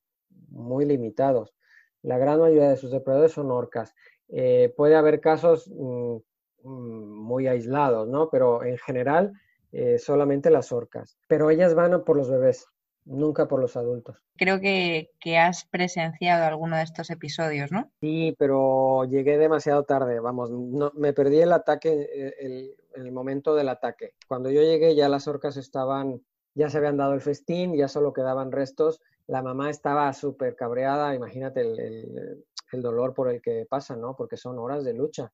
muy 0.50 0.84
limitados. 0.84 1.54
La 2.02 2.18
gran 2.18 2.40
mayoría 2.40 2.70
de 2.70 2.76
sus 2.76 2.90
depredadores 2.90 3.32
son 3.32 3.50
orcas. 3.50 3.94
Eh, 4.28 4.72
puede 4.76 4.96
haber 4.96 5.20
casos 5.20 5.68
mm, 5.68 6.16
mm, 6.62 7.22
muy 7.22 7.46
aislados, 7.46 8.08
¿no? 8.08 8.28
Pero 8.30 8.64
en 8.64 8.78
general 8.78 9.32
eh, 9.72 9.98
solamente 9.98 10.50
las 10.50 10.72
orcas. 10.72 11.18
Pero 11.28 11.50
ellas 11.50 11.74
van 11.74 12.04
por 12.04 12.16
los 12.16 12.30
bebés, 12.30 12.66
nunca 13.04 13.48
por 13.48 13.60
los 13.60 13.76
adultos. 13.76 14.16
Creo 14.36 14.60
que, 14.60 15.10
has 15.38 15.64
presenciado 15.64 16.44
alguno 16.44 16.76
de 16.76 16.82
estos 16.82 17.10
episodios, 17.10 17.72
¿no? 17.72 17.90
Sí, 18.00 18.34
pero 18.38 19.04
llegué 19.04 19.38
demasiado 19.38 19.84
tarde, 19.84 20.20
vamos, 20.20 20.50
me 20.94 21.12
perdí 21.12 21.40
el 21.40 21.52
ataque, 21.52 22.08
eh, 22.12 22.34
el, 22.40 22.74
el, 22.94 23.12
momento 23.12 23.54
del 23.54 23.68
ataque. 23.68 24.14
Cuando 24.28 24.50
yo 24.50 24.62
llegué 24.62 24.94
ya 24.94 25.08
las 25.08 25.28
orcas 25.28 25.56
estaban, 25.56 26.22
ya 26.54 26.70
se 26.70 26.78
habían 26.78 26.96
dado 26.96 27.14
el 27.14 27.20
festín, 27.20 27.74
ya 27.74 27.88
solo 27.88 28.12
quedaban 28.12 28.52
restos 28.52 29.00
la 29.26 29.42
mamá 29.42 29.70
estaba 29.70 30.12
súper 30.12 30.56
cabreada, 30.56 31.14
imagínate 31.14 31.60
el, 31.62 32.82
dolor 32.82 33.14
por 33.14 33.28
el 33.28 33.40
que 33.42 33.66
pasa, 33.68 33.96
¿no? 33.96 34.16
Porque 34.16 34.36
son 34.36 34.58
horas 34.58 34.84
de 34.84 34.94
lucha. 34.94 35.32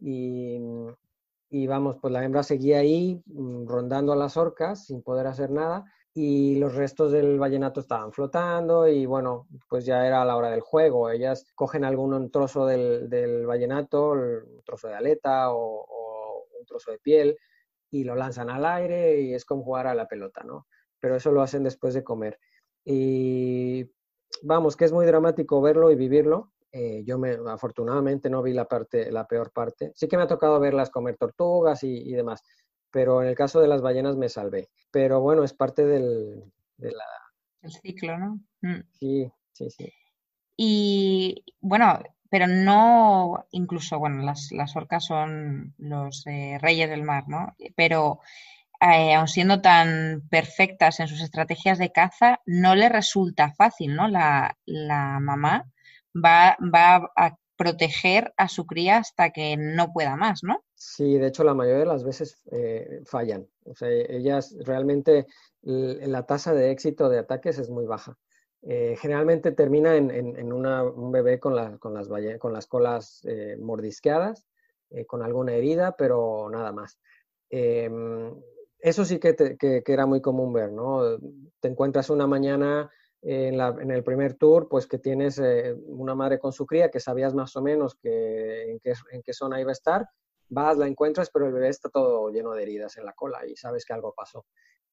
Y, 0.00 0.58
y, 1.50 1.66
vamos, 1.66 1.96
pues 2.00 2.12
la 2.12 2.24
hembra 2.24 2.42
seguía 2.42 2.78
ahí 2.78 3.22
mm, 3.26 3.66
rondando 3.66 4.12
a 4.12 4.16
las 4.16 4.36
orcas 4.36 4.86
sin 4.86 5.02
poder 5.02 5.26
hacer 5.26 5.50
nada 5.50 5.84
y 6.18 6.54
los 6.54 6.74
restos 6.74 7.12
del 7.12 7.38
vallenato 7.38 7.80
estaban 7.80 8.10
flotando 8.10 8.88
y 8.88 9.04
bueno, 9.04 9.46
pues 9.68 9.84
ya 9.84 10.06
era 10.06 10.24
la 10.24 10.34
hora 10.36 10.50
del 10.50 10.62
juego. 10.62 11.10
Ellas 11.10 11.52
cogen 11.54 11.84
algún 11.84 12.30
trozo 12.30 12.64
del, 12.64 13.10
del 13.10 13.44
vallenato, 13.44 14.12
un 14.12 14.62
trozo 14.64 14.88
de 14.88 14.94
aleta 14.94 15.52
o, 15.52 16.46
un 16.58 16.64
trozo 16.64 16.92
de 16.92 16.98
piel 17.00 17.36
y 17.90 18.04
lo 18.04 18.14
lanzan 18.14 18.48
al 18.48 18.64
aire 18.64 19.20
y 19.20 19.34
es 19.34 19.44
como 19.44 19.62
jugar 19.62 19.88
a 19.88 19.94
la 19.94 20.08
pelota, 20.08 20.42
¿no? 20.42 20.66
Pero 20.98 21.16
eso 21.16 21.30
lo 21.32 21.42
hacen 21.42 21.62
después 21.62 21.92
de 21.92 22.02
comer. 22.02 22.38
Y 22.82 23.84
vamos, 24.40 24.74
que 24.74 24.86
es 24.86 24.92
muy 24.92 25.04
dramático 25.04 25.60
verlo 25.60 25.90
y 25.90 25.96
vivirlo. 25.96 26.54
Eh, 26.72 27.04
yo 27.04 27.18
me, 27.18 27.36
afortunadamente 27.46 28.30
no 28.30 28.42
vi 28.42 28.54
la 28.54 28.64
parte, 28.64 29.12
la 29.12 29.26
peor 29.26 29.52
parte. 29.52 29.92
Sí 29.94 30.08
que 30.08 30.16
me 30.16 30.22
ha 30.22 30.26
tocado 30.26 30.58
verlas 30.60 30.88
comer 30.88 31.18
tortugas 31.18 31.84
y, 31.84 32.10
demás, 32.12 32.42
pero 32.90 33.22
en 33.22 33.28
el 33.28 33.34
caso 33.34 33.60
de 33.60 33.68
las 33.68 33.82
ballenas 33.82 34.16
me 34.16 34.28
salvé. 34.28 34.68
Pero 34.90 35.20
bueno, 35.20 35.44
es 35.44 35.52
parte 35.52 35.84
del, 35.84 36.52
de 36.76 36.92
la... 36.92 37.04
El 37.62 37.72
ciclo, 37.72 38.18
¿no? 38.18 38.40
Mm. 38.62 38.82
Sí, 38.92 39.30
sí, 39.52 39.70
sí. 39.70 39.92
Y 40.56 41.44
bueno, 41.60 42.00
pero 42.30 42.46
no, 42.46 43.46
incluso, 43.50 43.98
bueno, 43.98 44.22
las, 44.22 44.50
las 44.52 44.74
orcas 44.76 45.04
son 45.04 45.74
los 45.78 46.26
eh, 46.26 46.58
reyes 46.60 46.88
del 46.88 47.02
mar, 47.02 47.24
¿no? 47.28 47.54
Pero 47.76 48.20
eh, 48.80 49.14
aun 49.14 49.28
siendo 49.28 49.60
tan 49.60 50.22
perfectas 50.28 51.00
en 51.00 51.08
sus 51.08 51.20
estrategias 51.20 51.78
de 51.78 51.92
caza, 51.92 52.40
no 52.46 52.74
le 52.74 52.88
resulta 52.88 53.52
fácil, 53.52 53.94
¿no? 53.94 54.08
La, 54.08 54.56
mamá 55.20 55.64
va, 56.14 56.56
va, 56.60 57.10
a 57.16 57.36
proteger 57.56 58.34
a 58.36 58.48
su 58.48 58.66
cría 58.66 58.98
hasta 58.98 59.30
que 59.30 59.56
no 59.56 59.92
pueda 59.92 60.16
más, 60.16 60.42
¿no? 60.42 60.62
Sí, 60.78 61.16
de 61.18 61.28
hecho 61.28 61.42
la 61.42 61.54
mayoría 61.54 61.80
de 61.80 61.86
las 61.86 62.04
veces 62.04 62.42
eh, 62.52 63.02
fallan. 63.06 63.48
O 63.64 63.74
sea, 63.74 63.88
ellas 63.90 64.54
realmente, 64.60 65.26
la 65.62 66.26
tasa 66.26 66.52
de 66.54 66.70
éxito 66.70 67.08
de 67.08 67.18
ataques 67.18 67.58
es 67.58 67.70
muy 67.70 67.86
baja. 67.86 68.16
Eh, 68.62 68.96
generalmente 69.00 69.52
termina 69.52 69.96
en, 69.96 70.52
un 70.52 71.12
bebé 71.12 71.40
con, 71.40 71.56
las, 71.56 71.78
colas 72.68 73.26
mordisqueadas, 73.58 74.46
con 75.06 75.22
alguna 75.22 75.54
herida, 75.54 75.96
pero 75.96 76.48
nada 76.50 76.72
más. 76.72 76.98
Em, 77.48 78.34
eso 78.78 79.04
sí 79.04 79.18
que, 79.18 79.82
era 79.86 80.06
muy 80.06 80.20
común 80.20 80.52
ver, 80.52 80.72
¿no? 80.72 81.18
Te 81.60 81.68
encuentras 81.68 82.10
una 82.10 82.26
mañana 82.26 82.90
en, 83.22 83.90
el 83.90 84.04
primer 84.04 84.34
tour, 84.34 84.68
pues 84.68 84.86
que 84.86 84.98
tienes 84.98 85.38
eh, 85.38 85.74
una 85.86 86.14
madre 86.14 86.38
con 86.38 86.52
su 86.52 86.66
cría, 86.66 86.90
que 86.90 87.00
sabías 87.00 87.34
más 87.34 87.56
o 87.56 87.62
menos 87.62 87.98
en, 88.02 88.78
qué, 88.80 89.32
zona 89.32 89.60
iba 89.60 89.70
a 89.70 89.72
estar, 89.72 90.08
vas, 90.48 90.76
la 90.76 90.86
encuentras, 90.86 91.30
pero 91.30 91.46
el 91.46 91.52
bebé 91.52 91.68
está 91.68 91.88
todo 91.88 92.30
lleno 92.30 92.52
de 92.52 92.62
heridas 92.62 92.96
en 92.96 93.04
la 93.04 93.12
cola 93.12 93.46
y 93.46 93.56
sabes 93.56 93.84
que 93.84 93.92
algo 93.92 94.14
pasó. 94.14 94.46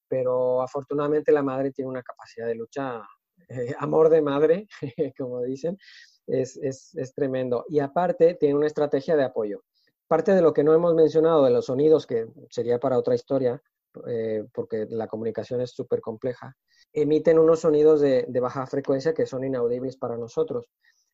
Pero 0.08 0.62
afortunadamente 0.62 1.32
la 1.32 1.42
madre 1.42 1.72
tiene 1.72 1.90
una 1.90 2.02
capacidad 2.02 2.46
de 2.46 2.54
lucha 2.54 3.02
eh, 3.48 3.74
amor 3.78 4.08
de 4.08 4.22
madre, 4.22 4.68
como 5.18 5.42
dicen, 5.42 5.78
es, 6.26 7.12
tremendo. 7.14 7.64
Y 7.68 7.80
aparte, 7.80 8.34
tiene 8.34 8.54
una 8.54 8.66
estrategia 8.66 9.16
de 9.16 9.24
apoyo. 9.24 9.62
Parte 10.06 10.32
de 10.32 10.42
lo 10.42 10.52
que 10.52 10.64
no 10.64 10.74
hemos 10.74 10.94
mencionado 10.94 11.44
de 11.44 11.50
los 11.50 11.66
sonidos, 11.66 12.06
que 12.06 12.26
sería 12.50 12.78
para 12.78 12.98
otra 12.98 13.14
historia, 13.14 13.60
eh, 14.08 14.44
porque 14.52 14.86
la 14.90 15.06
comunicación 15.06 15.60
es 15.60 15.70
súper 15.70 16.00
compleja, 16.00 16.56
emiten 16.92 17.38
unos 17.38 17.60
sonidos 17.60 18.00
de, 18.00 18.26
baja 18.40 18.66
frecuencia 18.66 19.14
que 19.14 19.26
son 19.26 19.44
inaudibles 19.44 19.96
para 19.96 20.16
nosotros. 20.16 20.66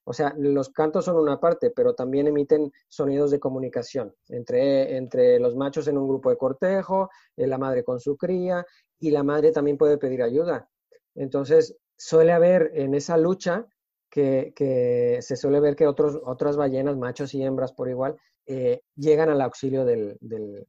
O 0.05 0.13
sea, 0.13 0.35
los 0.37 0.71
cantos 0.71 1.05
son 1.05 1.17
una 1.17 1.39
parte, 1.39 1.71
pero 1.71 1.95
también 1.95 2.27
emiten 2.27 2.73
sonidos 2.89 3.31
de 3.31 3.39
comunicación 3.39 4.15
entre, 4.29 4.97
entre 4.97 5.39
los 5.39 5.55
machos 5.57 5.89
en 5.89 5.99
un 5.99 6.09
grupo 6.09 6.31
de 6.31 6.37
cortejo, 6.37 7.11
eh, 7.37 7.47
la 7.47 7.59
madre 7.59 7.85
con 7.85 8.01
su 8.01 8.17
cría, 8.17 8.65
y 8.99 9.11
la 9.11 9.23
madre 9.23 9.53
también 9.53 9.77
puede 9.77 9.99
pedir 9.99 10.23
ayuda. 10.23 10.69
Entonces, 11.15 11.77
suele 11.97 12.33
haber 12.33 12.71
en 12.75 12.95
esa 12.95 13.17
lucha 13.17 13.67
que, 14.11 15.19
se 15.21 15.37
suele 15.37 15.61
ver 15.61 15.77
que 15.77 15.87
otros, 15.87 16.21
otras 16.25 16.57
ballenas, 16.57 16.97
machos 16.97 17.35
y 17.35 17.43
hembras 17.43 17.73
por 17.73 17.89
igual, 17.89 18.17
eh, 18.47 18.83
llegan 18.97 19.29
al 19.29 19.41
auxilio 19.41 19.85
del, 19.85 20.19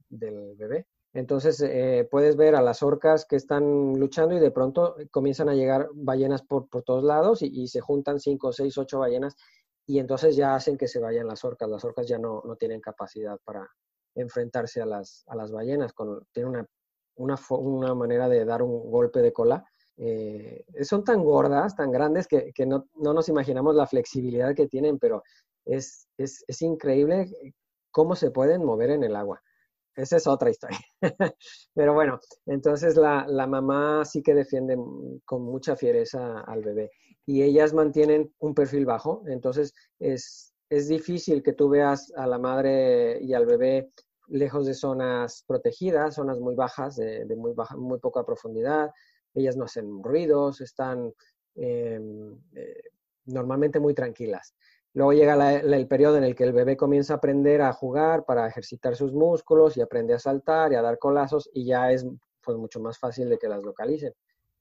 bebé. 0.08 0.86
Entonces 1.14 1.60
eh, 1.60 2.08
puedes 2.10 2.36
ver 2.36 2.54
a 2.54 2.62
las 2.62 2.82
orcas 2.82 3.26
que 3.26 3.36
están 3.36 3.98
luchando 3.98 4.34
y 4.34 4.40
de 4.40 4.50
pronto 4.50 4.96
comienzan 5.10 5.48
a 5.48 5.54
llegar 5.54 5.88
ballenas 5.92 6.42
por, 6.42 6.68
todos 6.84 7.04
lados 7.04 7.42
y, 7.42 7.68
se 7.68 7.80
juntan 7.80 8.18
cinco, 8.18 8.52
seis, 8.52 8.78
ocho 8.78 9.00
ballenas 9.00 9.36
y 9.86 9.98
entonces 9.98 10.36
ya 10.36 10.54
hacen 10.54 10.78
que 10.78 10.88
se 10.88 11.00
vayan 11.00 11.26
las 11.26 11.44
orcas. 11.44 11.68
Las 11.68 11.84
orcas 11.84 12.06
ya 12.06 12.18
no, 12.18 12.42
tienen 12.58 12.80
capacidad 12.80 13.38
para 13.44 13.68
enfrentarse 14.14 14.80
a 14.80 14.86
las, 14.86 15.24
a 15.26 15.36
las 15.36 15.52
ballenas. 15.52 15.92
Con, 15.92 16.26
tienen 16.32 16.66
una, 17.16 17.38
una 17.50 17.94
manera 17.94 18.28
de 18.28 18.44
dar 18.44 18.62
un 18.62 18.90
golpe 18.90 19.20
de 19.20 19.32
cola 19.32 19.64
eh, 19.96 20.64
son 20.82 21.04
tan 21.04 21.22
gordas, 21.22 21.76
tan 21.76 21.90
grandes, 21.90 22.26
que, 22.26 22.52
no, 22.66 22.88
nos 22.94 23.28
imaginamos 23.28 23.74
la 23.74 23.86
flexibilidad 23.86 24.54
que 24.54 24.66
tienen, 24.66 24.98
pero 24.98 25.22
es, 25.64 26.08
increíble 26.60 27.30
cómo 27.90 28.16
se 28.16 28.30
pueden 28.30 28.64
mover 28.64 28.90
en 28.90 29.04
el 29.04 29.16
agua. 29.16 29.42
Esa 29.94 30.16
es 30.16 30.26
otra 30.26 30.50
historia. 30.50 30.78
pero 31.74 31.94
bueno, 31.94 32.18
entonces 32.46 32.96
la, 32.96 33.46
mamá 33.46 34.04
sí 34.04 34.22
que 34.22 34.34
defiende 34.34 34.76
con 35.24 35.42
mucha 35.42 35.76
fiereza 35.76 36.40
al 36.40 36.62
bebé 36.62 36.90
y 37.26 37.42
ellas 37.42 37.74
mantienen 37.74 38.32
un 38.38 38.54
perfil 38.54 38.86
bajo, 38.86 39.22
entonces 39.26 39.74
es, 39.98 40.48
difícil 40.88 41.42
que 41.42 41.52
tú 41.52 41.68
veas 41.68 42.10
a 42.16 42.26
la 42.26 42.38
madre 42.38 43.18
y 43.20 43.34
al 43.34 43.44
bebé 43.44 43.92
lejos 44.28 44.64
de 44.64 44.72
zonas 44.72 45.44
protegidas, 45.46 46.14
zonas 46.14 46.40
muy 46.40 46.54
bajas, 46.54 46.96
de, 46.96 47.26
muy, 47.36 47.52
baja, 47.52 47.76
muy 47.76 47.98
poca 47.98 48.24
profundidad, 48.24 48.90
ellas 49.34 49.54
no 49.54 49.64
hacen 49.64 50.02
ruidos, 50.02 50.62
están 50.62 51.12
em, 51.56 52.38
eh, 52.54 52.82
normalmente 53.26 53.80
muy 53.80 53.92
tranquilas. 53.92 54.54
Luego 54.94 55.12
llega 55.12 55.54
el 55.60 55.88
periodo 55.88 56.18
en 56.18 56.24
el 56.24 56.34
que 56.34 56.44
el 56.44 56.52
bebé 56.52 56.76
comienza 56.76 57.14
a 57.14 57.16
aprender 57.16 57.62
a 57.62 57.72
jugar 57.72 58.24
para 58.24 58.46
ejercitar 58.46 58.94
sus 58.94 59.12
músculos 59.12 59.76
y 59.76 59.80
aprende 59.80 60.14
a 60.14 60.18
saltar 60.18 60.72
y 60.72 60.74
a 60.74 60.82
dar 60.82 60.98
colazos 60.98 61.48
y 61.54 61.64
ya 61.64 61.90
es 61.90 62.06
pues, 62.42 62.58
mucho 62.58 62.80
más 62.80 62.98
fácil 62.98 63.30
de 63.30 63.38
que 63.38 63.48
las 63.48 63.62
localicen. 63.62 64.12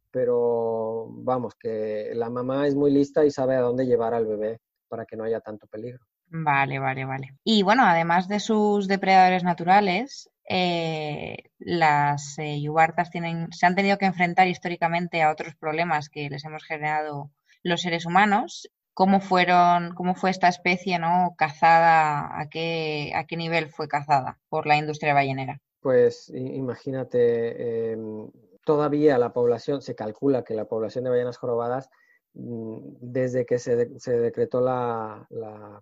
Pero 0.10 1.08
vamos, 1.10 1.56
que 1.56 2.12
la 2.14 2.30
mamá 2.30 2.68
es 2.68 2.76
muy 2.76 2.92
lista 2.92 3.26
y 3.26 3.32
sabe 3.32 3.56
a 3.56 3.62
dónde 3.62 3.86
llevar 3.86 4.14
al 4.14 4.26
bebé 4.26 4.60
para 4.88 5.06
que 5.06 5.16
no 5.16 5.24
haya 5.24 5.42
tanto 5.42 5.68
peligro. 5.68 6.06
Vale, 6.28 6.80
vale, 6.80 7.04
vale. 7.04 7.36
Y 7.44 7.64
bueno, 7.64 7.84
además 7.86 8.30
de 8.30 8.40
sus 8.40 8.88
depredadores 8.88 9.44
naturales, 9.44 10.30
eh, 10.48 11.38
las 11.60 12.38
eh, 12.40 12.62
yubartas 12.62 13.10
tienen, 13.10 13.52
se 13.52 13.66
han 13.66 13.76
tenido 13.76 13.98
que 13.98 14.06
enfrentar 14.06 14.48
históricamente 14.48 15.22
a 15.22 15.32
otros 15.32 15.56
problemas 15.56 16.10
que 16.10 16.30
les 16.30 16.46
hemos 16.46 16.64
generado 16.64 17.32
los 17.64 17.82
seres 17.82 18.06
humanos. 18.06 18.70
¿Cómo 18.94 19.22
fueron, 19.22 19.94
cómo 19.96 20.16
fue 20.16 20.30
esta 20.30 20.48
especie 20.48 21.00
no 21.00 21.34
cazada? 21.38 22.40
¿A 22.40 22.50
qué, 22.50 23.12
a 23.16 23.26
qué 23.26 23.38
nivel 23.38 23.70
fue 23.70 23.88
cazada 23.88 24.40
por 24.50 24.68
la 24.68 24.78
industria 24.78 25.14
ballenera? 25.14 25.62
Pues 25.80 26.30
imagínate, 26.34 27.92
em, 27.92 28.30
todavía 28.66 29.18
la 29.18 29.34
población, 29.34 29.82
se 29.82 29.96
calcula 29.96 30.44
que 30.44 30.54
la 30.54 30.66
población 30.66 31.06
de 31.06 31.10
ballenas 31.10 31.38
jorobadas 31.38 31.90
Mm, 32.34 32.96
desde 33.02 33.46
que 33.46 33.60
se, 33.60 33.76
decretó 33.76 34.62
la, 34.62 35.28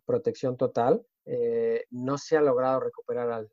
protección 0.05 0.57
total, 0.57 1.05
eh, 1.25 1.85
no 1.91 2.17
se 2.17 2.37
ha 2.37 2.41
logrado 2.41 2.79
recuperar 2.79 3.31
al, 3.31 3.49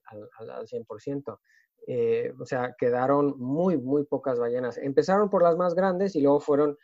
100%. 0.67 1.41
Eh, 1.87 2.33
o 2.41 2.47
sea, 2.47 2.75
quedaron 2.79 3.39
muy, 3.39 3.77
muy 3.77 4.05
pocas 4.05 4.39
ballenas. 4.39 4.79
Empezaron 4.79 5.31
por 5.31 5.43
las 5.43 5.57
más 5.57 5.75
grandes 5.75 6.17
y 6.17 6.21
luego 6.23 6.41
fueron, 6.41 6.71
eh, 6.71 6.77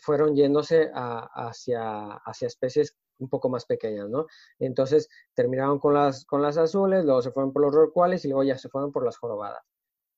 fueron 0.00 0.34
yéndose 0.34 0.90
hacia, 0.92 2.14
hacia 2.14 2.46
especies 2.46 2.96
un 3.18 3.28
poco 3.28 3.48
más 3.48 3.66
pequeñas, 3.66 4.08
¿no? 4.08 4.26
Entonces 4.58 5.08
terminaron 5.34 5.78
con 5.78 5.94
las, 5.94 6.24
con 6.24 6.42
las 6.42 6.56
azules, 6.56 7.04
luego 7.04 7.22
se 7.22 7.30
fueron 7.30 7.52
por 7.52 7.62
los 7.62 7.74
rorcuales 7.74 8.24
y 8.24 8.28
luego 8.28 8.44
ya 8.44 8.58
se 8.58 8.68
fueron 8.68 8.92
por 8.92 9.04
las 9.04 9.16
jorobadas. 9.16 9.62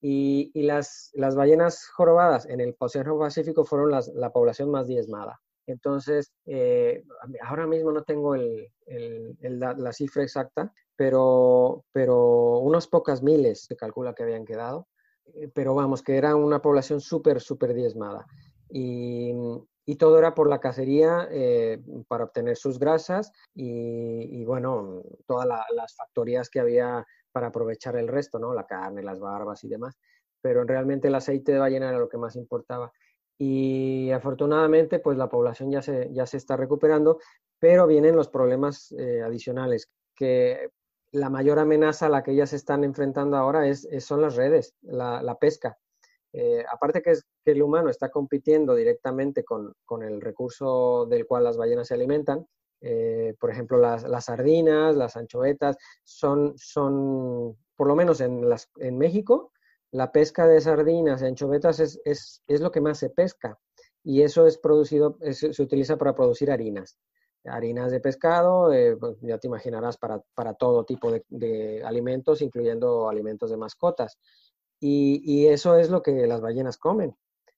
Y, 0.00 0.50
las, 0.62 1.10
las, 1.14 1.34
ballenas 1.34 1.88
jorobadas 1.88 2.44
en 2.46 2.60
el 2.60 2.76
Océano 2.78 3.18
Pacífico 3.18 3.64
fueron 3.64 3.90
la 3.90 4.30
población 4.32 4.70
más 4.70 4.86
diezmada. 4.86 5.40
Entonces, 5.66 6.32
eh, 6.46 7.04
ahora 7.42 7.66
mismo 7.66 7.90
no 7.92 8.02
tengo 8.02 8.34
el, 8.34 8.70
la, 9.40 9.92
cifra 9.92 10.22
exacta, 10.22 10.72
pero, 10.96 11.84
pero 11.92 12.58
unas 12.58 12.86
pocas 12.86 13.22
miles 13.22 13.64
se 13.64 13.76
calcula 13.76 14.14
que 14.14 14.22
habían 14.22 14.44
quedado. 14.44 14.88
Eh, 15.34 15.48
pero 15.54 15.74
vamos, 15.74 16.02
que 16.02 16.16
era 16.16 16.36
una 16.36 16.60
población 16.60 17.00
súper, 17.00 17.40
súper 17.40 17.72
diezmada. 17.72 18.26
Y, 18.76 19.32
y, 19.86 19.96
todo 19.96 20.18
era 20.18 20.34
por 20.34 20.48
la 20.48 20.58
cacería 20.58 21.28
eh, 21.30 21.80
para 22.08 22.24
obtener 22.24 22.56
sus 22.56 22.80
grasas 22.80 23.30
y, 23.54 24.40
y 24.40 24.44
bueno, 24.44 25.02
todas 25.26 25.46
las 25.46 25.94
factorías 25.94 26.50
que 26.50 26.58
había 26.58 27.06
para 27.30 27.48
aprovechar 27.48 27.96
el 27.96 28.08
resto, 28.08 28.40
¿no? 28.40 28.52
La 28.52 28.66
carne, 28.66 29.02
las 29.02 29.20
barbas 29.20 29.62
y 29.62 29.68
demás. 29.68 29.96
Pero 30.40 30.64
realmente 30.64 31.06
el 31.06 31.14
aceite 31.14 31.52
de 31.52 31.60
ballena 31.60 31.88
era 31.88 31.98
lo 31.98 32.08
que 32.08 32.18
más 32.18 32.34
importaba. 32.34 32.92
Y 33.38 34.10
afortunadamente, 34.10 34.98
pues 34.98 35.18
la 35.18 35.28
población 35.28 35.70
ya 35.70 35.80
se, 35.80 36.12
ya 36.12 36.26
se 36.26 36.36
está 36.36 36.56
recuperando, 36.56 37.18
pero 37.60 37.86
vienen 37.86 38.16
los 38.16 38.28
problemas 38.28 38.92
eh, 38.92 39.22
adicionales, 39.22 39.88
que 40.16 40.70
la 41.12 41.30
mayor 41.30 41.60
amenaza 41.60 42.06
a 42.06 42.08
la 42.08 42.22
que 42.22 42.32
ellas 42.32 42.52
están 42.52 42.82
enfrentando 42.82 43.36
ahora 43.36 43.68
es, 43.68 43.88
son 44.00 44.20
las 44.20 44.34
redes, 44.34 44.74
la, 44.82 45.36
pesca. 45.40 45.78
Eh, 46.32 46.64
aparte 46.70 47.02
que, 47.02 47.12
es, 47.12 47.24
que 47.44 47.52
el 47.52 47.62
humano 47.62 47.90
está 47.90 48.10
compitiendo 48.10 48.74
directamente 48.74 49.44
con, 49.44 49.74
con, 49.84 50.02
el 50.02 50.20
recurso 50.20 51.06
del 51.06 51.26
cual 51.26 51.44
las 51.44 51.56
ballenas 51.56 51.88
se 51.88 51.94
alimentan, 51.94 52.46
eh, 52.80 53.34
por 53.38 53.50
ejemplo, 53.50 53.78
las, 53.78 54.02
las, 54.04 54.26
sardinas, 54.26 54.96
las 54.96 55.16
anchoetas, 55.16 55.76
son, 56.02 56.54
son, 56.56 57.56
por 57.76 57.86
lo 57.86 57.94
menos 57.94 58.20
en, 58.20 58.48
las, 58.48 58.70
en 58.76 58.98
México, 58.98 59.52
la 59.90 60.10
pesca 60.10 60.46
de 60.46 60.60
sardinas 60.60 61.22
y 61.22 61.26
anchovetas 61.26 61.80
es, 61.80 62.00
es, 62.04 62.42
es, 62.46 62.60
lo 62.60 62.72
que 62.72 62.80
más 62.80 62.98
se 62.98 63.10
pesca 63.10 63.58
y 64.02 64.22
eso 64.22 64.46
es 64.46 64.58
producido, 64.58 65.16
se 65.30 65.62
utiliza 65.62 65.96
para 65.96 66.14
producir 66.14 66.50
harinas. 66.50 66.98
Harinas 67.44 67.90
de 67.90 68.00
pescado, 68.00 68.72
eh, 68.72 68.96
pues, 68.96 69.16
ya 69.20 69.38
te 69.38 69.48
imaginarás, 69.48 69.96
para, 69.96 70.20
para 70.34 70.54
todo 70.54 70.84
tipo 70.84 71.10
de, 71.10 71.24
de, 71.28 71.82
alimentos, 71.84 72.42
incluyendo 72.42 73.08
alimentos 73.08 73.50
de 73.50 73.56
mascotas. 73.56 74.18
Y, 74.80 75.22
y, 75.24 75.46
eso 75.46 75.76
es 75.76 75.90
lo 75.90 76.02
que 76.02 76.26
las 76.26 76.40
ballenas 76.40 76.76
comen. 76.76 77.16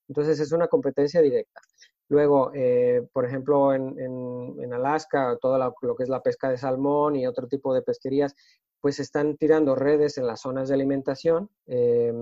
Entonces 0.09 0.41
es 0.41 0.53
una 0.53 0.69
competencia 0.69 1.21
directa. 1.21 1.61
Luego, 2.09 2.53
eh, 2.55 3.07
por 3.13 3.25
ejemplo, 3.25 3.75
en, 3.75 3.99
en, 3.99 4.73
Alaska, 4.73 5.37
todo 5.41 5.75
lo 5.83 5.97
que 5.97 6.05
es 6.05 6.09
la 6.09 6.23
pesca 6.23 6.49
de 6.49 6.59
salmón 6.59 7.17
y 7.17 7.27
otro 7.27 7.49
tipo 7.49 7.75
de 7.75 7.83
pesquerías, 7.83 8.35
pues 8.81 9.01
están 9.01 9.37
tirando 9.37 9.75
redes 9.75 10.17
en 10.19 10.27
las 10.27 10.43
zonas 10.43 10.69
de 10.69 10.75
alimentación 10.75 11.51
eh, 11.67 12.13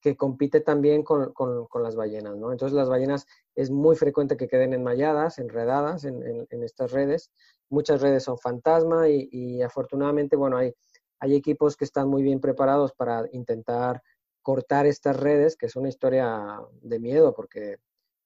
que 0.00 0.16
compite 0.16 0.60
también 0.60 1.04
con, 1.04 1.32
con, 1.32 1.82
las 1.82 1.94
ballenas, 1.94 2.36
¿no? 2.36 2.50
Entonces 2.50 2.74
las 2.74 2.88
ballenas 2.88 3.26
es 3.54 3.70
muy 3.70 3.94
frecuente 3.94 4.36
que 4.36 4.48
queden 4.48 4.72
enmalladas, 4.72 5.38
enredadas 5.38 6.04
en, 6.04 6.46
en 6.50 6.62
estas 6.64 6.90
redes. 6.90 7.30
Muchas 7.70 8.00
redes 8.00 8.24
son 8.24 8.38
fantasma 8.38 9.08
y, 9.08 9.28
y, 9.30 9.62
afortunadamente, 9.62 10.34
bueno, 10.36 10.56
hay, 10.56 10.74
hay 11.20 11.36
equipos 11.36 11.76
que 11.76 11.84
están 11.84 12.08
muy 12.08 12.22
bien 12.22 12.40
preparados 12.40 12.92
para 12.92 13.28
intentar 13.32 14.02
cortar 14.48 14.86
estas 14.86 15.14
redes, 15.14 15.58
que 15.58 15.66
es 15.66 15.76
una 15.76 15.90
historia 15.90 16.58
de 16.80 16.98
miedo 16.98 17.34
porque 17.34 17.76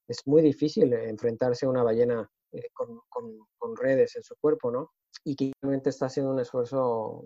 es 0.07 0.25
muy 0.25 0.41
difícil 0.41 0.93
enfrentarse 0.93 1.67
a 1.67 1.69
una 1.69 1.83
ballena 1.83 2.31
eh, 2.53 2.69
con, 2.73 3.77
redes 3.77 4.15
en 4.15 4.23
su 4.23 4.37
cuerpo, 4.37 4.71
¿no? 4.71 4.93
Y 5.25 5.35
que 5.35 5.51
realmente 5.61 5.91
está 5.91 6.07
haciendo 6.07 6.31
un 6.31 6.39
esfuerzo 6.39 7.25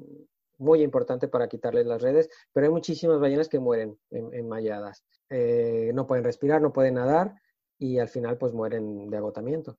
muy 0.57 0.81
importante 0.81 1.29
para 1.29 1.47
quitarles 1.47 1.85
las 1.85 2.01
redes, 2.01 2.31
pero 2.55 2.69
hay 2.69 2.73
muchísimas 2.73 3.21
ballenas 3.21 3.51
que 3.51 3.59
mueren 3.59 3.99
enmalladas. 4.11 5.05
Eh, 5.29 5.91
no 5.93 6.07
pueden 6.07 6.25
respirar, 6.25 6.63
no 6.63 6.73
pueden 6.73 6.95
nadar 6.95 7.35
y 7.79 7.99
al 7.99 8.09
final 8.09 8.39
pues 8.39 8.55
mueren 8.55 9.11
de 9.11 9.17
agotamiento. 9.19 9.77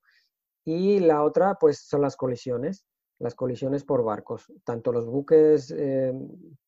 Y 0.64 1.00
la 1.00 1.24
otra 1.24 1.56
pues 1.56 1.80
son 1.80 2.02
las 2.02 2.14
colisiones, 2.14 2.86
las 3.18 3.34
colisiones 3.34 3.84
por 3.84 4.04
barcos, 4.04 4.52
tanto 4.64 4.92
los 4.92 5.06
buques 5.06 5.74
eh, 5.76 6.12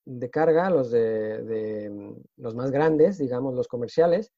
de 0.05 0.31
carga, 0.31 0.69
los, 0.71 0.91
de, 0.91 2.15
los 2.37 2.55
más 2.55 2.71
grandes, 2.71 3.19
digamos 3.19 3.55
los 3.55 3.69
comerciales, 3.69 4.33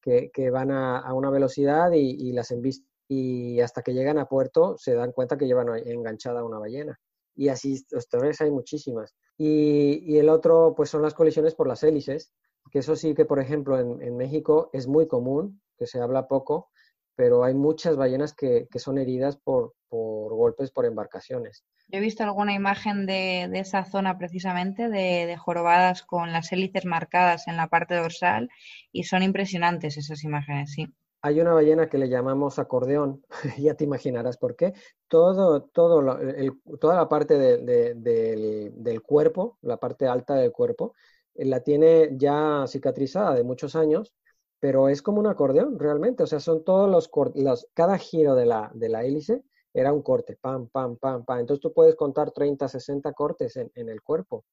que, 0.00 0.50
van 0.50 0.70
a, 0.70 1.12
una 1.12 1.28
velocidad 1.28 1.92
y, 1.92 2.32
las 2.32 2.50
embisten 2.50 2.88
y 3.10 3.60
hasta 3.60 3.82
que 3.82 3.94
llegan 3.94 4.18
a 4.18 4.26
puerto 4.26 4.76
se 4.76 4.94
dan 4.94 5.12
cuenta 5.12 5.36
que 5.36 5.46
llevan 5.46 5.68
enganchada 5.86 6.44
una 6.44 6.58
ballena. 6.58 6.98
Y 7.34 7.48
así, 7.48 7.72
historias 7.90 8.40
hay 8.40 8.50
muchísimas. 8.50 9.14
Y, 9.36 10.02
y, 10.04 10.18
el 10.18 10.28
otro, 10.28 10.74
pues 10.76 10.90
son 10.90 11.02
las 11.02 11.14
colisiones 11.14 11.54
por 11.54 11.68
las 11.68 11.82
hélices, 11.82 12.32
que 12.70 12.80
eso 12.80 12.96
sí 12.96 13.14
que, 13.14 13.24
por 13.24 13.38
ejemplo, 13.38 13.78
en, 13.78 14.02
en 14.02 14.16
México 14.16 14.70
es 14.72 14.86
muy 14.86 15.06
común, 15.06 15.60
que 15.78 15.86
se 15.86 16.00
habla 16.00 16.26
poco, 16.26 16.70
pero 17.18 17.42
hay 17.42 17.52
muchas 17.52 17.96
ballenas 17.96 18.32
que, 18.32 18.68
que 18.70 18.78
son 18.78 18.96
heridas 18.96 19.36
por, 19.36 19.74
por, 19.88 20.32
golpes 20.36 20.70
por 20.70 20.86
embarcaciones. 20.86 21.64
Yo 21.88 21.98
he 21.98 22.00
visto 22.00 22.22
alguna 22.22 22.54
imagen 22.54 23.06
de, 23.06 23.48
de 23.50 23.58
esa 23.58 23.84
zona 23.84 24.18
precisamente, 24.18 24.88
de, 24.88 25.26
de, 25.26 25.36
jorobadas 25.36 26.04
con 26.04 26.32
las 26.32 26.52
hélices 26.52 26.84
marcadas 26.84 27.48
en 27.48 27.56
la 27.56 27.66
parte 27.66 27.96
dorsal, 27.96 28.48
y 28.92 29.02
son 29.02 29.24
impresionantes 29.24 29.96
esas 29.96 30.22
imágenes, 30.22 30.70
sí 30.72 30.86
hay 31.20 31.40
una 31.40 31.52
ballena 31.52 31.88
que 31.88 31.98
le 31.98 32.08
llamamos 32.08 32.60
acordeón, 32.60 33.24
ya 33.58 33.74
te 33.74 33.82
imaginarás 33.82 34.36
por 34.36 34.54
qué. 34.54 34.72
Todo, 35.08 35.62
todo 35.62 36.20
el, 36.20 36.52
toda 36.80 36.94
la 36.94 37.08
parte 37.08 37.36
de, 37.36 37.94
del, 37.96 38.72
del, 38.76 39.02
cuerpo, 39.02 39.58
la 39.62 39.78
parte 39.78 40.06
alta 40.06 40.36
del 40.36 40.52
cuerpo, 40.52 40.94
eh, 41.34 41.44
la 41.44 41.64
tiene 41.64 42.10
ya 42.12 42.64
cicatrizada 42.68 43.34
de 43.34 43.42
muchos 43.42 43.74
años, 43.74 44.14
pero 44.60 44.88
es 44.88 45.02
como 45.02 45.20
un 45.20 45.26
acordeón 45.26 45.78
realmente. 45.78 46.22
O 46.22 46.26
sea, 46.26 46.40
son 46.40 46.64
todos 46.64 46.90
los, 46.90 47.10
los 47.34 47.68
cada 47.74 47.98
giro 47.98 48.34
de 48.34 48.46
la, 48.46 48.70
de 48.74 48.88
la 48.88 49.04
hélice 49.04 49.42
era 49.72 49.92
un 49.92 50.02
corte, 50.02 50.36
pam, 50.40 50.68
pam, 50.68 50.96
pam, 50.96 51.24
pam. 51.24 51.40
Entonces 51.40 51.62
tú 51.62 51.72
puedes 51.72 51.94
contar 51.94 52.32
30, 52.32 52.68
60 52.68 53.12
cortes 53.12 53.56
en, 53.56 53.88
el 53.88 54.02
cuerpo 54.02 54.44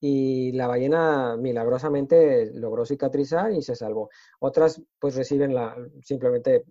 y 0.00 0.52
la 0.52 0.66
ballena 0.66 1.36
milagrosamente 1.36 2.50
logró 2.54 2.86
cicatrizar 2.86 3.52
y 3.52 3.62
se 3.62 3.76
salvó. 3.76 4.10
Otras 4.40 4.82
pues 4.98 5.14
reciben 5.16 5.54
la, 5.54 5.76
simplemente, 6.02 6.64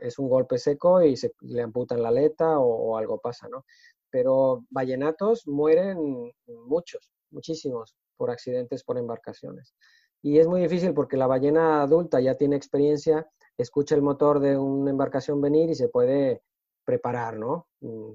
es 0.00 0.18
un 0.18 0.28
golpe 0.28 0.58
seco 0.58 1.02
y 1.02 1.16
se 1.16 1.32
le 1.40 1.62
amputan 1.62 2.02
la 2.02 2.08
aleta 2.08 2.58
o, 2.58 2.96
algo 2.96 3.18
pasa, 3.20 3.48
¿no? 3.48 3.64
Pero 4.10 4.64
ballenatos 4.70 5.46
mueren 5.46 6.32
muchos, 6.46 7.10
muchísimos 7.30 7.96
por 8.16 8.30
accidentes 8.30 8.84
por 8.84 8.98
embarcaciones. 8.98 9.74
Y 10.22 10.38
es 10.38 10.46
muy 10.46 10.60
difícil 10.60 10.92
porque 10.92 11.16
la 11.16 11.26
ballena 11.26 11.82
adulta 11.82 12.20
ya 12.20 12.34
tiene 12.36 12.56
experiencia, 12.56 13.28
escucha 13.56 13.94
el 13.94 14.02
motor 14.02 14.40
de 14.40 14.56
una 14.58 14.90
embarcación 14.90 15.40
venir 15.40 15.70
y 15.70 15.74
se 15.74 15.88
puede 15.88 16.42
preparar, 16.84 17.38
¿no? 17.38 17.68
Mm, 17.80 18.12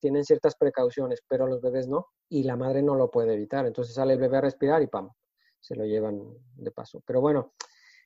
tienen 0.00 0.24
ciertas 0.24 0.56
precauciones, 0.56 1.22
pero 1.28 1.46
los 1.46 1.60
bebés 1.60 1.88
no, 1.88 2.06
y 2.28 2.44
la 2.44 2.56
madre 2.56 2.82
no 2.82 2.94
lo 2.94 3.10
puede 3.10 3.34
evitar. 3.34 3.66
Entonces 3.66 3.94
sale 3.94 4.14
el 4.14 4.20
bebé 4.20 4.38
a 4.38 4.42
respirar 4.42 4.82
y 4.82 4.86
¡pam! 4.86 5.10
se 5.60 5.74
lo 5.76 5.84
llevan 5.84 6.20
de 6.56 6.70
paso. 6.70 7.02
Pero 7.06 7.20
bueno, 7.20 7.52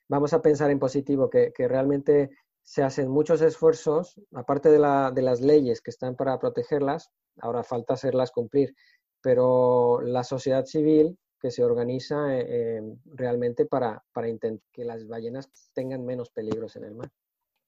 vamos 0.09 0.33
a 0.33 0.43
pensar 0.43 0.71
en 0.71 0.79
positivo, 0.79 1.29
que, 1.31 1.53
realmente 1.57 2.31
se 2.63 2.83
hacen 2.83 3.09
muchos 3.09 3.43
esfuerzos, 3.43 4.21
aparte 4.35 4.71
de, 4.71 4.79
la, 4.79 5.11
de, 5.11 5.23
las 5.23 5.41
leyes 5.41 5.81
que 5.81 5.91
están 5.91 6.17
para 6.17 6.39
protegerlas, 6.39 7.11
ahora 7.41 7.63
falta 7.63 7.95
hacerlas 7.95 8.31
cumplir, 8.31 8.75
pero 9.21 10.01
la 10.01 10.23
sociedad 10.23 10.65
civil 10.65 11.19
que 11.43 11.51
se 11.51 11.65
organiza 11.65 12.35
eh, 12.37 12.47
eh, 12.49 12.83
realmente 13.05 13.67
para, 13.67 14.05
para 14.13 14.29
que 14.73 14.85
las 14.85 15.09
ballenas 15.09 15.51
tengan 15.75 16.07
menos 16.07 16.31
peligros 16.31 16.77
en 16.77 16.85
el 16.85 16.95
mar. 16.95 17.11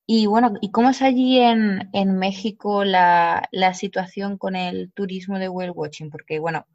Y 0.06 0.26
bueno, 0.26 0.54
¿y 0.60 0.70
cómo 0.70 0.90
es 0.90 1.02
allí 1.02 1.40
en, 1.40 1.90
en 1.92 2.16
México 2.16 2.84
la, 2.84 3.48
la, 3.50 3.74
situación 3.74 4.38
con 4.38 4.54
el 4.54 4.92
turismo 4.92 5.38
de 5.38 5.48
whale 5.48 5.70
watching? 5.72 6.10
Porque 6.10 6.38
bueno, 6.38 6.66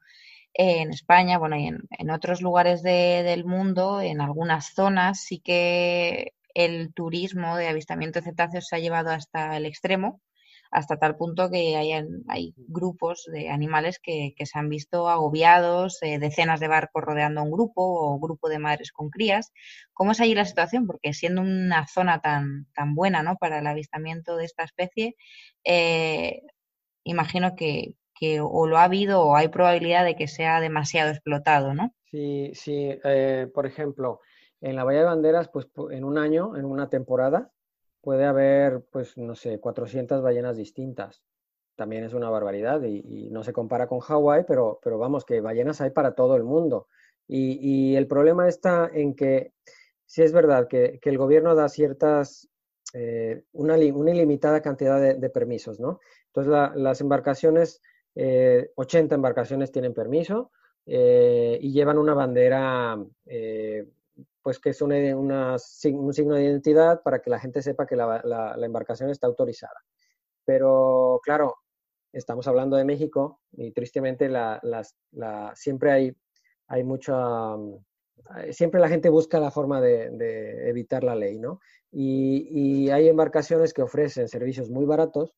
en 0.53 0.89
España, 0.89 1.37
bueno, 1.37 1.55
y 1.55 1.67
en, 1.67 1.83
en 1.91 2.09
otros 2.09 2.41
lugares 2.41 2.83
de, 2.83 3.23
del 3.23 3.45
mundo, 3.45 4.01
en 4.01 4.19
algunas 4.19 4.73
zonas, 4.73 5.21
sí 5.21 5.39
que 5.39 6.33
el 6.53 6.93
turismo 6.93 7.55
de 7.55 7.67
avistamiento 7.67 8.19
de 8.19 8.25
cetáceos 8.25 8.67
se 8.67 8.75
ha 8.75 8.79
llevado 8.79 9.11
hasta 9.11 9.55
el 9.55 9.65
extremo 9.65 10.19
hasta 10.71 10.97
tal 10.97 11.17
punto 11.17 11.49
que 11.49 11.75
hay, 11.75 11.91
hay 12.27 12.53
grupos 12.57 13.25
de 13.31 13.49
animales 13.49 13.99
que, 14.01 14.33
que, 14.35 14.45
se 14.45 14.59
han 14.59 14.69
visto 14.69 15.09
agobiados, 15.09 16.01
eh, 16.01 16.19
decenas 16.19 16.59
de 16.59 16.67
barcos 16.67 17.03
rodeando 17.03 17.41
a 17.41 17.43
un 17.43 17.51
grupo 17.51 17.81
o 17.81 18.19
grupo 18.19 18.49
de 18.49 18.59
madres 18.59 18.91
con 18.91 19.09
crías. 19.09 19.51
¿Cómo 19.93 20.11
es 20.11 20.21
allí 20.21 20.35
la 20.35 20.45
situación? 20.45 20.85
Porque 20.85 21.13
siendo 21.13 21.41
una 21.41 21.87
zona 21.87 22.21
tan, 22.21 22.67
tan 22.75 22.93
buena 22.93 23.23
¿no? 23.23 23.35
para 23.37 23.59
el 23.59 23.67
avistamiento 23.67 24.37
de 24.37 24.45
esta 24.45 24.63
especie, 24.63 25.15
eh, 25.63 26.41
imagino 27.03 27.55
que, 27.55 27.95
que, 28.13 28.39
o 28.41 28.67
lo 28.67 28.77
ha 28.77 28.83
habido 28.83 29.23
o 29.23 29.35
hay 29.35 29.47
probabilidad 29.47 30.05
de 30.05 30.15
que 30.15 30.27
sea 30.27 30.59
demasiado 30.59 31.09
explotado, 31.09 31.73
¿no? 31.73 31.93
Sí, 32.11 32.51
sí. 32.53 32.89
Eh, 33.03 33.47
por 33.53 33.65
ejemplo, 33.65 34.19
en 34.61 34.75
la 34.75 34.83
Bahía 34.83 34.99
de 34.99 35.05
Banderas, 35.05 35.49
pues 35.49 35.67
en 35.91 36.03
un 36.03 36.17
año, 36.17 36.55
en 36.57 36.65
una 36.65 36.89
temporada, 36.89 37.51
puede 38.09 38.25
haber, 38.25 38.81
pues, 38.89 39.15
no 39.19 39.35
sé, 39.35 39.59
400 39.59 40.23
ballenas 40.23 40.57
distintas. 40.57 41.21
También 41.75 42.03
es 42.03 42.15
una 42.15 42.27
barbaridad 42.31 42.81
y, 42.81 43.29
no 43.29 43.43
se 43.43 43.53
compara 43.53 43.85
con 43.85 43.99
Hawái, 43.99 44.45
pero, 44.47 44.79
pero 44.81 44.97
vamos, 44.97 45.25
que 45.25 45.41
ballenas 45.41 45.79
hay 45.79 45.91
para 45.91 46.15
todo 46.15 46.35
el 46.35 46.43
mundo. 46.43 46.87
Y, 47.27 47.95
el 47.95 48.07
problema 48.07 48.47
está 48.47 48.89
en 48.91 49.13
que, 49.13 49.53
si 50.07 50.23
es 50.23 50.33
verdad 50.33 50.67
que, 50.67 50.99
el 50.99 51.17
gobierno 51.19 51.53
da 51.53 51.69
ciertas, 51.69 52.49
eh, 52.95 53.43
una, 53.51 53.75
una, 53.75 54.09
ilimitada 54.09 54.63
cantidad 54.63 54.99
de, 54.99 55.29
permisos, 55.29 55.79
¿no? 55.79 55.99
Entonces, 56.33 56.51
las 56.77 57.01
embarcaciones, 57.01 57.79
80 58.15 58.15
eh, 58.15 59.17
embarcaciones 59.17 59.71
tienen 59.71 59.93
permiso 59.93 60.49
eh, 60.87 61.59
y 61.61 61.71
llevan 61.73 61.99
una 61.99 62.15
bandera 62.15 62.97
pues 64.41 64.59
que 64.59 64.69
es 64.69 64.81
un 64.81 64.91
signo 65.59 66.35
de 66.35 66.43
identidad 66.43 67.01
para 67.03 67.21
que 67.21 67.29
la 67.29 67.39
gente 67.39 67.61
sepa 67.61 67.85
que 67.85 67.95
la, 67.95 68.55
embarcación 68.61 69.09
está 69.09 69.27
autorizada. 69.27 69.83
Pero 70.45 71.19
claro, 71.23 71.55
estamos 72.13 72.47
hablando 72.47 72.77
de 72.77 72.85
México 72.85 73.41
y 73.51 73.71
tristemente 73.71 74.29
siempre 75.55 75.91
hay, 75.91 76.15
hay 76.67 76.83
mucha... 76.83 77.55
Siempre 78.51 78.79
la 78.79 78.89
gente 78.89 79.09
busca 79.09 79.39
la 79.39 79.49
forma 79.49 79.81
de, 79.81 80.69
evitar 80.69 81.03
la 81.03 81.15
ley, 81.15 81.39
¿no? 81.39 81.59
Y, 81.91 82.89
hay 82.89 83.07
embarcaciones 83.07 83.73
que 83.73 83.81
ofrecen 83.81 84.27
servicios 84.27 84.69
muy 84.69 84.85
baratos 84.85 85.35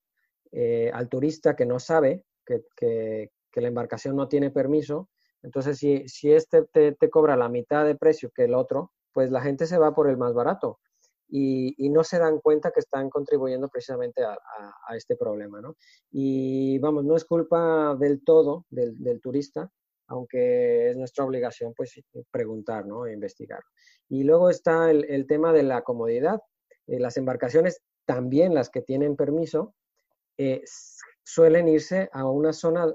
eh, 0.52 0.92
al 0.94 1.08
turista 1.08 1.56
que 1.56 1.66
no 1.66 1.80
sabe 1.80 2.26
que, 2.46 2.64
que, 2.76 3.62
la 3.62 3.68
embarcación 3.68 4.16
no 4.16 4.28
tiene 4.28 4.50
permiso 4.50 5.10
entonces, 5.44 5.78
si, 5.78 6.08
si 6.08 6.32
este 6.32 6.64
te, 6.64 6.94
te, 6.94 7.10
cobra 7.10 7.36
la 7.36 7.50
mitad 7.50 7.86
de 7.86 7.96
precio 7.96 8.32
que 8.34 8.46
el 8.46 8.54
otro, 8.54 8.92
pues 9.14 9.32
la 9.32 9.42
gente 9.42 9.66
se 9.66 9.78
va 9.78 9.94
por 9.94 10.10
el 10.10 10.18
más 10.18 10.34
barato 10.34 10.80
y, 11.28 11.74
y 11.84 11.90
no 11.90 12.04
se 12.04 12.20
dan 12.20 12.40
cuenta 12.40 12.72
que 12.72 12.82
están 12.82 13.10
contribuyendo 13.10 13.70
precisamente 13.70 14.24
a, 14.24 14.38
este 14.96 15.16
problema, 15.16 15.62
¿no? 15.62 15.78
Y 16.12 16.78
vamos, 16.80 17.06
no 17.06 17.16
es 17.16 17.24
culpa 17.24 17.96
del 17.96 18.24
todo 18.24 18.66
del, 18.70 19.02
del 19.02 19.22
turista, 19.22 19.72
aunque 20.08 20.90
es 20.90 20.98
nuestra 20.98 21.24
obligación 21.24 21.74
pues 21.74 22.02
preguntar, 22.30 22.86
¿no? 22.86 23.06
E 23.06 23.14
investigar. 23.14 23.62
Y 24.10 24.24
luego 24.24 24.50
está 24.50 24.92
el, 24.92 25.06
el 25.06 25.26
tema 25.26 25.54
de 25.54 25.64
la 25.64 25.82
comodidad. 25.84 26.42
Eh, 26.88 27.00
las 27.00 27.16
embarcaciones, 27.16 27.82
también 28.06 28.54
las 28.54 28.70
que 28.70 28.82
tienen 28.82 29.16
permiso, 29.16 29.74
eh, 30.38 30.62
suelen 31.24 31.68
irse 31.68 32.10
a 32.14 32.26
una 32.30 32.54
zona 32.54 32.94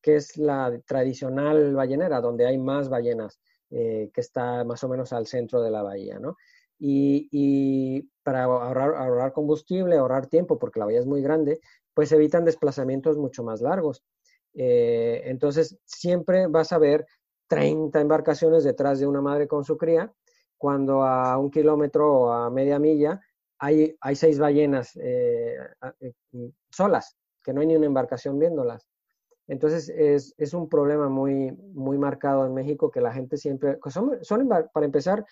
que 0.00 0.16
es 0.16 0.36
la 0.36 0.80
tradicional 0.86 1.74
ballenera, 1.74 2.20
donde 2.20 2.46
hay 2.46 2.58
más 2.58 2.88
ballenas, 2.88 3.40
eh, 3.70 4.10
que 4.12 4.20
está 4.20 4.64
más 4.64 4.84
o 4.84 4.88
menos 4.88 5.12
al 5.12 5.26
centro 5.26 5.62
de 5.62 5.70
la 5.70 5.82
bahía, 5.82 6.18
¿no? 6.18 6.36
Y, 6.78 8.02
para 8.22 8.44
ahorrar, 8.44 8.94
ahorrar, 8.94 9.32
combustible, 9.32 9.96
ahorrar 9.96 10.26
tiempo, 10.26 10.58
porque 10.58 10.78
la 10.78 10.86
bahía 10.86 11.00
es 11.00 11.06
muy 11.06 11.22
grande, 11.22 11.60
pues 11.94 12.12
evitan 12.12 12.44
desplazamientos 12.44 13.16
mucho 13.16 13.42
más 13.42 13.60
largos. 13.60 14.04
Eh, 14.54 15.22
entonces, 15.24 15.78
siempre 15.84 16.46
vas 16.46 16.72
a 16.72 16.78
ver 16.78 17.06
30 17.48 18.00
embarcaciones 18.00 18.64
detrás 18.64 18.98
de 19.00 19.06
una 19.06 19.20
madre 19.20 19.48
con 19.48 19.64
su 19.64 19.76
cría, 19.76 20.12
cuando 20.58 21.02
a 21.02 21.38
un 21.38 21.50
kilómetro 21.50 22.12
o 22.12 22.32
a 22.32 22.50
media 22.50 22.78
milla 22.78 23.20
hay, 23.58 23.96
hay 24.00 24.16
seis 24.16 24.38
ballenas 24.38 24.96
eh, 25.00 25.56
solas 26.70 27.16
que 27.44 27.52
no 27.52 27.60
hay 27.60 27.68
ni 27.68 27.76
una 27.76 27.86
embarcación 27.86 28.38
viéndolas. 28.38 28.88
Entonces 29.46 29.90
es, 29.90 30.34
es, 30.38 30.54
un 30.54 30.68
problema 30.68 31.08
muy, 31.08 31.52
muy 31.52 31.98
marcado 31.98 32.46
en 32.46 32.54
México 32.54 32.90
que 32.90 33.02
la 33.02 33.12
gente 33.12 33.36
siempre, 33.36 33.78
son, 33.90 34.18
son, 34.22 34.48
para 34.48 34.86
empezar, 34.86 35.24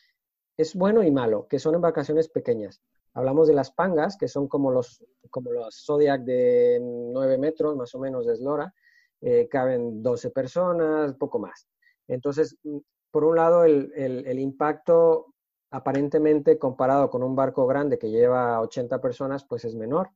es 0.57 0.75
bueno 0.75 1.03
y 1.03 1.11
malo, 1.11 1.49
que 1.49 1.59
son 1.59 1.75
embarcaciones 1.75 2.29
pequeñas. 2.29 2.83
Hablamos 3.15 3.49
de 3.49 3.55
las 3.55 3.71
pangas, 3.71 4.19
que 4.19 4.29
son 4.29 4.49
como 4.49 4.71
los, 4.71 5.03
como 5.31 5.51
los 5.53 5.85
Zodiac 5.87 6.23
de 6.23 6.79
9 6.83 7.39
metros, 7.39 7.75
más 7.75 7.95
o 7.95 7.99
menos 7.99 8.27
de 8.27 8.35
eslora, 8.35 8.75
eh, 9.23 9.49
caben 9.49 10.03
12 10.03 10.31
personas, 10.31 11.15
poco 11.15 11.39
más. 11.39 11.67
Entonces, 12.07 12.59
mm, 12.65 12.79
por 13.11 13.25
un 13.25 13.37
lado, 13.37 13.65
el, 13.65 13.93
el, 13.95 14.27
el, 14.27 14.39
impacto 14.39 15.35
aparentemente 15.71 16.59
comparado 16.59 17.09
con 17.09 17.23
un 17.23 17.35
barco 17.35 17.67
grande 17.67 17.99
que 17.99 18.11
lleva 18.11 18.61
80 18.61 19.01
personas, 19.01 19.45
pues 19.45 19.65
es 19.65 19.75
menor 19.75 20.11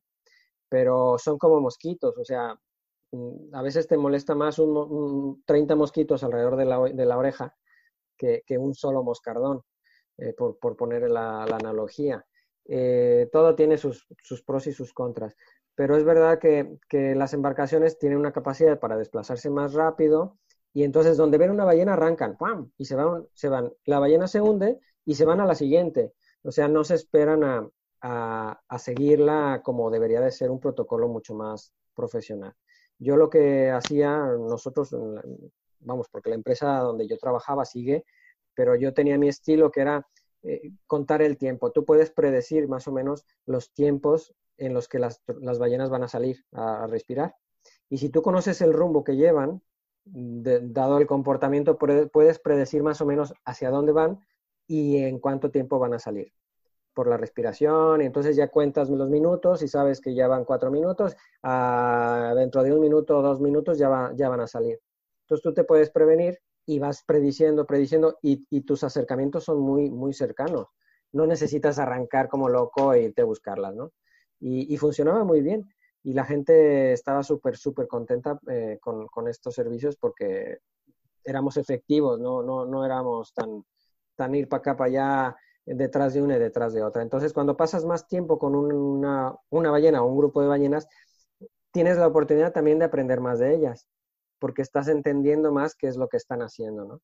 pero 0.69 1.17
son 1.17 1.37
como 1.37 1.59
mosquitos, 1.61 2.17
o 2.17 2.25
sea, 2.25 2.59
mm, 3.11 3.55
a 3.55 3.61
veces 3.61 3.87
te 3.87 3.97
molesta 3.97 4.35
más 4.35 4.59
un, 4.59 5.43
30 5.45 5.75
mosquitos 5.75 6.23
alrededor 6.23 6.55
de 6.57 6.65
la, 7.05 7.17
oreja 7.17 7.55
que, 8.17 8.43
un 8.57 8.73
solo 8.75 9.03
moscardón, 9.03 9.61
eh, 10.17 10.33
por, 10.33 10.57
poner 10.77 11.09
la, 11.09 11.45
la 11.47 11.57
analogía. 11.57 12.25
Eh, 12.67 13.29
todo 13.31 13.55
tiene 13.55 13.77
sus, 13.77 14.05
pros 14.45 14.67
y 14.67 14.73
sus 14.73 14.93
contras. 14.93 15.35
Pero 15.75 15.95
es 15.95 16.03
verdad 16.03 16.39
que, 16.39 16.77
las 17.15 17.33
embarcaciones 17.33 17.97
tienen 17.97 18.17
una 18.19 18.33
capacidad 18.33 18.79
para 18.79 18.97
desplazarse 18.97 19.49
más 19.49 19.73
rápido 19.73 20.37
y 20.73 20.83
entonces 20.83 21.17
donde 21.17 21.37
ven 21.37 21.51
una 21.51 21.65
ballena 21.65 21.93
arrancan, 21.93 22.37
¡pam! 22.37 22.71
Y 22.77 22.85
se 22.85 22.95
van, 22.95 23.27
se 23.33 23.49
van. 23.49 23.71
La 23.85 23.99
ballena 23.99 24.27
se 24.27 24.41
hunde 24.41 24.79
y 25.05 25.15
se 25.15 25.25
van 25.25 25.39
a 25.39 25.45
la 25.45 25.55
siguiente. 25.55 26.13
O 26.43 26.51
sea, 26.51 26.67
no 26.67 26.83
se 26.83 26.95
esperan 26.95 27.43
a, 27.43 27.67
a 28.01 28.77
seguirla 28.79 29.61
como 29.63 29.89
debería 29.89 30.21
de 30.21 30.31
ser 30.31 30.51
un 30.51 30.59
protocolo 30.59 31.07
mucho 31.07 31.33
más 31.33 31.73
profesional. 31.93 32.53
Yo 32.99 33.15
lo 33.15 33.29
que 33.29 33.69
hacía, 33.69 34.17
nosotros, 34.17 34.95
vamos, 35.79 36.07
porque 36.09 36.29
la 36.29 36.35
empresa 36.35 36.79
donde 36.79 37.07
yo 37.07 37.17
trabajaba 37.17 37.65
sigue, 37.65 38.05
pero 38.55 38.75
yo 38.75 38.93
tenía 38.93 39.17
mi 39.17 39.27
estilo 39.27 39.71
que 39.71 39.81
era 39.81 40.07
eh, 40.43 40.71
contar 40.87 41.21
el 41.21 41.37
tiempo. 41.37 41.71
Tú 41.71 41.85
puedes 41.85 42.11
predecir 42.11 42.67
más 42.67 42.87
o 42.87 42.91
menos 42.91 43.25
los 43.45 43.71
tiempos 43.73 44.33
en 44.57 44.73
los 44.73 44.87
que 44.87 44.97
las, 44.97 45.21
ballenas 45.59 45.89
van 45.89 46.03
a 46.03 46.07
salir 46.07 46.43
a, 46.53 46.87
respirar. 46.87 47.35
Y 47.89 47.99
si 47.99 48.09
tú 48.09 48.21
conoces 48.21 48.61
el 48.61 48.73
rumbo 48.73 49.03
que 49.03 49.15
llevan, 49.15 49.61
dado 50.05 50.97
el 50.97 51.05
comportamiento, 51.05 51.77
puedes 51.77 52.39
predecir 52.39 52.81
más 52.81 53.01
o 53.01 53.05
menos 53.05 53.33
hacia 53.45 53.69
dónde 53.69 53.91
van 53.91 54.19
y 54.65 54.97
en 54.97 55.19
cuánto 55.19 55.51
tiempo 55.51 55.79
van 55.79 55.93
a 55.93 55.99
salir 55.99 56.31
por 56.97 57.07
la 57.07 57.15
respiración, 57.15 58.01
y 58.01 58.05
entonces 58.05 58.35
ya 58.35 58.47
cuentas 58.47 58.89
los 58.89 59.07
minutos 59.07 59.61
y 59.61 59.67
sabes 59.67 60.01
que 60.01 60.15
ya 60.15 60.27
van 60.27 60.45
cuatro 60.45 60.71
minutos, 60.71 61.15
ah, 61.43 62.33
dentro 62.35 62.63
de 62.63 62.73
un 62.73 62.79
minuto 62.79 63.19
o 63.19 63.21
dos 63.21 63.39
minutos 63.39 63.77
ya, 63.77 64.11
ya 64.15 64.29
van 64.29 64.39
a 64.39 64.47
salir. 64.47 64.79
Entonces 65.21 65.43
tú 65.43 65.53
te 65.53 65.63
puedes 65.63 65.91
prevenir 65.91 66.39
y 66.65 66.79
vas 66.79 67.03
prediciendo, 67.05 67.67
prediciendo, 67.67 68.17
y, 68.23 68.61
tus 68.61 68.83
acercamientos 68.83 69.43
son 69.43 69.59
muy, 69.59 69.91
muy 69.91 70.11
cercanos. 70.11 70.69
No 71.11 71.27
necesitas 71.27 71.77
arrancar 71.77 72.29
como 72.29 72.49
loco 72.49 72.93
e 72.93 73.03
irte 73.03 73.21
a 73.21 73.25
buscarlas, 73.25 73.75
¿no? 73.75 73.91
Y, 74.39 74.75
funcionaba 74.77 75.23
muy 75.23 75.41
bien. 75.41 75.69
Y 76.01 76.13
la 76.13 76.25
gente 76.25 76.93
estaba 76.93 77.21
súper, 77.21 77.57
súper 77.57 77.87
contenta 77.87 78.39
eh, 78.49 78.79
con, 78.81 79.05
con, 79.07 79.27
estos 79.27 79.53
servicios 79.53 79.97
porque 79.97 80.57
éramos 81.23 81.57
efectivos, 81.57 82.19
no, 82.19 82.41
no, 82.41 82.65
no 82.65 82.83
éramos 82.83 83.33
tan, 83.35 83.63
tan 84.15 84.33
ir 84.33 84.47
para 84.49 84.61
acá, 84.61 84.75
para 84.75 84.87
allá, 84.89 85.37
detrás 85.75 86.13
de 86.13 86.21
una 86.21 86.37
y 86.37 86.39
detrás 86.39 86.73
de 86.73 86.81
otra. 86.81 87.01
Entonces, 87.01 87.33
cuando 87.33 87.57
pasas 87.57 87.83
más 87.85 88.07
tiempo 88.07 88.39
con 88.39 88.55
una, 88.55 89.35
una 89.49 89.71
ballena 89.71 90.01
o 90.01 90.07
un 90.07 90.17
grupo 90.17 90.41
de 90.41 90.47
ballenas, 90.47 90.87
tienes 91.71 91.97
la 91.97 92.07
oportunidad 92.07 92.53
también 92.53 92.79
de 92.79 92.85
aprender 92.85 93.19
más 93.19 93.39
de 93.39 93.53
ellas, 93.53 93.87
porque 94.39 94.61
estás 94.61 94.87
entendiendo 94.87 95.51
más 95.51 95.75
qué 95.75 95.87
es 95.87 95.97
lo 95.97 96.07
que 96.07 96.17
están 96.17 96.41
haciendo, 96.41 96.85
¿no? 96.85 97.01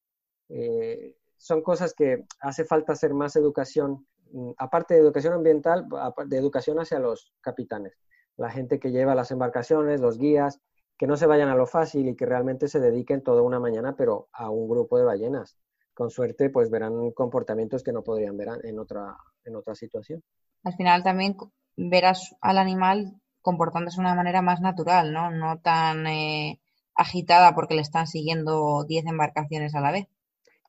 Eh, 0.50 1.16
son 1.38 1.62
cosas 1.62 1.94
que 1.94 2.26
hace 2.40 2.64
falta 2.64 2.94
hacer 2.94 3.14
más 3.14 3.36
educación, 3.36 4.08
mm, 4.32 4.52
aparte 4.58 4.94
de 4.94 5.02
educación 5.02 5.34
ambiental, 5.34 5.88
de 6.28 6.38
educación 6.38 6.80
hacia 6.80 7.00
los 7.00 7.34
capitanes, 7.42 8.00
la 8.38 8.50
gente 8.50 8.80
que 8.80 8.92
lleva 8.92 9.14
las 9.14 9.32
embarcaciones, 9.32 10.00
los 10.00 10.18
guías, 10.18 10.62
que 10.98 11.08
no 11.08 11.18
se 11.18 11.26
vayan 11.26 11.50
a 11.50 11.56
lo 11.56 11.68
fácil 11.68 12.08
y 12.08 12.16
que 12.16 12.26
realmente 12.26 12.68
se 12.68 12.80
dediquen 12.80 13.24
toda 13.24 13.42
una 13.42 13.60
mañana, 13.60 13.96
pero 13.98 14.30
a 14.32 14.50
un 14.50 14.70
grupo 14.70 14.98
de 14.98 15.04
ballenas 15.04 15.58
con 15.94 16.10
suerte 16.10 16.50
pues 16.50 16.70
verán 16.70 17.12
comportamientos 17.12 17.84
que 17.84 17.92
no 17.92 18.04
podrían 18.04 18.38
ver 18.38 18.50
en 18.64 18.80
otra, 18.80 19.16
en 19.46 19.56
otra 19.56 19.76
situación. 19.76 20.24
Al 20.64 20.76
final 20.76 21.04
también 21.04 21.36
verás 21.76 22.36
al 22.42 22.58
animal 22.58 23.14
comportándose 23.42 23.98
de 23.98 24.02
una 24.02 24.16
manera 24.16 24.42
más 24.42 24.62
natural, 24.62 25.12
¿no? 25.12 25.30
No 25.32 25.60
tan 25.60 26.08
eh, 26.08 26.60
agitada 26.96 27.54
porque 27.56 27.76
le 27.76 27.82
están 27.82 28.08
siguiendo 28.08 28.86
10 28.86 29.06
embarcaciones 29.06 29.76
a 29.76 29.82
la 29.82 29.92
vez. 29.92 30.08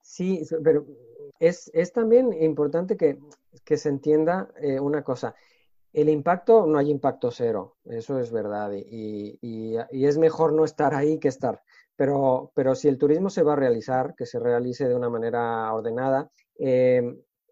Sí, 0.02 0.42
pero 0.62 0.84
es, 1.38 1.70
también 1.92 2.32
importante 2.32 2.96
que, 2.96 3.18
se 3.76 3.88
entienda 3.88 4.48
eh, 4.60 4.80
una 4.80 5.02
cosa. 5.02 5.34
El 5.92 6.08
impacto, 6.08 6.66
no 6.66 6.78
hay 6.78 6.90
impacto 6.90 7.30
cero, 7.30 7.76
eso 7.84 8.18
es 8.18 8.32
verdad, 8.32 8.72
y, 8.72 9.38
y, 9.40 9.76
es 10.06 10.18
mejor 10.18 10.52
no 10.52 10.64
estar 10.64 10.92
ahí 10.92 11.18
que 11.20 11.28
estar. 11.28 11.62
Pero, 11.96 12.52
pero 12.54 12.74
si 12.74 12.88
el 12.88 12.98
turismo 12.98 13.30
se 13.30 13.42
va 13.42 13.52
a 13.52 13.56
realizar, 13.56 14.14
que 14.16 14.26
se 14.26 14.38
realice 14.38 14.88
de 14.88 14.94
una 14.94 15.08
manera 15.08 15.72
ordenada, 15.72 16.30
eh, 16.58 17.02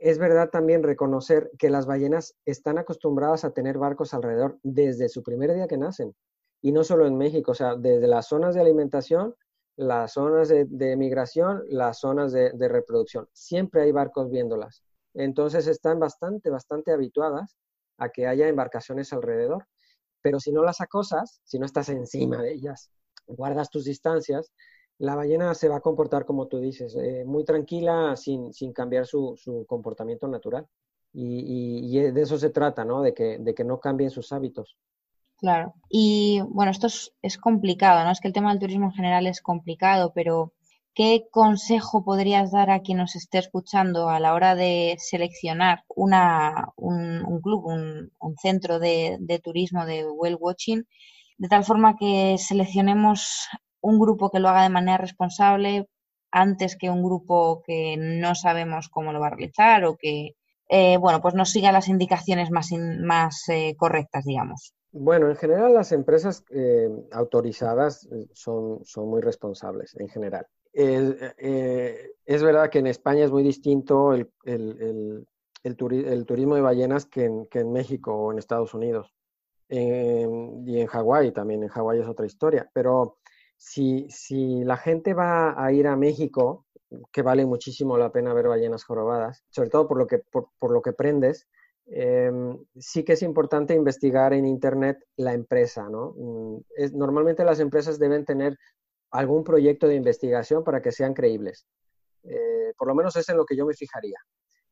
es 0.03 0.19
verdad 0.19 0.51
también 0.51 0.83
reconocer 0.83 1.53
que 1.59 1.71
las 1.71 1.87
ballenas 1.87 2.35
están 2.45 2.77
acostumbradas 2.79 3.45
a 3.45 3.53
tener 3.53 3.79
barcos 3.79 4.15
alrededor 4.15 4.59
desde 4.65 5.09
su 5.09 5.23
primer 5.23 5.55
día 5.55 5.69
que 5.69 5.79
nacen. 5.79 6.13
Y 6.61 6.73
no 6.73 6.83
solo 6.83 7.07
en 7.07 7.17
México, 7.17 7.53
o 7.53 7.55
sea, 7.55 7.77
desde 7.77 8.09
las 8.09 8.27
zonas 8.27 8.57
de 8.57 8.61
alimentación, 8.61 9.37
las 9.77 10.15
zonas 10.15 10.49
de, 10.49 10.97
migración, 10.97 11.63
las 11.69 12.01
zonas 12.01 12.33
de, 12.33 12.69
reproducción. 12.69 13.29
Siempre 13.33 13.83
hay 13.83 13.93
barcos 13.93 14.29
viéndolas. 14.29 14.83
Entonces 15.15 15.69
están 15.69 16.01
bastante, 16.01 16.51
bastante 16.51 16.91
habituadas 16.91 17.57
a 17.97 18.09
que 18.09 18.27
haya 18.27 18.49
embarcaciones 18.49 19.13
alrededor. 19.13 19.67
Pero 20.21 20.41
si 20.41 20.51
no 20.51 20.65
las 20.65 20.81
acosas, 20.81 21.41
si 21.45 21.61
no 21.61 21.67
estás 21.67 21.89
encima 21.89 22.43
de 22.43 22.55
ellas, 22.55 22.91
guardas 23.27 23.71
tus 23.71 23.85
distancias, 23.85 24.53
la 24.99 25.17
ballena 25.17 25.55
se 25.55 25.69
va 25.69 25.77
a 25.77 25.81
comportar 25.81 26.25
como 26.25 26.47
tú 26.47 26.59
dices, 26.59 26.97
eh, 26.97 27.25
muy 27.25 27.45
tranquila, 27.45 28.15
sin, 28.17 28.53
sin 28.53 28.73
cambiar 28.73 29.07
su, 29.07 29.35
su, 29.37 29.67
comportamiento 29.67 30.29
natural. 30.29 30.67
Y, 31.13 31.99
y, 31.99 32.01
de 32.01 32.23
eso 32.23 32.39
se 32.39 32.51
trata, 32.51 32.85
¿no? 32.85 33.03
De 33.03 33.13
que, 33.13 33.39
de 33.39 33.55
que 33.55 33.65
no 33.65 33.81
cambien 33.81 34.11
sus 34.11 34.33
hábitos. 34.33 34.77
Claro. 35.43 35.75
Y 35.89 36.41
bueno, 36.51 36.71
esto 36.71 36.87
es, 36.87 37.39
complicado, 37.39 38.05
¿no? 38.05 38.13
Es 38.13 38.21
que 38.21 38.29
el 38.29 38.35
tema 38.35 38.51
del 38.51 38.61
turismo 38.61 38.87
en 38.87 38.93
general 38.93 39.27
es 39.27 39.41
complicado, 39.43 40.13
pero 40.15 40.53
¿qué 40.95 41.27
consejo 41.33 42.05
podrías 42.05 42.53
dar 42.53 42.71
a 42.71 42.81
quien 42.81 42.99
nos 42.99 43.17
esté 43.17 43.39
escuchando 43.39 44.09
a 44.09 44.21
la 44.21 44.35
hora 44.35 44.55
de 44.55 44.95
seleccionar 44.99 45.83
una, 45.89 46.69
un, 46.77 47.25
un 47.25 47.41
club, 47.41 47.67
un, 47.67 48.13
un 48.21 48.37
centro 48.37 48.79
de, 48.79 49.17
de, 49.19 49.41
turismo 49.41 49.85
de 49.85 50.09
whale 50.09 50.37
watching 50.37 50.87
de 51.39 51.49
tal 51.49 51.65
forma 51.65 51.97
que 51.97 52.37
seleccionemos 52.39 53.49
un 53.81 53.99
grupo 53.99 54.31
que 54.31 54.41
lo 54.41 54.49
haga 54.49 54.63
de 54.63 54.71
manera 54.71 54.99
responsable 54.99 55.89
antes 56.31 56.77
que 56.77 56.91
un 56.91 57.03
grupo 57.03 57.63
que 57.65 57.97
no 57.99 58.35
sabemos 58.35 58.89
cómo 58.89 59.13
lo 59.13 59.21
va 59.21 59.27
a 59.27 59.31
realizar 59.31 59.85
o 59.85 59.97
que, 59.97 60.35
eh, 60.69 60.97
bueno, 60.97 61.21
pues 61.21 61.35
no 61.35 61.45
siga 61.45 61.73
las 61.73 61.89
indicaciones 61.89 62.51
más, 62.51 62.71
más 63.01 63.49
eh, 63.49 63.77
correctas, 63.77 64.25
digamos. 64.25 64.75
Bueno, 64.93 65.29
en 65.29 65.37
general 65.37 65.75
las 65.75 65.93
empresas 65.93 66.45
eh, 66.51 66.89
autorizadas 67.13 68.09
son, 68.33 68.85
son 68.85 69.09
muy 69.09 69.21
responsables, 69.21 69.95
en 69.97 70.09
general. 70.09 70.47
es 70.73 72.43
verdad 72.43 72.71
que 72.71 72.79
en 72.79 72.87
España 72.87 73.25
es 73.25 73.31
muy 73.31 73.43
distinto 73.43 74.15
el, 74.15 74.31
el, 74.45 75.27
el, 75.65 76.27
turismo 76.27 76.55
de 76.55 76.61
ballenas 76.61 77.07
que 77.07 77.25
en, 77.25 77.47
que 77.47 77.61
en 77.61 77.73
México 77.73 78.15
o 78.15 78.33
en 78.33 78.39
Estados 78.39 78.75
Unidos 78.75 79.15
y 79.79 80.81
en 80.81 80.87
Hawái 80.87 81.33
también, 81.33 81.63
en 81.63 81.69
Hawái 81.69 82.01
es 82.01 82.09
otra 82.09 82.27
historia, 82.27 82.71
pero 82.75 83.19
si, 83.57 84.07
si 84.11 84.65
la 84.65 84.77
gente 84.77 85.15
va 85.15 85.55
a 85.63 85.73
ir 85.73 85.87
a 85.87 85.97
México, 85.97 86.67
que 87.13 87.23
vale 87.23 87.47
muchísimo 87.47 87.97
la 87.97 88.13
pena 88.13 88.35
ver 88.35 88.49
ballenas 88.49 88.85
jorobadas, 88.85 89.45
sobre 89.51 89.71
todo 89.71 89.89
por 89.89 89.99
lo 89.99 90.07
que, 90.07 90.19
por, 90.19 90.73
lo 90.73 90.83
que 90.83 90.93
prendes, 90.93 91.49
em, 91.87 92.59
sí 92.77 93.05
que 93.05 93.15
es 93.15 93.23
importante 93.23 93.75
investigar 93.75 94.33
en 94.33 94.47
Internet 94.47 94.99
la 95.17 95.33
empresa, 95.33 95.89
¿no? 95.89 96.15
Mm, 96.17 96.59
es, 96.77 96.93
normalmente 96.93 97.45
las 97.45 97.61
empresas 97.61 97.99
deben 97.99 98.25
tener 98.25 98.59
algún 99.11 99.45
proyecto 99.45 99.87
de 99.87 99.95
investigación 99.95 100.65
para 100.65 100.83
que 100.83 100.93
sean 100.93 101.15
creíbles. 101.15 101.67
Eh, 102.25 102.73
por 102.77 102.89
lo 102.89 102.95
menos 102.95 103.17
es 103.17 103.29
en 103.29 103.37
lo 103.37 103.45
que 103.45 103.57
yo 103.57 103.67
me 103.67 103.75
fijaría. 103.75 104.19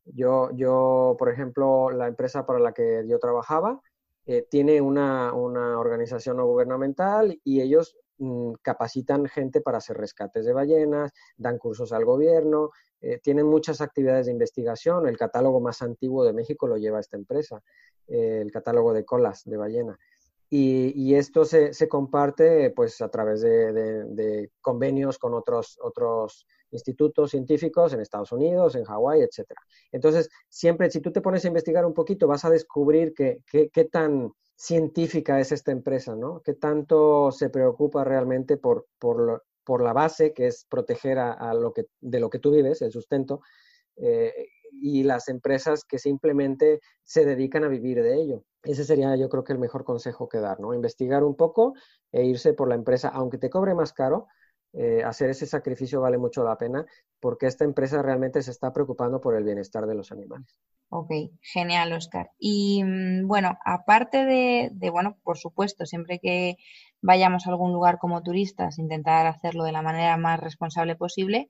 Yo, 0.05 0.51
yo, 0.53 1.17
por 1.19 1.31
ejemplo, 1.31 1.91
la 1.91 2.09
empresa 2.09 2.47
para 2.47 2.59
la 2.59 2.73
que 2.73 3.05
yo 3.07 3.19
trabajaba, 3.19 3.81
eh, 4.27 4.47
tiene 4.51 4.81
una, 4.81 5.33
organización 5.35 6.37
no 6.37 6.47
gubernamental 6.47 7.41
y 7.43 7.61
ellos 7.61 7.97
mm, 8.18 8.53
capacitan 8.62 9.27
gente 9.27 9.61
para 9.61 9.79
hacer 9.79 9.97
rescates 9.97 10.45
de 10.45 10.53
ballenas, 10.53 11.12
dan 11.37 11.59
cursos 11.59 11.93
al 11.93 12.05
gobierno, 12.05 12.71
eh, 13.01 13.18
tienen 13.23 13.47
muchas 13.47 13.81
actividades 13.81 14.27
de 14.27 14.33
investigación. 14.33 15.09
El 15.09 15.16
catálogo 15.16 15.61
más 15.61 15.83
antiguo 15.83 16.25
de 16.25 16.33
México 16.33 16.66
lo 16.66 16.77
lleva 16.77 17.01
esta 17.01 17.16
empresa, 17.16 17.62
eh, 18.07 18.41
el 18.43 18.51
catálogo 18.51 18.93
de 18.93 19.05
colas 19.05 19.43
de 19.45 19.57
ballena. 19.57 19.99
Y, 20.53 21.14
esto 21.14 21.45
se, 21.45 21.89
comparte 21.89 22.71
pues, 22.71 23.01
a 23.03 23.09
través 23.09 23.41
de, 23.41 24.51
convenios 24.61 25.16
con 25.16 25.33
otros, 25.35 25.79
otros 25.81 26.45
institutos 26.71 27.31
científicos 27.31 27.93
en 27.93 28.01
Estados 28.01 28.33
Unidos, 28.33 28.75
en 28.77 28.85
Hawái, 28.85 29.23
etc. 29.23 29.53
Entonces, 29.93 30.29
siempre 30.49 30.91
si 30.91 31.01
tú 31.01 31.12
te 31.12 31.21
pones 31.21 31.45
a 31.45 31.49
investigar 31.49 31.85
un 31.85 31.95
poquito, 31.95 32.27
vas 32.27 32.45
a 32.45 32.51
descubrir 32.51 33.14
qué 33.14 33.89
tan 33.91 34.33
científica 34.61 35.41
es 35.41 35.53
esta 35.53 35.73
empresa, 35.73 36.14
¿no? 36.14 36.43
Qué 36.43 36.53
tanto 36.53 37.33
se 37.33 37.49
preocupa 37.49 38.05
realmente 38.05 38.59
por, 38.59 38.87
por, 38.99 39.43
por 39.64 39.83
la 39.83 39.95
base, 39.95 40.35
que 40.35 40.49
es 40.49 40.66
proteger 40.68 41.18
a, 41.18 41.55
lo 41.55 41.73
que, 41.73 41.87
de 42.01 42.21
lo 42.21 42.29
que 42.29 42.41
tú 42.41 42.51
vives, 42.51 42.83
el 42.83 42.93
sustento, 42.93 43.41
eh, 43.97 44.49
y 44.71 45.03
las 45.03 45.29
empresas 45.29 45.85
que 45.85 45.99
simplemente 45.99 46.81
se 47.05 47.25
dedican 47.25 47.64
a 47.64 47.68
vivir 47.68 48.03
de 48.03 48.21
ello. 48.21 48.45
Ese 48.62 48.85
sería 48.85 49.16
yo 49.16 49.31
creo 49.31 49.45
que 49.45 49.55
el 49.55 49.59
mejor 49.59 49.85
consejo 49.85 50.29
que 50.29 50.41
dar, 50.41 50.61
¿no? 50.61 50.75
Investigar 50.75 51.25
un 51.25 51.37
poco 51.37 51.73
e 52.12 52.25
irse 52.25 52.53
por 52.53 52.68
la 52.68 52.75
empresa, 52.75 53.09
aunque 53.09 53.39
te 53.39 53.49
cobre 53.49 53.75
más 53.75 53.95
caro, 53.95 54.27
eh, 54.73 55.03
hacer 55.05 55.31
ese 55.31 55.47
sacrificio 55.47 56.01
vale 56.01 56.18
mucho 56.18 56.45
la 56.45 56.57
pena 56.57 56.87
porque 57.18 57.47
esta 57.47 57.64
empresa 57.64 58.03
realmente 58.03 58.43
se 58.43 58.51
está 58.51 58.73
preocupando 58.73 59.21
por 59.21 59.35
el 59.35 59.45
bienestar 59.45 59.87
de 59.87 59.95
los 59.95 60.12
animales. 60.12 60.59
Ok, 60.89 61.11
genial, 61.41 61.93
Oscar. 61.93 62.31
Y 62.39 62.83
mm, 62.83 63.27
bueno, 63.27 63.59
aparte 63.64 64.25
de, 64.25 64.71
de, 64.73 64.91
bueno, 64.91 65.16
por 65.23 65.39
supuesto, 65.39 65.87
siempre 65.87 66.18
que 66.18 66.57
vayamos 67.01 67.47
a 67.47 67.51
algún 67.51 67.73
lugar 67.73 67.99
como 67.99 68.23
turistas, 68.23 68.79
intentar 68.79 69.27
hacerlo 69.27 69.64
de 69.64 69.73
la 69.73 69.83
manera 69.83 70.16
más 70.16 70.41
responsable 70.41 70.97
posible, 70.97 71.49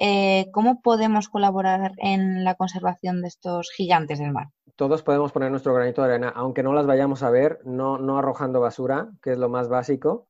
eh, 0.00 0.46
¿cómo 0.52 0.80
podemos 0.80 1.28
colaborar 1.28 1.92
en 1.98 2.44
la 2.44 2.54
conservación 2.54 3.20
de 3.20 3.28
estos 3.28 3.70
gigantes 3.70 4.18
del 4.20 4.32
mar? 4.32 4.48
Todos 4.76 5.02
podemos 5.02 5.32
poner 5.32 5.50
nuestro 5.50 5.74
granito 5.74 6.02
de 6.02 6.08
arena, 6.08 6.32
aunque 6.34 6.62
no 6.62 6.72
las 6.72 6.86
vayamos 6.86 7.22
a 7.22 7.30
ver, 7.30 7.58
no, 7.64 7.98
no 7.98 8.18
arrojando 8.18 8.60
basura, 8.60 9.10
que 9.22 9.32
es 9.32 9.38
lo 9.38 9.48
más 9.48 9.68
básico, 9.68 10.28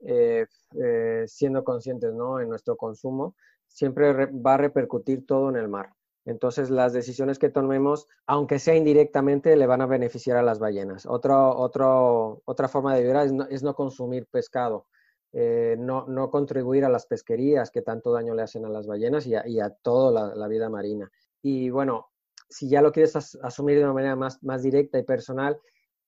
eh, 0.00 0.46
eh, 0.82 1.24
siendo 1.26 1.64
conscientes 1.64 2.12
¿no? 2.14 2.40
en 2.40 2.48
nuestro 2.48 2.76
consumo, 2.76 3.34
siempre 3.66 4.26
va 4.26 4.54
a 4.54 4.58
repercutir 4.58 5.26
todo 5.26 5.48
en 5.50 5.56
el 5.56 5.68
mar. 5.68 5.90
Entonces, 6.26 6.70
las 6.70 6.92
decisiones 6.92 7.38
que 7.38 7.48
tomemos, 7.48 8.06
aunque 8.26 8.58
sea 8.58 8.74
indirectamente, 8.76 9.56
le 9.56 9.66
van 9.66 9.80
a 9.80 9.86
beneficiar 9.86 10.36
a 10.36 10.42
las 10.42 10.58
ballenas. 10.58 11.06
Otro, 11.06 11.56
otro, 11.56 12.42
otra 12.44 12.68
forma 12.68 12.94
de 12.94 13.02
vivir 13.02 13.16
es 13.50 13.62
no, 13.62 13.74
consumir 13.74 14.26
pescado, 14.26 14.86
eh, 15.32 15.76
no, 15.78 16.06
no, 16.06 16.30
contribuir 16.30 16.84
a 16.84 16.90
las 16.90 17.06
pesquerías 17.06 17.70
que 17.70 17.82
tanto 17.82 18.12
daño 18.12 18.34
le 18.34 18.42
hacen 18.42 18.64
a 18.66 18.68
las 18.68 18.86
ballenas 18.86 19.26
y 19.26 19.34
a, 19.34 19.70
toda 19.82 20.34
la, 20.34 20.48
vida 20.48 20.68
marina. 20.68 21.10
Y 21.42 21.70
bueno, 21.70 22.10
si 22.48 22.68
ya 22.68 22.82
lo 22.82 22.92
quieres 22.92 23.16
asumir 23.16 23.78
de 23.78 23.84
una 23.84 23.94
manera 23.94 24.16
más, 24.16 24.42
más 24.42 24.62
directa 24.62 24.98
y 24.98 25.04
personal, 25.04 25.58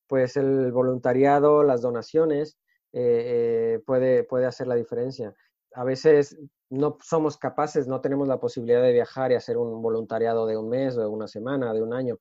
pues 0.06 0.36
el 0.36 0.72
voluntariado, 0.72 1.62
las 1.62 1.80
donaciones, 1.80 2.58
eh, 2.92 3.74
eh, 3.74 3.82
puede, 3.86 4.24
puede 4.24 4.46
hacer 4.46 4.66
la 4.66 4.74
diferencia. 4.74 5.34
A 5.74 5.84
veces 5.84 6.38
no 6.70 6.98
somos 7.02 7.36
capaces, 7.38 7.88
no 7.88 8.00
tenemos 8.00 8.28
la 8.28 8.38
posibilidad 8.38 8.82
de 8.82 8.92
viajar 8.92 9.32
y 9.32 9.34
hacer 9.34 9.56
un 9.56 9.80
voluntariado 9.82 10.46
de 10.46 10.56
un 10.56 10.68
mes, 10.68 10.96
de 10.96 11.06
una 11.06 11.26
semana, 11.26 11.72
de 11.72 11.82
un 11.82 11.94
año. 11.94 12.18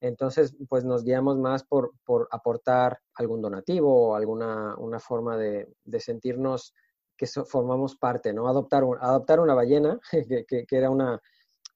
Entonces, 0.00 0.56
pues 0.68 0.84
nos 0.84 1.04
guiamos 1.04 1.38
más 1.38 1.64
por, 1.64 1.92
por 2.04 2.28
aportar 2.30 3.00
algún 3.14 3.42
donativo 3.42 4.08
o 4.10 4.14
alguna 4.14 4.74
una 4.78 4.98
forma 4.98 5.36
de, 5.36 5.68
de 5.84 6.00
sentirnos 6.00 6.74
que 7.16 7.26
formamos 7.26 7.96
parte, 7.96 8.32
¿no? 8.32 8.48
Adoptar, 8.48 8.82
adoptar 9.00 9.40
una 9.40 9.54
ballena, 9.54 10.00
que, 10.48 10.64
que, 10.66 10.76
era 10.76 10.88
una, 10.88 11.20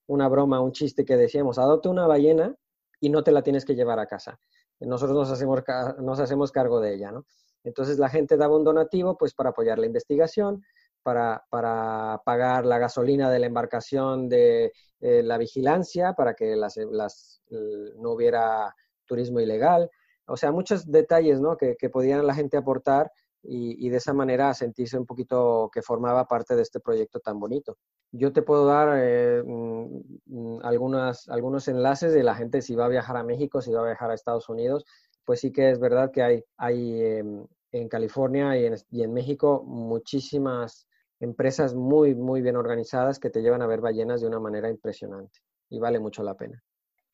una 0.07 0.27
broma, 0.27 0.59
un 0.59 0.71
chiste 0.71 1.05
que 1.05 1.17
decíamos, 1.17 1.59
adopta 1.59 1.89
una 1.89 2.07
ballena 2.07 2.55
y 2.99 3.09
no 3.09 3.23
te 3.23 3.31
la 3.31 3.43
tienes 3.43 3.63
que 3.63 3.75
llevar 3.75 3.99
a 3.99 4.07
casa. 4.07 4.39
Nosotros 4.79 5.15
nos 5.15 5.29
hacemos, 5.29 5.61
nos 5.99 6.19
hacemos 6.19 6.51
cargo 6.51 6.79
de 6.79 6.95
ella, 6.95 7.11
¿no? 7.11 7.25
Entonces 7.65 7.99
la 7.99 8.09
gente 8.09 8.37
daba 8.37 8.55
un 8.55 8.63
donativo 8.63 9.17
pues 9.17 9.33
para 9.33 9.49
apoyar 9.49 9.79
la 9.79 9.87
investigación, 9.87 10.63
para, 11.03 11.43
para 11.49 12.21
pagar 12.23 12.65
la 12.65 12.79
gasolina 12.79 13.29
de 13.29 13.39
la 13.39 13.47
embarcación 13.47 14.29
de 14.29 14.71
eh, 15.01 15.21
la 15.23 15.37
vigilancia, 15.37 16.13
para 16.13 16.33
que 16.33 16.55
las, 16.55 16.77
las, 16.77 17.41
no 17.97 18.11
hubiera 18.11 18.73
turismo 19.05 19.39
ilegal. 19.39 19.89
O 20.27 20.37
sea, 20.37 20.51
muchos 20.51 20.89
detalles 20.89 21.39
¿no? 21.41 21.57
que, 21.57 21.75
que 21.75 21.89
podían 21.89 22.25
la 22.25 22.33
gente 22.33 22.57
aportar 22.57 23.11
y, 23.43 23.85
y, 23.85 23.89
de 23.89 23.97
esa 23.97 24.13
manera 24.13 24.53
sentirse 24.55 24.97
un 24.97 25.05
poquito 25.05 25.69
que 25.71 25.83
formaba 25.83 26.25
parte 26.25 26.55
de 26.55 26.63
este 26.63 26.79
proyecto 26.79 27.19
tan 27.19 27.39
bonito. 27.39 27.77
Yo 28.11 28.33
te 28.33 28.41
puedo 28.41 28.65
dar 28.65 28.97
eh, 28.99 29.43
mm, 29.45 29.99
mm, 30.25 30.59
algunas, 30.63 31.29
algunos 31.29 31.67
enlaces 31.67 32.13
de 32.13 32.23
la 32.23 32.33
gente 32.33 32.61
si 32.61 32.75
va 32.75 32.85
a 32.85 32.89
viajar 32.89 33.17
a 33.17 33.23
México, 33.23 33.61
si 33.61 33.71
va 33.71 33.81
a 33.81 33.85
viajar 33.85 34.09
a 34.09 34.15
Estados 34.15 34.49
Unidos, 34.49 34.85
pues 35.25 35.41
sí 35.41 35.51
que 35.51 35.71
es 35.71 35.79
verdad 35.79 36.11
que 36.11 36.23
hay, 36.23 36.43
hay 36.57 37.01
em, 37.01 37.45
en 37.71 37.89
California 37.89 38.57
y 38.57 38.65
en, 38.65 38.75
y 38.91 39.03
en 39.03 39.13
México 39.13 39.63
muchísimas 39.65 40.87
empresas 41.19 41.75
muy, 41.75 42.15
muy 42.15 42.41
bien 42.41 42.55
organizadas 42.55 43.19
que 43.19 43.29
te 43.29 43.41
llevan 43.41 43.61
a 43.61 43.67
ver 43.67 43.81
ballenas 43.81 44.21
de 44.21 44.27
una 44.27 44.39
manera 44.39 44.69
impresionante 44.69 45.39
y 45.69 45.79
vale 45.79 45.99
mucho 45.99 46.23
la 46.23 46.35
pena. 46.35 46.63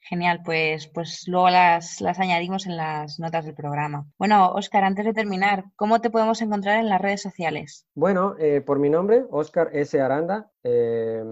Genial, 0.03 0.41
pues, 0.43 0.87
pues 0.87 1.27
luego 1.27 1.51
las, 1.51 2.01
las 2.01 2.19
añadimos 2.19 2.65
en 2.65 2.75
las 2.75 3.19
notas 3.19 3.45
del 3.45 3.53
programa. 3.53 4.07
Bueno, 4.17 4.51
Óscar, 4.51 4.83
antes 4.83 5.05
de 5.05 5.13
terminar, 5.13 5.65
¿cómo 5.75 6.01
te 6.01 6.09
podemos 6.09 6.41
encontrar 6.41 6.79
en 6.79 6.89
las 6.89 6.99
redes 6.99 7.21
sociales? 7.21 7.85
Bueno, 7.93 8.35
eh, 8.39 8.61
por 8.61 8.79
mi 8.79 8.89
nombre, 8.89 9.25
Óscar 9.29 9.69
S. 9.73 10.01
Aranda, 10.01 10.49
eh, 10.63 11.23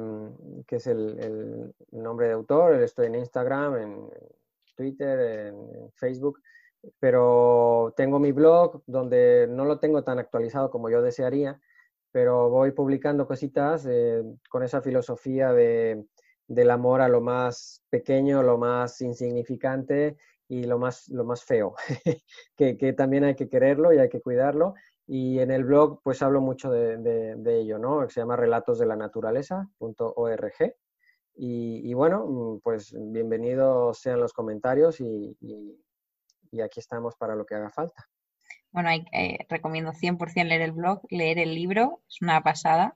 que 0.67 0.75
es 0.75 0.86
el, 0.86 1.19
el, 1.19 1.75
nombre 1.99 2.27
de 2.27 2.34
autor. 2.34 2.75
Estoy 2.75 3.07
en 3.07 3.15
Instagram, 3.15 3.77
en 3.77 4.09
Twitter, 4.75 5.47
en 5.47 5.91
Facebook, 5.95 6.39
pero 6.99 7.93
tengo 7.97 8.19
mi 8.19 8.32
blog 8.32 8.84
donde 8.86 9.47
no 9.49 9.65
lo 9.65 9.80
tengo 9.80 10.03
tan 10.03 10.19
actualizado 10.19 10.69
como 10.69 10.89
yo 10.89 11.01
desearía, 11.01 11.59
pero 12.11 12.49
voy 12.49 12.71
publicando 12.71 13.27
cositas 13.27 13.86
eh, 13.88 14.23
con 14.49 14.63
esa 14.63 14.82
filosofía 14.82 15.53
de, 15.53 16.03
del 16.47 16.71
amor 16.71 17.01
a 17.01 17.07
lo 17.07 17.21
más 17.21 17.84
pequeño, 17.89 18.43
lo 18.43 18.57
más 18.57 18.99
insignificante 19.01 20.17
y 20.47 20.63
lo 20.63 20.80
más, 20.80 21.07
lo 21.09 21.23
más 21.23 21.43
feo, 21.43 21.75
que, 22.57 22.75
que, 22.77 22.93
también 22.93 23.23
hay 23.23 23.36
que 23.36 23.47
quererlo 23.47 23.93
y 23.93 23.99
hay 23.99 24.09
que 24.09 24.21
cuidarlo. 24.21 24.73
Y 25.05 25.39
en 25.39 25.51
el 25.51 25.63
blog 25.63 26.01
pues 26.03 26.21
hablo 26.21 26.41
mucho 26.41 26.69
de, 26.71 26.97
de, 26.97 27.59
ello, 27.59 27.80
¿no? 27.80 28.09
Se 28.09 28.19
llama 28.19 28.36
relatosdelanaturaleza.org. 28.36 30.75
Y, 31.36 31.89
y 31.89 31.93
bueno, 31.93 32.25
mm, 32.27 32.59
pues 32.61 32.93
bienvenidos 32.97 33.99
sean 33.99 34.19
los 34.19 34.34
comentarios 34.34 34.99
y, 35.01 35.38
y 36.51 36.61
aquí 36.61 36.79
estamos 36.79 37.15
para 37.15 37.35
lo 37.35 37.45
que 37.45 37.55
haga 37.55 37.69
falta. 37.69 38.07
Bueno, 38.71 38.89
hay, 38.89 39.05
eh, 39.11 39.45
recomiendo 39.49 39.93
100% 39.93 40.47
leer 40.47 40.61
el 40.61 40.73
blog, 40.73 41.01
leer 41.09 41.39
el 41.39 41.55
libro, 41.55 42.01
es 42.07 42.21
una 42.21 42.41
pasada. 42.41 42.95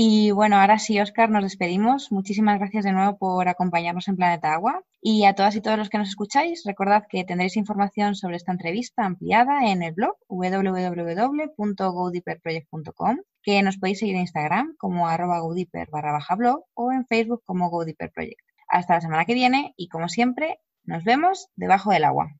Y 0.00 0.30
bueno, 0.30 0.56
ahora 0.56 0.78
sí, 0.78 1.00
Oscar, 1.00 1.30
nos 1.30 1.42
despedimos. 1.42 2.12
Muchísimas 2.12 2.60
gracias 2.60 2.84
de 2.84 2.92
nuevo 2.92 3.18
por 3.18 3.48
acompañarnos 3.48 4.06
en 4.06 4.14
Planeta 4.16 4.52
Agua. 4.52 4.84
Y 5.00 5.24
a 5.24 5.34
todas 5.34 5.56
y 5.56 5.60
todos 5.60 5.76
los 5.76 5.88
que 5.88 5.98
nos 5.98 6.08
escucháis, 6.08 6.62
recordad 6.64 7.06
que 7.08 7.24
tendréis 7.24 7.56
información 7.56 8.14
sobre 8.14 8.36
esta 8.36 8.52
entrevista 8.52 9.04
ampliada 9.04 9.68
en 9.70 9.82
el 9.82 9.94
blog 9.94 10.16
www.godeeperproject.com, 10.28 13.16
que 13.42 13.62
nos 13.62 13.78
podéis 13.78 13.98
seguir 13.98 14.14
en 14.14 14.20
Instagram 14.20 14.76
como 14.78 15.08
arroba 15.08 15.40
barra 15.90 16.12
baja 16.12 16.36
blog 16.36 16.64
o 16.74 16.92
en 16.92 17.04
Facebook 17.06 17.42
como 17.44 17.68
GoDeeperProject. 17.70 18.38
Hasta 18.68 18.94
la 18.94 19.00
semana 19.00 19.24
que 19.24 19.34
viene 19.34 19.74
y 19.76 19.88
como 19.88 20.08
siempre, 20.08 20.60
nos 20.84 21.02
vemos 21.02 21.48
debajo 21.56 21.90
del 21.90 22.04
agua. 22.04 22.36